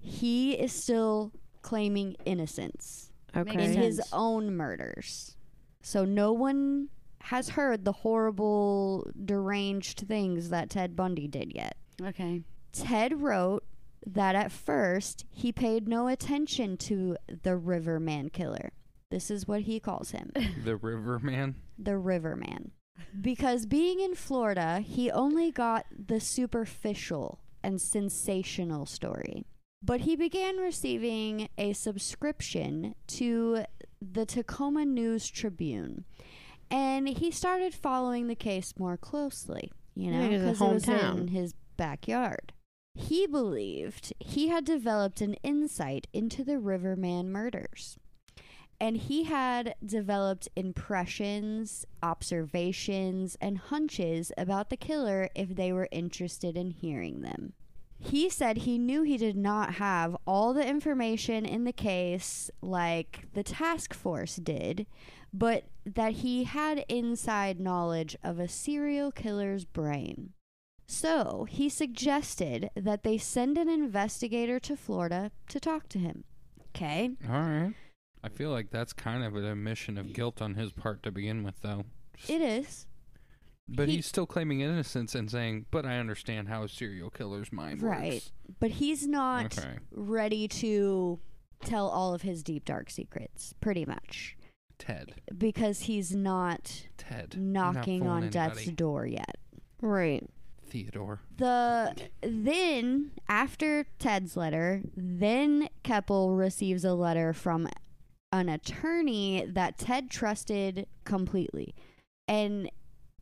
he 0.00 0.52
is 0.52 0.72
still 0.72 1.32
claiming 1.62 2.16
innocence 2.24 3.10
okay, 3.36 3.64
in 3.64 3.74
his 3.74 4.00
own 4.12 4.56
murders. 4.56 5.36
So 5.82 6.04
no 6.04 6.32
one 6.32 6.88
has 7.22 7.50
heard 7.50 7.84
the 7.84 7.92
horrible, 7.92 9.10
deranged 9.24 10.04
things 10.08 10.50
that 10.50 10.70
Ted 10.70 10.96
Bundy 10.96 11.28
did 11.28 11.52
yet. 11.54 11.76
Okay. 12.02 12.42
Ted 12.72 13.20
wrote 13.20 13.64
that 14.06 14.34
at 14.34 14.52
first 14.52 15.24
he 15.30 15.52
paid 15.52 15.88
no 15.88 16.08
attention 16.08 16.76
to 16.76 17.16
the 17.42 17.56
Riverman 17.56 18.30
killer. 18.30 18.72
This 19.10 19.30
is 19.30 19.48
what 19.48 19.62
he 19.62 19.80
calls 19.80 20.10
him 20.12 20.32
The 20.64 20.76
Riverman. 20.76 21.56
the 21.78 21.96
Riverman. 21.98 22.72
Because 23.20 23.64
being 23.64 24.00
in 24.00 24.14
Florida, 24.14 24.80
he 24.80 25.10
only 25.10 25.50
got 25.52 25.86
the 25.90 26.20
superficial 26.20 27.40
and 27.62 27.80
sensational 27.80 28.86
story. 28.86 29.46
But 29.82 30.02
he 30.02 30.16
began 30.16 30.56
receiving 30.56 31.48
a 31.56 31.72
subscription 31.72 32.94
to 33.08 33.64
the 34.00 34.26
Tacoma 34.26 34.84
News 34.84 35.28
Tribune. 35.28 36.04
And 36.70 37.08
he 37.08 37.30
started 37.30 37.72
following 37.74 38.26
the 38.26 38.34
case 38.34 38.74
more 38.78 38.96
closely, 38.96 39.72
you 39.94 40.10
know, 40.10 40.28
Yeah, 40.28 40.38
'cause 40.38 40.58
because 40.58 40.76
it's 40.76 40.88
it 40.88 40.92
was 40.92 41.20
in 41.20 41.28
his 41.28 41.54
backyard. 41.76 42.52
He 42.94 43.26
believed 43.26 44.12
he 44.18 44.48
had 44.48 44.64
developed 44.64 45.20
an 45.20 45.34
insight 45.42 46.08
into 46.12 46.44
the 46.44 46.58
Riverman 46.58 47.30
murders 47.30 47.98
and 48.80 48.96
he 48.96 49.24
had 49.24 49.74
developed 49.84 50.48
impressions, 50.54 51.84
observations, 52.02 53.36
and 53.40 53.58
hunches 53.58 54.30
about 54.36 54.70
the 54.70 54.76
killer 54.76 55.28
if 55.34 55.54
they 55.54 55.72
were 55.72 55.88
interested 55.90 56.56
in 56.56 56.70
hearing 56.70 57.22
them. 57.22 57.54
He 58.00 58.30
said 58.30 58.58
he 58.58 58.78
knew 58.78 59.02
he 59.02 59.16
did 59.16 59.36
not 59.36 59.74
have 59.74 60.16
all 60.26 60.54
the 60.54 60.66
information 60.66 61.44
in 61.44 61.64
the 61.64 61.72
case 61.72 62.50
like 62.62 63.26
the 63.34 63.42
task 63.42 63.92
force 63.92 64.36
did, 64.36 64.86
but 65.32 65.64
that 65.84 66.12
he 66.14 66.44
had 66.44 66.84
inside 66.88 67.60
knowledge 67.60 68.16
of 68.22 68.38
a 68.38 68.48
serial 68.48 69.10
killer's 69.10 69.64
brain. 69.64 70.32
So 70.86 71.46
he 71.50 71.68
suggested 71.68 72.70
that 72.74 73.02
they 73.02 73.18
send 73.18 73.58
an 73.58 73.68
investigator 73.68 74.58
to 74.60 74.76
Florida 74.76 75.30
to 75.48 75.60
talk 75.60 75.88
to 75.90 75.98
him. 75.98 76.24
Okay. 76.70 77.10
All 77.28 77.34
right. 77.34 77.74
I 78.22 78.28
feel 78.28 78.50
like 78.50 78.70
that's 78.70 78.92
kind 78.92 79.22
of 79.22 79.36
an 79.36 79.44
admission 79.44 79.98
of 79.98 80.12
guilt 80.12 80.40
on 80.40 80.54
his 80.54 80.72
part 80.72 81.02
to 81.02 81.10
begin 81.10 81.42
with, 81.42 81.60
though. 81.62 81.84
It 82.26 82.40
is. 82.40 82.86
But 83.68 83.88
he- 83.88 83.96
he's 83.96 84.06
still 84.06 84.26
claiming 84.26 84.60
innocence 84.60 85.14
and 85.14 85.30
saying, 85.30 85.66
"But 85.70 85.84
I 85.84 85.98
understand 85.98 86.48
how 86.48 86.62
a 86.64 86.68
serial 86.68 87.10
killer's 87.10 87.52
mind 87.52 87.82
Right. 87.82 88.12
works." 88.14 88.32
Right. 88.48 88.56
But 88.60 88.70
he's 88.72 89.06
not 89.06 89.58
Okay. 89.58 89.78
ready 89.90 90.48
to 90.48 91.20
tell 91.60 91.88
all 91.88 92.14
of 92.14 92.22
his 92.22 92.42
deep 92.42 92.64
dark 92.64 92.88
secrets, 92.90 93.52
pretty 93.60 93.84
much. 93.84 94.36
Ted. 94.78 95.20
Because 95.36 95.80
he's 95.82 96.14
not 96.14 96.86
Ted. 96.96 97.34
You're 97.34 97.42
not 97.44 97.74
knocking 97.74 98.00
fooling 98.02 98.24
on 98.24 98.30
death's 98.30 98.66
door 98.66 99.06
yet. 99.06 99.36
right? 99.80 100.28
Theodore. 100.66 101.20
The 101.36 102.10
then 102.20 103.12
after 103.28 103.84
Ted's 103.98 104.36
letter, 104.36 104.82
then 104.96 105.68
Keppel 105.82 106.34
receives 106.36 106.84
a 106.84 106.94
letter 106.94 107.32
from 107.32 107.68
an 108.32 108.48
attorney 108.48 109.46
that 109.46 109.78
Ted 109.78 110.10
trusted 110.10 110.86
completely. 111.04 111.74
And 112.26 112.70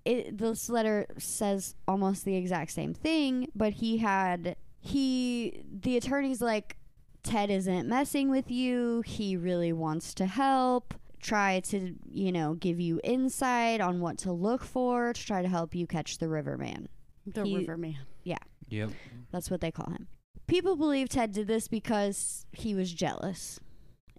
it, 0.07 0.38
this 0.38 0.68
letter 0.68 1.07
says 1.18 1.74
almost 1.88 2.24
the 2.24 2.36
exact 2.36 2.70
same 2.70 2.94
thing, 2.94 3.48
but 3.54 3.74
he 3.74 3.98
had 3.98 4.57
he 4.78 5.64
the 5.68 5.96
attorney's 5.96 6.40
like 6.40 6.76
Ted 7.22 7.50
isn't 7.50 7.88
messing 7.88 8.30
with 8.30 8.50
you. 8.50 9.02
He 9.04 9.36
really 9.36 9.72
wants 9.72 10.14
to 10.14 10.26
help. 10.26 10.94
Try 11.20 11.59
to, 11.61 11.94
you 12.09 12.30
know, 12.30 12.54
give 12.54 12.78
you 12.78 13.00
insight 13.02 13.80
on 13.80 14.00
what 14.00 14.16
to 14.18 14.32
look 14.32 14.62
for 14.62 15.12
to 15.12 15.26
try 15.26 15.42
to 15.42 15.48
help 15.48 15.74
you 15.74 15.86
catch 15.86 16.18
the 16.18 16.28
Riverman. 16.28 16.88
The 17.26 17.44
He- 17.44 17.57
Riverman. 17.57 17.96
Yeah. 18.22 18.38
Yep. 18.68 18.90
That's 19.32 19.50
what 19.50 19.61
they 19.61 19.72
call 19.72 19.90
him. 19.90 20.07
People 20.46 20.76
believe 20.76 21.09
Ted 21.09 21.32
did 21.32 21.48
this 21.48 21.66
because 21.66 22.46
he 22.52 22.76
was 22.76 22.92
jealous 22.92 23.59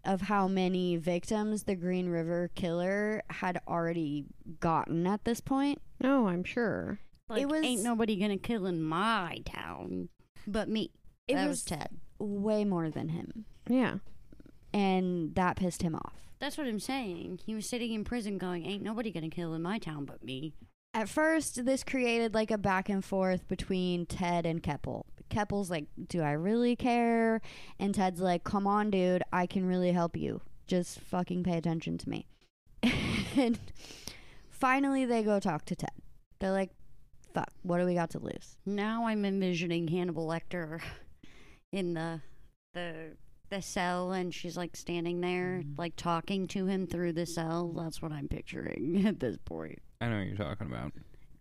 of 0.08 0.22
how 0.22 0.48
many 0.48 0.96
victims 0.96 1.64
the 1.64 1.76
Green 1.76 2.10
River 2.10 2.50
killer 2.56 3.22
had 3.30 3.62
already 3.68 4.26
gotten 4.60 5.06
at 5.06 5.26
this 5.26 5.42
point. 5.42 5.80
No, 6.02 6.28
I'm 6.28 6.44
sure. 6.44 7.00
Like, 7.30 7.48
was- 7.48 7.64
ain't 7.64 7.84
nobody 7.84 8.16
gonna 8.16 8.38
kill 8.38 8.66
in 8.66 8.82
my 8.82 9.42
town 9.46 10.10
but 10.48 10.70
me. 10.70 10.92
It 11.28 11.36
that 11.36 11.48
was 11.48 11.58
was 11.60 11.66
Ted. 11.66 11.90
way 12.20 12.64
more 12.64 12.90
than 12.90 13.10
him. 13.10 13.46
Yeah. 13.70 13.96
And 14.74 15.36
that 15.36 15.58
pissed 15.58 15.82
him 15.82 15.96
off. 15.96 16.14
That's 16.40 16.58
what 16.58 16.68
I'm 16.68 16.80
saying. 16.80 17.40
He 17.46 17.54
was 17.56 17.68
sitting 17.68 17.94
in 17.94 18.04
prison 18.04 18.38
going, 18.38 18.66
Ain't 18.66 18.84
nobody 18.84 19.12
gonna 19.12 19.30
kill 19.30 19.54
in 19.54 19.62
my 19.62 19.78
town 19.80 20.06
but 20.06 20.24
me. 20.24 20.54
At 20.94 21.10
first, 21.10 21.66
this 21.66 21.84
created 21.84 22.34
like 22.34 22.50
a 22.50 22.58
back 22.58 22.88
and 22.90 23.04
forth 23.04 23.48
between 23.48 24.06
Ted 24.06 24.46
and 24.46 24.64
Keppel. 24.64 25.06
Keppel's 25.30 25.70
like, 25.70 25.86
Do 26.08 26.22
I 26.22 26.32
really 26.32 26.76
care? 26.76 27.42
And 27.80 27.94
Ted's 27.94 28.22
like, 28.22 28.44
Come 28.44 28.68
on, 28.68 28.90
dude, 28.90 29.24
I 29.32 29.46
can 29.46 29.66
really 29.66 29.92
help 29.92 30.18
you. 30.18 30.42
Just 30.68 31.00
fucking 31.00 31.44
pay 31.44 31.58
attention 31.58 31.98
to 31.98 32.10
me. 32.10 32.28
and 33.36 33.58
finally, 34.50 35.06
they 35.06 35.24
go 35.24 35.40
talk 35.40 35.66
to 35.66 35.76
Ted. 35.76 35.92
They're 36.40 36.52
like, 36.52 36.72
Fuck, 37.34 37.52
what 37.62 37.80
do 37.80 37.86
we 37.86 37.94
got 37.94 38.12
to 38.12 38.20
lose? 38.20 38.58
Now 38.66 39.06
I'm 39.08 39.26
envisioning 39.26 39.88
Hannibal 39.88 40.28
Lecter 40.28 40.82
in 41.72 41.94
the 41.94 42.22
the 42.74 43.16
the 43.50 43.62
cell 43.62 44.12
and 44.12 44.34
she's 44.34 44.58
like 44.58 44.76
standing 44.76 45.22
there 45.22 45.62
mm-hmm. 45.62 45.80
like 45.80 45.96
talking 45.96 46.48
to 46.48 46.66
him 46.66 46.88
through 46.88 47.14
the 47.14 47.26
cell. 47.26 47.72
That's 47.76 48.02
what 48.02 48.12
I'm 48.12 48.28
picturing 48.28 49.04
at 49.08 49.20
this 49.20 49.38
point. 49.38 49.80
I 50.02 50.08
know 50.08 50.18
what 50.18 50.28
you're 50.28 50.36
talking 50.36 50.68
about. 50.68 50.92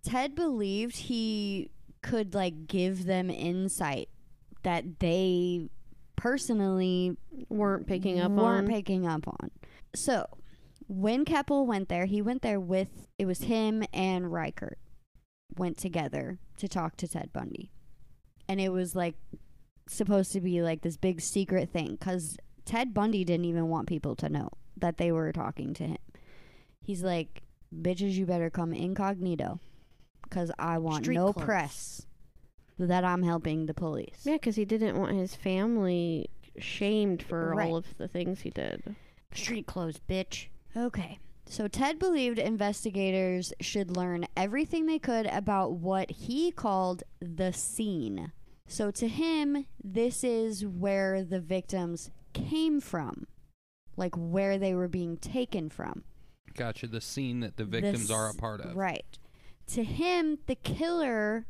Ted 0.03 0.35
believed 0.35 0.97
he 0.97 1.71
could 2.07 2.35
like 2.35 2.67
give 2.69 3.05
them 3.05 3.29
insight 3.31 4.09
that 4.63 5.01
they 5.01 5.69
personally 6.17 7.17
Weren't 7.49 7.87
picking 7.87 8.19
up 8.21 8.31
weren't 8.33 8.69
on. 8.69 8.75
picking 8.75 9.07
up 9.07 9.27
on. 9.29 9.51
So 9.95 10.27
when 10.89 11.25
Keppel 11.25 11.67
went 11.67 11.89
there, 11.89 12.07
he 12.07 12.23
went 12.23 12.43
there 12.43 12.61
with 12.61 13.09
it 13.19 13.27
was 13.27 13.41
him 13.43 13.83
and 13.93 14.33
Reichert 14.33 14.79
went 15.57 15.77
together 15.79 16.39
to 16.59 16.69
talk 16.69 16.97
to 16.99 17.09
Ted 17.09 17.33
Bundy, 17.33 17.71
and 18.49 18.61
it 18.61 18.71
was 18.71 18.95
like 18.95 19.17
supposed 19.89 20.33
to 20.33 20.41
be 20.41 20.63
like 20.63 20.83
this 20.83 20.97
big 20.97 21.21
secret 21.21 21.71
thing 21.71 21.97
because 21.99 22.37
Ted 22.65 22.95
Bundy 22.95 23.25
didn't 23.25 23.45
even 23.47 23.69
want 23.69 23.89
people 23.89 24.15
to 24.17 24.29
know 24.29 24.51
that 24.77 24.97
they 24.99 25.11
were 25.13 25.33
talking 25.33 25.75
to 25.75 25.85
him. 25.85 25.99
He's 26.81 27.03
like, 27.03 27.43
"Bitches, 27.75 28.13
you 28.13 28.27
better 28.27 28.51
come 28.51 28.73
incognito, 28.73 29.61
because 30.29 30.51
I 30.59 30.79
want 30.79 31.05
Street 31.05 31.15
no 31.17 31.33
clothes. 31.33 31.45
press 31.45 32.07
that 32.79 33.05
I'm 33.05 33.23
helping 33.23 33.67
the 33.67 33.75
police." 33.75 34.21
yeah, 34.25 34.35
because 34.35 34.57
he 34.57 34.65
didn't 34.65 34.99
want 34.99 35.17
his 35.17 35.35
family 35.35 36.29
shamed 36.59 37.23
for 37.23 37.55
Right. 37.55 37.69
all 37.69 37.77
of 37.77 37.97
the 37.99 38.09
things 38.09 38.41
he 38.41 38.51
did. 38.51 38.97
Street 39.33 39.67
clothes, 39.67 40.01
bitch. 40.09 40.47
Okay. 40.77 41.19
So 41.49 41.69
Ted 41.69 41.99
believed 41.99 42.39
investigators 42.39 43.53
should 43.61 43.97
learn 43.97 44.27
everything 44.37 44.87
they 44.87 44.99
could 44.99 45.27
about 45.27 45.73
what 45.75 46.11
he 46.11 46.51
called 46.51 47.03
the 47.21 47.53
scene. 47.53 48.33
So 48.67 48.91
to 48.91 49.07
him, 49.07 49.67
this 49.83 50.25
is 50.25 50.67
where 50.67 51.23
the 51.23 51.39
victims 51.41 52.11
came 52.33 52.81
from, 52.81 53.27
like 53.97 54.15
where 54.17 54.59
they 54.59 54.75
were 54.75 54.89
being 54.89 55.19
taken 55.19 55.69
from. 55.69 56.03
Gotcha. 56.55 56.89
The 56.89 57.01
scene 57.01 57.41
that 57.41 57.57
the 57.59 57.65
The 57.65 57.81
victims 57.81 58.11
are 58.11 58.29
a 58.31 58.35
part 58.35 58.61
of. 58.61 58.75
Right. 58.75 59.05
To 59.69 59.85
him, 59.85 60.39
the 60.47 60.55
killer 60.55 61.47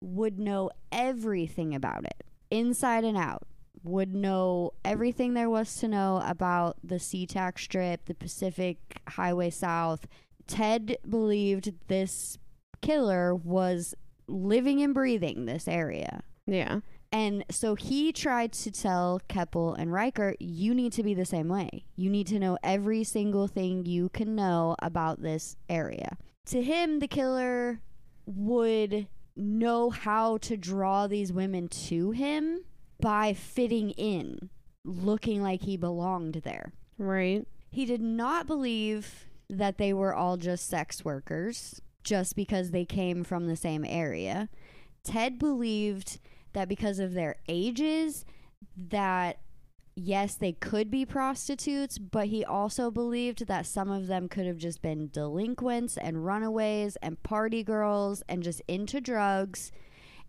would 0.00 0.38
know 0.38 0.70
everything 0.92 1.74
about 1.74 2.04
it, 2.04 2.24
inside 2.50 3.04
and 3.04 3.16
out. 3.16 3.46
Would 3.84 4.14
know 4.14 4.72
everything 4.84 5.34
there 5.34 5.48
was 5.48 5.76
to 5.76 5.88
know 5.88 6.20
about 6.24 6.76
the 6.82 6.96
SeaTac 6.96 7.58
Strip, 7.58 8.04
the 8.04 8.14
Pacific 8.14 9.00
Highway 9.08 9.50
South. 9.50 10.06
Ted 10.46 10.98
believed 11.08 11.72
this 11.88 12.38
killer 12.82 13.34
was 13.34 13.94
living 14.26 14.82
and 14.82 14.92
breathing 14.92 15.46
this 15.46 15.68
area. 15.68 16.22
Yeah. 16.46 16.80
And 17.10 17.44
so 17.50 17.74
he 17.74 18.12
tried 18.12 18.52
to 18.54 18.70
tell 18.70 19.20
Keppel 19.28 19.74
and 19.74 19.92
Reichert, 19.92 20.36
you 20.40 20.74
need 20.74 20.92
to 20.92 21.02
be 21.02 21.14
the 21.14 21.24
same 21.24 21.48
way. 21.48 21.84
You 21.96 22.10
need 22.10 22.26
to 22.28 22.38
know 22.38 22.58
every 22.62 23.04
single 23.04 23.46
thing 23.46 23.86
you 23.86 24.10
can 24.10 24.34
know 24.34 24.76
about 24.80 25.22
this 25.22 25.56
area. 25.70 26.18
To 26.48 26.62
him, 26.62 26.98
the 26.98 27.08
killer 27.08 27.80
would 28.26 29.06
know 29.36 29.90
how 29.90 30.38
to 30.38 30.56
draw 30.56 31.06
these 31.06 31.32
women 31.32 31.68
to 31.68 32.10
him 32.10 32.64
by 33.00 33.34
fitting 33.34 33.90
in, 33.90 34.50
looking 34.84 35.42
like 35.42 35.62
he 35.62 35.76
belonged 35.76 36.40
there. 36.44 36.72
Right. 36.96 37.46
He 37.70 37.84
did 37.84 38.00
not 38.00 38.46
believe 38.46 39.26
that 39.50 39.78
they 39.78 39.92
were 39.92 40.14
all 40.14 40.36
just 40.36 40.68
sex 40.68 41.04
workers 41.04 41.80
just 42.02 42.34
because 42.34 42.70
they 42.70 42.84
came 42.84 43.24
from 43.24 43.46
the 43.46 43.56
same 43.56 43.84
area. 43.84 44.48
Ted 45.04 45.38
believed 45.38 46.18
that 46.54 46.68
because 46.68 46.98
of 46.98 47.12
their 47.12 47.36
ages 47.48 48.24
that 48.74 49.38
yes, 49.98 50.34
they 50.34 50.52
could 50.52 50.90
be 50.90 51.04
prostitutes, 51.04 51.98
but 51.98 52.28
he 52.28 52.44
also 52.44 52.90
believed 52.90 53.46
that 53.46 53.66
some 53.66 53.90
of 53.90 54.06
them 54.06 54.28
could 54.28 54.46
have 54.46 54.56
just 54.56 54.80
been 54.80 55.08
delinquents 55.08 55.96
and 55.96 56.24
runaways 56.24 56.96
and 56.96 57.22
party 57.22 57.62
girls 57.62 58.22
and 58.28 58.42
just 58.42 58.62
into 58.68 59.00
drugs 59.00 59.72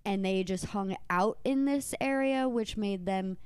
and 0.05 0.23
they 0.23 0.43
just 0.43 0.67
hung 0.67 0.95
out 1.09 1.37
in 1.43 1.65
this 1.65 1.93
area 1.99 2.47
which 2.47 2.77
made 2.77 3.05
them 3.05 3.37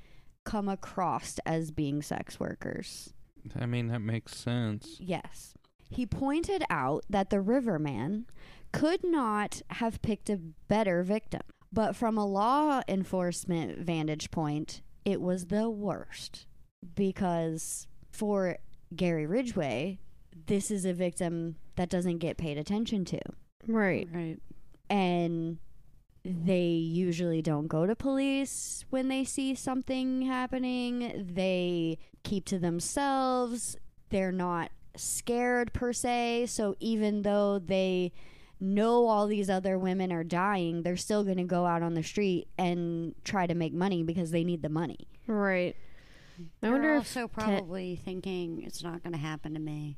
come 0.43 0.69
across 0.69 1.39
as 1.45 1.71
being 1.71 2.01
sex 2.01 2.39
workers. 2.39 3.13
I 3.59 3.65
mean, 3.65 3.87
that 3.87 4.01
makes 4.01 4.35
sense. 4.35 4.97
Yes. 4.99 5.53
He 5.89 6.05
pointed 6.05 6.63
out 6.69 7.03
that 7.09 7.29
the 7.29 7.41
Riverman 7.41 8.25
could 8.71 9.03
not 9.03 9.61
have 9.71 10.01
picked 10.01 10.29
a 10.29 10.37
better 10.37 11.03
victim, 11.03 11.41
but 11.71 11.95
from 11.95 12.17
a 12.17 12.25
law 12.25 12.81
enforcement 12.87 13.79
vantage 13.79 14.31
point, 14.31 14.81
it 15.05 15.21
was 15.21 15.45
the 15.45 15.69
worst 15.69 16.45
because 16.95 17.87
for 18.11 18.57
Gary 18.95 19.25
Ridgway, 19.25 19.99
this 20.47 20.71
is 20.71 20.85
a 20.85 20.93
victim 20.93 21.55
that 21.75 21.89
doesn't 21.89 22.19
get 22.19 22.37
paid 22.37 22.57
attention 22.57 23.05
to. 23.05 23.19
Right. 23.67 24.07
Right. 24.11 24.39
And 24.89 25.57
they 26.23 26.67
usually 26.67 27.41
don't 27.41 27.67
go 27.67 27.85
to 27.85 27.95
police 27.95 28.85
when 28.89 29.07
they 29.09 29.23
see 29.23 29.55
something 29.55 30.21
happening. 30.23 31.29
They 31.33 31.97
keep 32.23 32.45
to 32.45 32.59
themselves. 32.59 33.77
They're 34.09 34.31
not 34.31 34.71
scared 34.95 35.73
per 35.73 35.91
se. 35.91 36.45
So 36.47 36.75
even 36.79 37.23
though 37.23 37.59
they 37.59 38.13
know 38.63 39.07
all 39.07 39.27
these 39.27 39.49
other 39.49 39.77
women 39.77 40.11
are 40.11 40.23
dying, 40.23 40.81
they're 40.83 40.97
still 40.97 41.23
going 41.23 41.37
to 41.37 41.43
go 41.43 41.65
out 41.65 41.83
on 41.83 41.93
the 41.93 42.01
street 42.03 42.47
and 42.57 43.13
try 43.23 43.45
to 43.45 43.53
make 43.53 43.73
money 43.73 44.01
because 44.03 44.31
they 44.31 44.43
need 44.43 44.61
the 44.61 44.69
money. 44.69 45.07
Right. 45.27 45.75
I 46.39 46.43
They're 46.61 46.71
wonder 46.71 46.93
if 46.95 46.99
also 47.01 47.27
probably 47.27 47.95
thinking 47.95 48.63
it's 48.63 48.81
not 48.83 49.03
going 49.03 49.13
to 49.13 49.19
happen 49.19 49.53
to 49.53 49.59
me. 49.59 49.97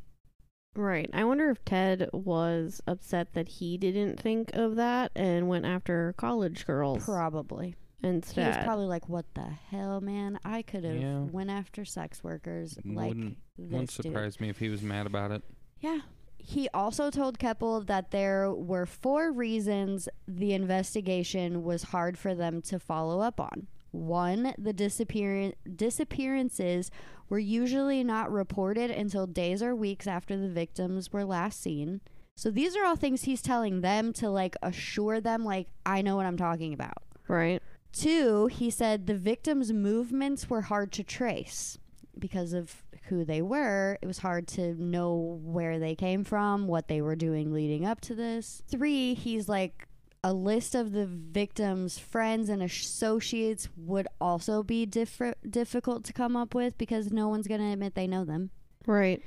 Right. 0.75 1.09
I 1.13 1.23
wonder 1.23 1.49
if 1.49 1.63
Ted 1.63 2.09
was 2.11 2.81
upset 2.85 3.33
that 3.33 3.47
he 3.47 3.77
didn't 3.77 4.19
think 4.19 4.49
of 4.53 4.75
that 4.75 5.11
and 5.15 5.47
went 5.47 5.65
after 5.65 6.13
college 6.17 6.65
girls 6.65 7.05
Probably. 7.05 7.75
He 8.01 8.07
instead. 8.09 8.57
was 8.57 8.63
probably 8.65 8.85
like, 8.85 9.07
"What 9.07 9.25
the 9.35 9.47
hell, 9.69 10.01
man? 10.01 10.37
I 10.43 10.61
could 10.63 10.83
have 10.83 11.01
Yeah. 11.01 11.19
went 11.21 11.49
after 11.49 11.85
sex 11.85 12.23
workers 12.23 12.77
like 12.83 13.07
Wouldn't- 13.09 13.37
this 13.57 13.71
Wouldn't 13.71 13.89
dude." 13.89 14.03
surprise 14.05 14.39
me 14.41 14.49
if 14.49 14.59
he 14.59 14.67
was 14.69 14.81
mad 14.81 15.05
about 15.07 15.31
it. 15.31 15.43
Yeah. 15.79 16.01
He 16.47 16.69
also 16.75 17.09
told 17.09 17.39
Keppel 17.39 17.81
that 17.85 18.11
there 18.11 18.51
were 18.51 18.85
four 18.85 19.31
reasons 19.31 20.07
the 20.27 20.53
investigation 20.53 21.63
was 21.63 21.83
hard 21.83 22.19
for 22.19 22.35
them 22.35 22.61
to 22.63 22.77
follow 22.77 23.19
up 23.19 23.39
on. 23.39 23.65
One, 23.89 24.53
the 24.57 24.71
disappear- 24.71 25.53
disappearances 25.75 26.91
were 27.29 27.39
usually 27.39 28.03
not 28.03 28.31
reported 28.31 28.91
until 28.91 29.25
days 29.25 29.63
or 29.63 29.75
weeks 29.75 30.05
after 30.05 30.37
the 30.37 30.49
victims 30.49 31.11
were 31.11 31.25
last 31.25 31.59
seen. 31.59 32.01
So 32.35 32.51
these 32.51 32.75
are 32.75 32.85
all 32.85 32.95
things 32.95 33.23
he's 33.23 33.41
telling 33.41 33.81
them 33.81 34.13
to 34.13 34.29
like 34.29 34.55
assure 34.61 35.19
them 35.19 35.43
like 35.43 35.67
I 35.83 36.03
know 36.03 36.15
what 36.15 36.27
I'm 36.27 36.37
talking 36.37 36.73
about. 36.73 37.01
right. 37.27 37.61
Two, 37.91 38.47
he 38.47 38.69
said 38.69 39.07
the 39.07 39.15
victims' 39.15 39.71
movements 39.71 40.49
were 40.49 40.61
hard 40.61 40.91
to 40.91 41.03
trace 41.03 41.79
because 42.19 42.51
of 42.51 42.83
who 43.07 43.25
they 43.25 43.41
were. 43.41 43.97
It 44.01 44.05
was 44.05 44.19
hard 44.19 44.47
to 44.49 44.73
know 44.81 45.39
where 45.43 45.79
they 45.79 45.95
came 45.95 46.23
from, 46.23 46.67
what 46.67 46.87
they 46.87 47.01
were 47.01 47.15
doing 47.15 47.53
leading 47.53 47.85
up 47.85 48.01
to 48.01 48.15
this. 48.15 48.63
Three, 48.67 49.13
he's 49.13 49.47
like, 49.47 49.87
a 50.23 50.33
list 50.33 50.73
of 50.73 50.91
the 50.91 51.05
victims' 51.05 51.99
friends 51.99 52.49
and 52.49 52.63
associates 52.63 53.69
would 53.77 54.07
also 54.19 54.63
be 54.63 54.83
differ- 54.83 55.35
difficult 55.47 56.03
to 56.05 56.13
come 56.13 56.35
up 56.35 56.55
with 56.55 56.75
because 56.79 57.11
no 57.11 57.27
one's 57.27 57.47
going 57.47 57.61
to 57.61 57.71
admit 57.71 57.93
they 57.93 58.07
know 58.07 58.25
them. 58.25 58.49
Right. 58.87 59.21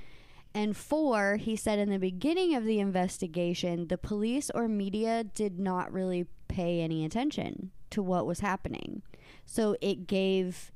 And 0.55 0.77
four, 0.77 1.37
he 1.37 1.55
said 1.55 1.79
in 1.79 1.91
the 1.91 2.01
beginning 2.01 2.57
of 2.57 2.65
the 2.65 2.81
investigation, 2.81 3.87
the 3.87 3.97
police 3.97 4.51
or 4.53 4.67
media 4.67 5.23
did 5.23 5.61
not 5.61 5.93
really 5.93 6.27
pay 6.49 6.81
any 6.81 7.05
attention 7.05 7.71
to 7.91 8.03
what 8.03 8.27
was 8.27 8.41
happening. 8.41 9.03
So 9.47 9.77
it 9.81 10.09
gave 10.09 10.73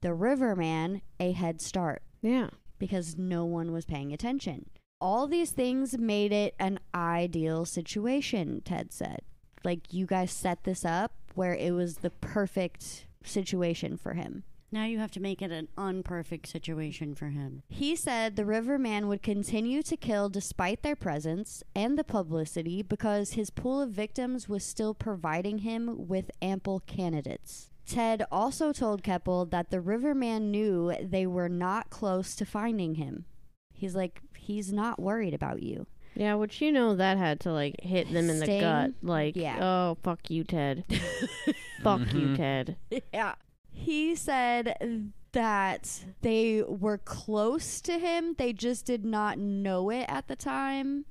the 0.00 0.14
Riverman 0.14 1.02
a 1.20 1.30
head 1.30 1.60
start 1.60 2.02
Yeah. 2.22 2.50
because 2.78 3.18
no 3.18 3.44
one 3.44 3.72
was 3.72 3.84
paying 3.84 4.12
attention. 4.12 4.70
All 5.00 5.26
these 5.26 5.50
things 5.50 5.98
made 5.98 6.32
it 6.32 6.54
an 6.58 6.78
ideal 6.94 7.64
situation, 7.64 8.62
Ted 8.64 8.92
said. 8.92 9.20
Like, 9.64 9.92
you 9.92 10.06
guys 10.06 10.30
set 10.30 10.64
this 10.64 10.84
up 10.84 11.12
where 11.34 11.54
it 11.54 11.72
was 11.72 11.96
the 11.98 12.10
perfect 12.10 13.06
situation 13.22 13.96
for 13.96 14.14
him. 14.14 14.44
Now 14.72 14.84
you 14.84 14.98
have 14.98 15.10
to 15.12 15.20
make 15.20 15.42
it 15.42 15.50
an 15.50 15.68
unperfect 15.76 16.46
situation 16.46 17.14
for 17.14 17.28
him. 17.28 17.62
He 17.68 17.96
said 17.96 18.36
the 18.36 18.44
Riverman 18.44 19.08
would 19.08 19.22
continue 19.22 19.82
to 19.82 19.96
kill 19.96 20.28
despite 20.28 20.82
their 20.82 20.94
presence 20.94 21.62
and 21.74 21.98
the 21.98 22.04
publicity 22.04 22.80
because 22.82 23.32
his 23.32 23.50
pool 23.50 23.80
of 23.82 23.90
victims 23.90 24.48
was 24.48 24.62
still 24.64 24.94
providing 24.94 25.58
him 25.58 26.06
with 26.06 26.30
ample 26.40 26.80
candidates. 26.86 27.70
Ted 27.90 28.24
also 28.30 28.72
told 28.72 29.02
Keppel 29.02 29.44
that 29.46 29.70
the 29.70 29.80
Riverman 29.80 30.50
knew 30.50 30.94
they 31.02 31.26
were 31.26 31.48
not 31.48 31.90
close 31.90 32.34
to 32.36 32.44
finding 32.44 32.94
him. 32.94 33.24
He's 33.72 33.94
like, 33.94 34.20
he's 34.36 34.72
not 34.72 35.00
worried 35.00 35.34
about 35.34 35.62
you. 35.62 35.86
Yeah, 36.14 36.34
which 36.34 36.60
you 36.60 36.72
know 36.72 36.96
that 36.96 37.18
had 37.18 37.40
to 37.40 37.52
like 37.52 37.80
hit 37.82 38.12
them 38.12 38.28
in 38.30 38.38
the 38.40 38.46
Sting? 38.46 38.60
gut. 38.60 38.92
Like, 39.02 39.36
Yeah. 39.36 39.58
oh 39.62 39.98
fuck 40.02 40.28
you, 40.30 40.44
Ted. 40.44 40.84
fuck 41.82 42.00
you, 42.12 42.28
Mhm. 42.28 42.36
Ted. 42.36 42.76
yeah. 43.12 43.34
He 43.72 44.14
said 44.16 45.06
that 45.32 46.04
they 46.22 46.62
were 46.66 46.98
close 46.98 47.80
to 47.82 47.98
him. 47.98 48.34
They 48.38 48.52
just 48.52 48.84
did 48.84 49.04
not 49.04 49.38
know 49.38 49.88
it 49.90 50.04
at 50.08 50.26
the 50.28 50.36
time 50.36 51.06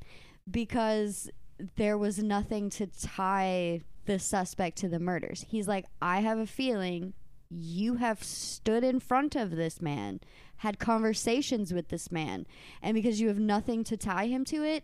because 0.49 1.29
there 1.77 1.97
was 1.97 2.21
nothing 2.21 2.69
to 2.71 2.87
tie 2.87 3.81
the 4.05 4.19
suspect 4.19 4.77
to 4.79 4.89
the 4.89 4.99
murders. 4.99 5.45
He's 5.49 5.67
like, 5.67 5.85
I 6.01 6.19
have 6.21 6.39
a 6.39 6.47
feeling 6.47 7.13
you 7.49 7.95
have 7.95 8.23
stood 8.23 8.83
in 8.83 8.99
front 8.99 9.35
of 9.35 9.51
this 9.51 9.81
man, 9.81 10.19
had 10.57 10.79
conversations 10.79 11.73
with 11.73 11.89
this 11.89 12.11
man, 12.11 12.45
and 12.81 12.93
because 12.95 13.19
you 13.19 13.27
have 13.27 13.39
nothing 13.39 13.83
to 13.85 13.97
tie 13.97 14.27
him 14.27 14.45
to 14.45 14.63
it, 14.63 14.83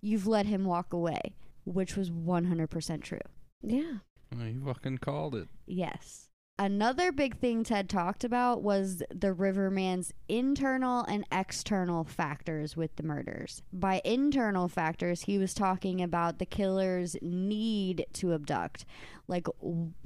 you've 0.00 0.26
let 0.26 0.46
him 0.46 0.64
walk 0.64 0.92
away, 0.92 1.34
which 1.64 1.96
was 1.96 2.10
100% 2.10 3.02
true. 3.02 3.18
Yeah. 3.62 3.94
Well, 4.36 4.46
you 4.46 4.62
fucking 4.64 4.98
called 4.98 5.34
it. 5.34 5.48
Yes. 5.66 6.23
Another 6.56 7.10
big 7.10 7.38
thing 7.38 7.64
Ted 7.64 7.88
talked 7.88 8.22
about 8.22 8.62
was 8.62 9.02
the 9.12 9.32
Riverman's 9.32 10.12
internal 10.28 11.02
and 11.04 11.26
external 11.32 12.04
factors 12.04 12.76
with 12.76 12.94
the 12.94 13.02
murders. 13.02 13.60
By 13.72 14.00
internal 14.04 14.68
factors, 14.68 15.22
he 15.22 15.36
was 15.36 15.52
talking 15.52 16.00
about 16.00 16.38
the 16.38 16.46
killer's 16.46 17.16
need 17.20 18.06
to 18.14 18.32
abduct, 18.32 18.84
like 19.26 19.48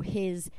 his 0.03 0.51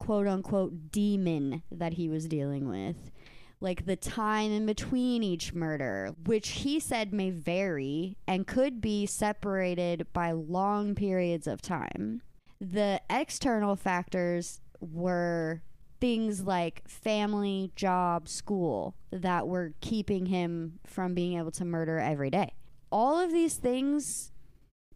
quote 0.00 0.26
unquote 0.26 0.90
demon 0.90 1.62
that 1.70 1.94
he 1.94 2.08
was 2.08 2.26
dealing 2.26 2.68
with. 2.68 3.12
like 3.60 3.86
the 3.86 3.96
time 3.96 4.52
in 4.52 4.66
between 4.66 5.22
each 5.22 5.52
murder, 5.52 6.14
which 6.24 6.48
he 6.48 6.78
said 6.78 7.12
may 7.12 7.30
vary 7.30 8.16
and 8.26 8.46
could 8.46 8.80
be 8.80 9.06
separated 9.06 10.06
by 10.12 10.30
long 10.30 10.94
periods 10.94 11.46
of 11.46 11.60
time. 11.60 12.22
The 12.60 13.00
external 13.10 13.76
factors 13.76 14.60
were 14.80 15.62
things 16.00 16.44
like 16.44 16.88
family, 16.88 17.72
job, 17.74 18.28
school 18.28 18.94
that 19.10 19.48
were 19.48 19.72
keeping 19.80 20.26
him 20.26 20.78
from 20.86 21.14
being 21.14 21.38
able 21.38 21.50
to 21.50 21.64
murder 21.64 21.98
every 21.98 22.30
day. 22.30 22.54
All 22.90 23.18
of 23.18 23.32
these 23.32 23.56
things 23.56 24.32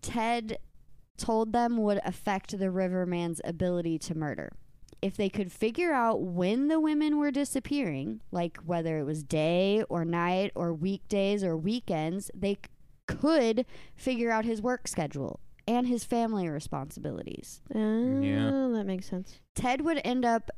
Ted 0.00 0.58
told 1.16 1.52
them 1.52 1.76
would 1.78 2.00
affect 2.04 2.58
the 2.58 2.70
Riverman's 2.70 3.40
ability 3.44 3.98
to 4.00 4.14
murder. 4.16 4.52
If 5.00 5.16
they 5.16 5.28
could 5.28 5.50
figure 5.50 5.92
out 5.92 6.22
when 6.22 6.68
the 6.68 6.78
women 6.78 7.18
were 7.18 7.30
disappearing, 7.30 8.20
like 8.30 8.58
whether 8.64 8.98
it 8.98 9.04
was 9.04 9.24
day 9.24 9.82
or 9.88 10.04
night 10.04 10.52
or 10.54 10.72
weekdays 10.72 11.42
or 11.42 11.56
weekends, 11.56 12.30
they 12.34 12.58
could 13.06 13.66
figure 13.96 14.30
out 14.30 14.44
his 14.44 14.62
work 14.62 14.86
schedule 14.86 15.40
and 15.66 15.86
his 15.86 16.04
family 16.04 16.48
responsibilities. 16.48 17.60
Oh, 17.74 18.20
Yeah. 18.20 18.50
that 18.72 18.84
makes 18.86 19.06
sense. 19.06 19.40
Ted 19.54 19.80
would 19.82 20.00
end 20.04 20.24
up 20.24 20.50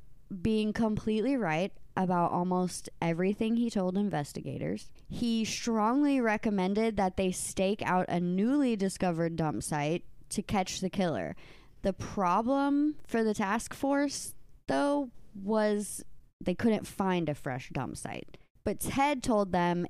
being 0.43 0.73
completely 0.73 1.37
right 1.37 1.73
about 1.97 2.33
almost 2.33 2.89
everything 3.01 3.57
he 3.57 3.71
told 3.71 3.97
investigators. 3.97 4.91
He 5.09 5.45
strongly 5.45 6.21
recommended 6.21 6.97
that 6.97 7.17
they 7.17 7.31
stake 7.31 7.83
out 7.83 8.07
a 8.09 8.19
newly 8.19 8.75
discovered 8.77 9.37
dump 9.37 9.63
site 9.63 10.05
to 10.31 10.43
catch 10.43 10.81
the 10.81 10.91
killer. 10.91 11.37
The 11.83 11.93
problem 11.93 12.97
for 13.07 13.23
the 13.23 13.35
task 13.35 13.75
force, 13.75 14.35
though, 14.67 15.11
was 15.41 16.03
they 16.41 16.55
couldn't 16.55 16.87
find 16.87 17.29
a 17.29 17.35
fresh 17.35 17.69
dump 17.71 17.97
site. 17.97 18.39
But 18.65 18.81
Ted 18.81 19.23
told 19.23 19.53
them 19.53 19.87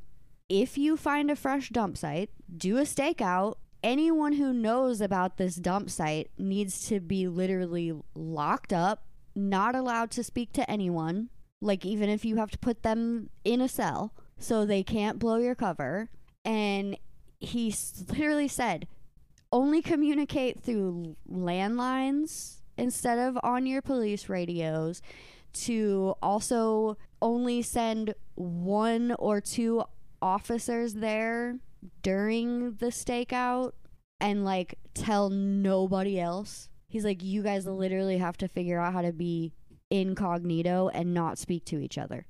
if 0.49 0.77
you 0.77 0.97
find 0.97 1.31
a 1.31 1.37
fresh 1.37 1.71
dump 1.71 1.97
site, 1.97 2.31
do 2.55 2.77
a 2.77 2.83
stakeout. 2.83 3.55
Anyone 3.85 4.33
who 4.33 4.55
knows 4.55 5.03
about 5.03 5.37
this 5.37 5.57
dump 5.57 5.91
site 5.91 6.31
needs 6.39 6.89
to 6.89 7.01
be 7.01 7.29
literally 7.29 7.93
locked 8.15 8.73
up, 8.73 9.05
not 9.37 9.75
allowed 9.75 10.11
to 10.13 10.25
speak 10.25 10.55
to 10.55 10.69
anyone, 10.71 11.29
like 11.61 11.85
even 11.85 12.09
if 12.09 12.25
you 12.25 12.37
have 12.37 12.51
to 12.53 12.59
put 12.59 12.83
them 12.83 13.29
in 13.45 13.61
a 13.61 13.69
cell 13.69 14.15
so 14.39 14.65
they 14.65 14.83
can't 14.83 15.19
blow 15.19 15.37
your 15.37 15.55
cover. 15.55 16.09
And 16.47 16.97
he 17.41 17.75
literally 18.09 18.49
said, 18.49 18.89
only 19.53 19.83
communicate 19.83 20.63
through 20.63 21.17
landlines 21.31 22.63
instead 22.79 23.19
of 23.19 23.39
on 23.43 23.67
your 23.67 23.83
police 23.83 24.31
radios 24.31 25.03
to 25.53 26.15
also 26.23 26.97
only 27.21 27.61
send 27.61 28.15
one 28.35 29.13
or 29.19 29.43
two 29.43 29.85
officers 30.23 30.95
there 30.95 31.59
during 32.03 32.75
the 32.75 32.87
stakeout 32.87 33.73
and 34.21 34.45
like 34.45 34.79
tell 34.95 35.31
nobody 35.31 36.21
else. 36.21 36.69
He's 36.89 37.05
like, 37.05 37.23
you 37.23 37.43
guys 37.43 37.67
literally 37.67 38.19
have 38.19 38.37
to 38.39 38.49
figure 38.49 38.79
out 38.79 38.93
how 38.93 39.03
to 39.03 39.13
be 39.13 39.53
incognito 39.91 40.89
and 40.93 41.13
not 41.13 41.39
speak 41.39 41.65
to 41.67 41.79
each 41.79 41.99
other 41.99 42.27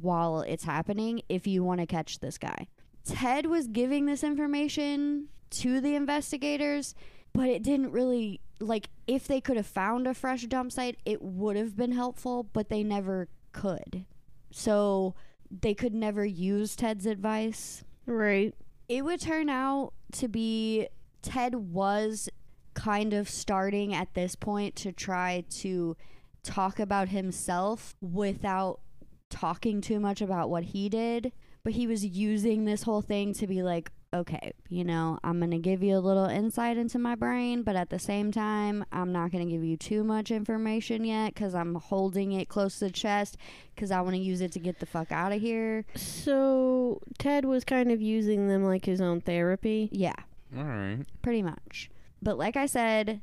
while 0.00 0.40
it's 0.40 0.64
happening 0.64 1.22
if 1.28 1.46
you 1.46 1.62
want 1.62 1.80
to 1.80 1.86
catch 1.86 2.20
this 2.20 2.38
guy. 2.38 2.66
Ted 3.04 3.46
was 3.46 3.66
giving 3.68 4.06
this 4.06 4.22
information 4.22 5.28
to 5.50 5.80
the 5.80 5.94
investigators, 5.94 6.94
but 7.32 7.48
it 7.48 7.62
didn't 7.62 7.92
really 7.92 8.40
like 8.60 8.90
if 9.06 9.26
they 9.26 9.40
could 9.40 9.56
have 9.56 9.66
found 9.66 10.06
a 10.06 10.14
fresh 10.14 10.42
dump 10.46 10.72
site, 10.72 10.98
it 11.04 11.22
would 11.22 11.56
have 11.56 11.76
been 11.76 11.92
helpful, 11.92 12.42
but 12.42 12.68
they 12.68 12.82
never 12.82 13.28
could. 13.52 14.04
So 14.50 15.14
they 15.50 15.74
could 15.74 15.94
never 15.94 16.24
use 16.24 16.76
Ted's 16.76 17.06
advice. 17.06 17.84
Right. 18.06 18.54
It 18.88 19.04
would 19.04 19.20
turn 19.20 19.50
out 19.50 19.92
to 20.12 20.28
be 20.28 20.88
Ted 21.20 21.54
was 21.54 22.30
kind 22.74 23.12
of 23.12 23.28
starting 23.28 23.92
at 23.92 24.14
this 24.14 24.34
point 24.34 24.76
to 24.76 24.92
try 24.92 25.44
to 25.50 25.96
talk 26.42 26.78
about 26.78 27.08
himself 27.08 27.96
without 28.00 28.80
talking 29.28 29.80
too 29.80 30.00
much 30.00 30.22
about 30.22 30.48
what 30.48 30.64
he 30.64 30.88
did. 30.88 31.32
But 31.64 31.74
he 31.74 31.86
was 31.86 32.04
using 32.04 32.64
this 32.64 32.84
whole 32.84 33.02
thing 33.02 33.34
to 33.34 33.46
be 33.46 33.62
like, 33.62 33.90
okay, 34.12 34.52
you 34.68 34.84
know, 34.84 35.18
I'm 35.22 35.38
going 35.38 35.50
to 35.50 35.58
give 35.58 35.82
you 35.82 35.96
a 35.96 36.00
little 36.00 36.24
insight 36.26 36.76
into 36.76 36.98
my 36.98 37.14
brain, 37.14 37.62
but 37.62 37.76
at 37.76 37.90
the 37.90 37.98
same 37.98 38.32
time, 38.32 38.84
I'm 38.90 39.12
not 39.12 39.30
going 39.30 39.46
to 39.46 39.52
give 39.52 39.62
you 39.62 39.76
too 39.76 40.02
much 40.02 40.30
information 40.30 41.04
yet 41.04 41.34
because 41.34 41.54
I'm 41.54 41.74
holding 41.74 42.32
it 42.32 42.48
close 42.48 42.78
to 42.78 42.86
the 42.86 42.90
chest 42.90 43.36
because 43.74 43.90
I 43.90 44.00
want 44.00 44.14
to 44.14 44.22
use 44.22 44.40
it 44.40 44.52
to 44.52 44.60
get 44.60 44.80
the 44.80 44.86
fuck 44.86 45.12
out 45.12 45.32
of 45.32 45.40
here. 45.40 45.84
So 45.94 47.00
Ted 47.18 47.44
was 47.44 47.64
kind 47.64 47.92
of 47.92 48.00
using 48.00 48.48
them 48.48 48.64
like 48.64 48.86
his 48.86 49.00
own 49.00 49.20
therapy. 49.20 49.88
Yeah. 49.92 50.14
All 50.56 50.64
right. 50.64 51.04
pretty 51.20 51.42
much. 51.42 51.90
But 52.22 52.38
like 52.38 52.56
I 52.56 52.66
said, 52.66 53.20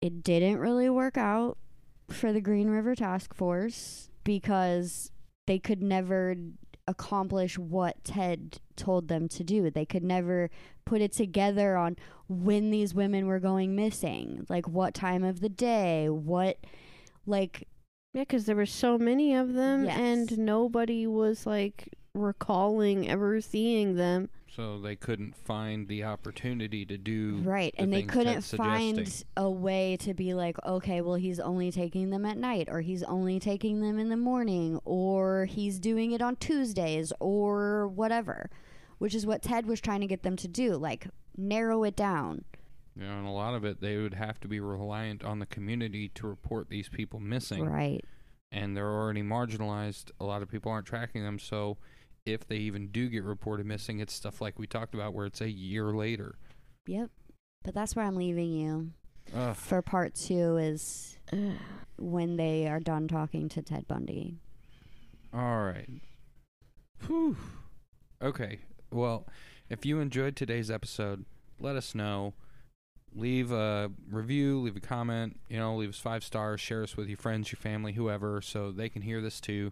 it 0.00 0.24
didn't 0.24 0.58
really 0.58 0.90
work 0.90 1.16
out 1.16 1.56
for 2.08 2.32
the 2.32 2.40
Green 2.40 2.68
River 2.68 2.96
Task 2.96 3.32
Force 3.32 4.10
because 4.24 5.12
they 5.46 5.58
could 5.58 5.82
never 5.82 6.34
accomplish 6.88 7.58
what 7.58 8.02
Ted 8.04 8.58
told 8.76 9.08
them 9.08 9.28
to 9.28 9.44
do. 9.44 9.70
They 9.70 9.84
could 9.86 10.02
never 10.02 10.50
put 10.84 11.00
it 11.00 11.12
together 11.12 11.76
on 11.76 11.96
when 12.28 12.70
these 12.70 12.94
women 12.94 13.26
were 13.26 13.38
going 13.40 13.76
missing, 13.76 14.46
like 14.48 14.66
what 14.68 14.94
time 14.94 15.22
of 15.24 15.40
the 15.40 15.48
day, 15.48 16.08
what 16.08 16.58
like 17.26 17.68
Yeah, 18.14 18.22
because 18.22 18.46
there 18.46 18.56
were 18.56 18.66
so 18.66 18.98
many 18.98 19.34
of 19.34 19.54
them, 19.54 19.84
Yes. 19.84 19.98
and 19.98 20.38
nobody 20.38 21.06
was 21.06 21.46
like 21.46 21.88
recalling 22.14 23.08
ever 23.08 23.40
seeing 23.40 23.96
them. 23.96 24.28
So 24.54 24.78
they 24.78 24.96
couldn't 24.96 25.34
find 25.34 25.88
the 25.88 26.04
opportunity 26.04 26.84
to 26.84 26.98
do 26.98 27.40
Right, 27.42 27.74
the 27.74 27.82
and 27.82 27.92
they 27.92 28.02
couldn't 28.02 28.42
find 28.42 29.24
a 29.34 29.50
way 29.50 29.96
to 30.00 30.12
be 30.12 30.34
like, 30.34 30.56
okay, 30.66 31.00
well, 31.00 31.14
he's 31.14 31.40
only 31.40 31.70
taking 31.70 32.10
them 32.10 32.26
at 32.26 32.36
night, 32.36 32.68
or 32.70 32.82
he's 32.82 33.02
only 33.04 33.40
taking 33.40 33.80
them 33.80 33.98
in 33.98 34.10
the 34.10 34.16
morning, 34.16 34.78
or 34.84 35.46
he's 35.46 35.78
doing 35.78 36.12
it 36.12 36.20
on 36.20 36.36
Tuesdays, 36.36 37.14
or 37.18 37.88
whatever, 37.88 38.50
which 38.98 39.14
is 39.14 39.24
what 39.24 39.40
Ted 39.40 39.64
was 39.64 39.80
trying 39.80 40.02
to 40.02 40.06
get 40.06 40.22
them 40.22 40.36
to 40.36 40.48
do, 40.48 40.76
like 40.76 41.06
narrow 41.34 41.82
it 41.84 41.96
down. 41.96 42.44
You 42.94 43.06
know, 43.06 43.12
and 43.12 43.26
a 43.26 43.30
lot 43.30 43.54
of 43.54 43.64
it, 43.64 43.80
they 43.80 43.96
would 43.96 44.12
have 44.12 44.38
to 44.40 44.48
be 44.48 44.60
reliant 44.60 45.24
on 45.24 45.38
the 45.38 45.46
community 45.46 46.10
to 46.16 46.26
report 46.26 46.68
these 46.68 46.90
people 46.90 47.20
missing. 47.20 47.64
Right. 47.64 48.04
And 48.54 48.76
they're 48.76 48.86
already 48.86 49.22
marginalized. 49.22 50.10
A 50.20 50.24
lot 50.24 50.42
of 50.42 50.50
people 50.50 50.70
aren't 50.70 50.84
tracking 50.84 51.24
them. 51.24 51.38
So 51.38 51.78
if 52.24 52.46
they 52.46 52.56
even 52.56 52.88
do 52.88 53.08
get 53.08 53.24
reported 53.24 53.66
missing, 53.66 54.00
it's 54.00 54.12
stuff 54.12 54.40
like 54.40 54.58
we 54.58 54.66
talked 54.66 54.94
about 54.94 55.14
where 55.14 55.26
it's 55.26 55.40
a 55.40 55.50
year 55.50 55.92
later. 55.92 56.36
Yep. 56.86 57.10
But 57.64 57.74
that's 57.74 57.94
where 57.94 58.04
I'm 58.04 58.16
leaving 58.16 58.52
you 58.52 58.90
Ugh. 59.34 59.56
for 59.56 59.82
part 59.82 60.14
two 60.14 60.56
is 60.56 61.18
when 61.96 62.36
they 62.36 62.68
are 62.68 62.80
done 62.80 63.08
talking 63.08 63.48
to 63.50 63.62
Ted 63.62 63.86
Bundy. 63.86 64.36
All 65.32 65.62
right. 65.62 65.88
Whew. 67.06 67.36
Okay. 68.20 68.58
Well, 68.90 69.26
if 69.68 69.86
you 69.86 70.00
enjoyed 70.00 70.36
today's 70.36 70.70
episode, 70.70 71.24
let 71.58 71.76
us 71.76 71.94
know. 71.94 72.34
Leave 73.14 73.52
a 73.52 73.90
review, 74.10 74.60
leave 74.60 74.76
a 74.76 74.80
comment, 74.80 75.38
you 75.48 75.58
know, 75.58 75.76
leave 75.76 75.90
us 75.90 75.98
five 75.98 76.24
stars, 76.24 76.60
share 76.60 76.82
us 76.82 76.96
with 76.96 77.08
your 77.08 77.18
friends, 77.18 77.52
your 77.52 77.58
family, 77.58 77.92
whoever, 77.92 78.40
so 78.40 78.72
they 78.72 78.88
can 78.88 79.02
hear 79.02 79.20
this 79.20 79.38
too. 79.38 79.70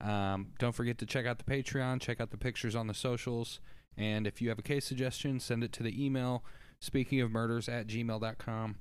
Um, 0.00 0.48
don't 0.58 0.74
forget 0.74 0.98
to 0.98 1.06
check 1.06 1.26
out 1.26 1.38
the 1.38 1.44
Patreon, 1.44 2.00
check 2.00 2.20
out 2.20 2.30
the 2.30 2.36
pictures 2.36 2.74
on 2.76 2.86
the 2.86 2.94
socials, 2.94 3.60
and 3.96 4.26
if 4.26 4.42
you 4.42 4.48
have 4.50 4.58
a 4.58 4.62
case 4.62 4.84
suggestion, 4.84 5.40
send 5.40 5.64
it 5.64 5.72
to 5.72 5.82
the 5.82 6.04
email 6.04 6.44
speaking 6.80 7.20
of 7.20 7.30
murders 7.30 7.68
at 7.68 7.86
gmail.com. 7.86 8.76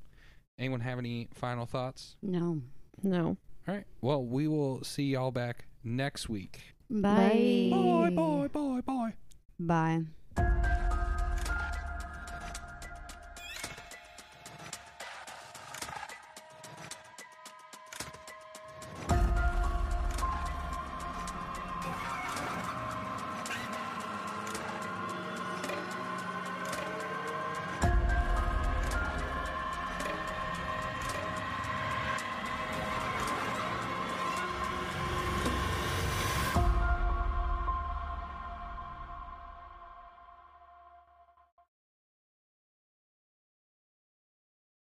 Anyone 0.59 0.81
have 0.81 0.99
any 0.99 1.27
final 1.33 1.65
thoughts? 1.65 2.15
No. 2.21 2.61
No. 3.03 3.37
All 3.67 3.73
right. 3.75 3.85
Well, 4.01 4.23
we 4.25 4.47
will 4.47 4.83
see 4.83 5.03
y'all 5.03 5.31
back 5.31 5.65
next 5.83 6.29
week. 6.29 6.75
Bye. 6.89 7.69
Bye. 7.71 8.09
Bye, 8.09 8.09
bye, 8.09 8.47
bye, 8.47 8.81
bye. 8.81 9.13
Bye. 9.59 10.03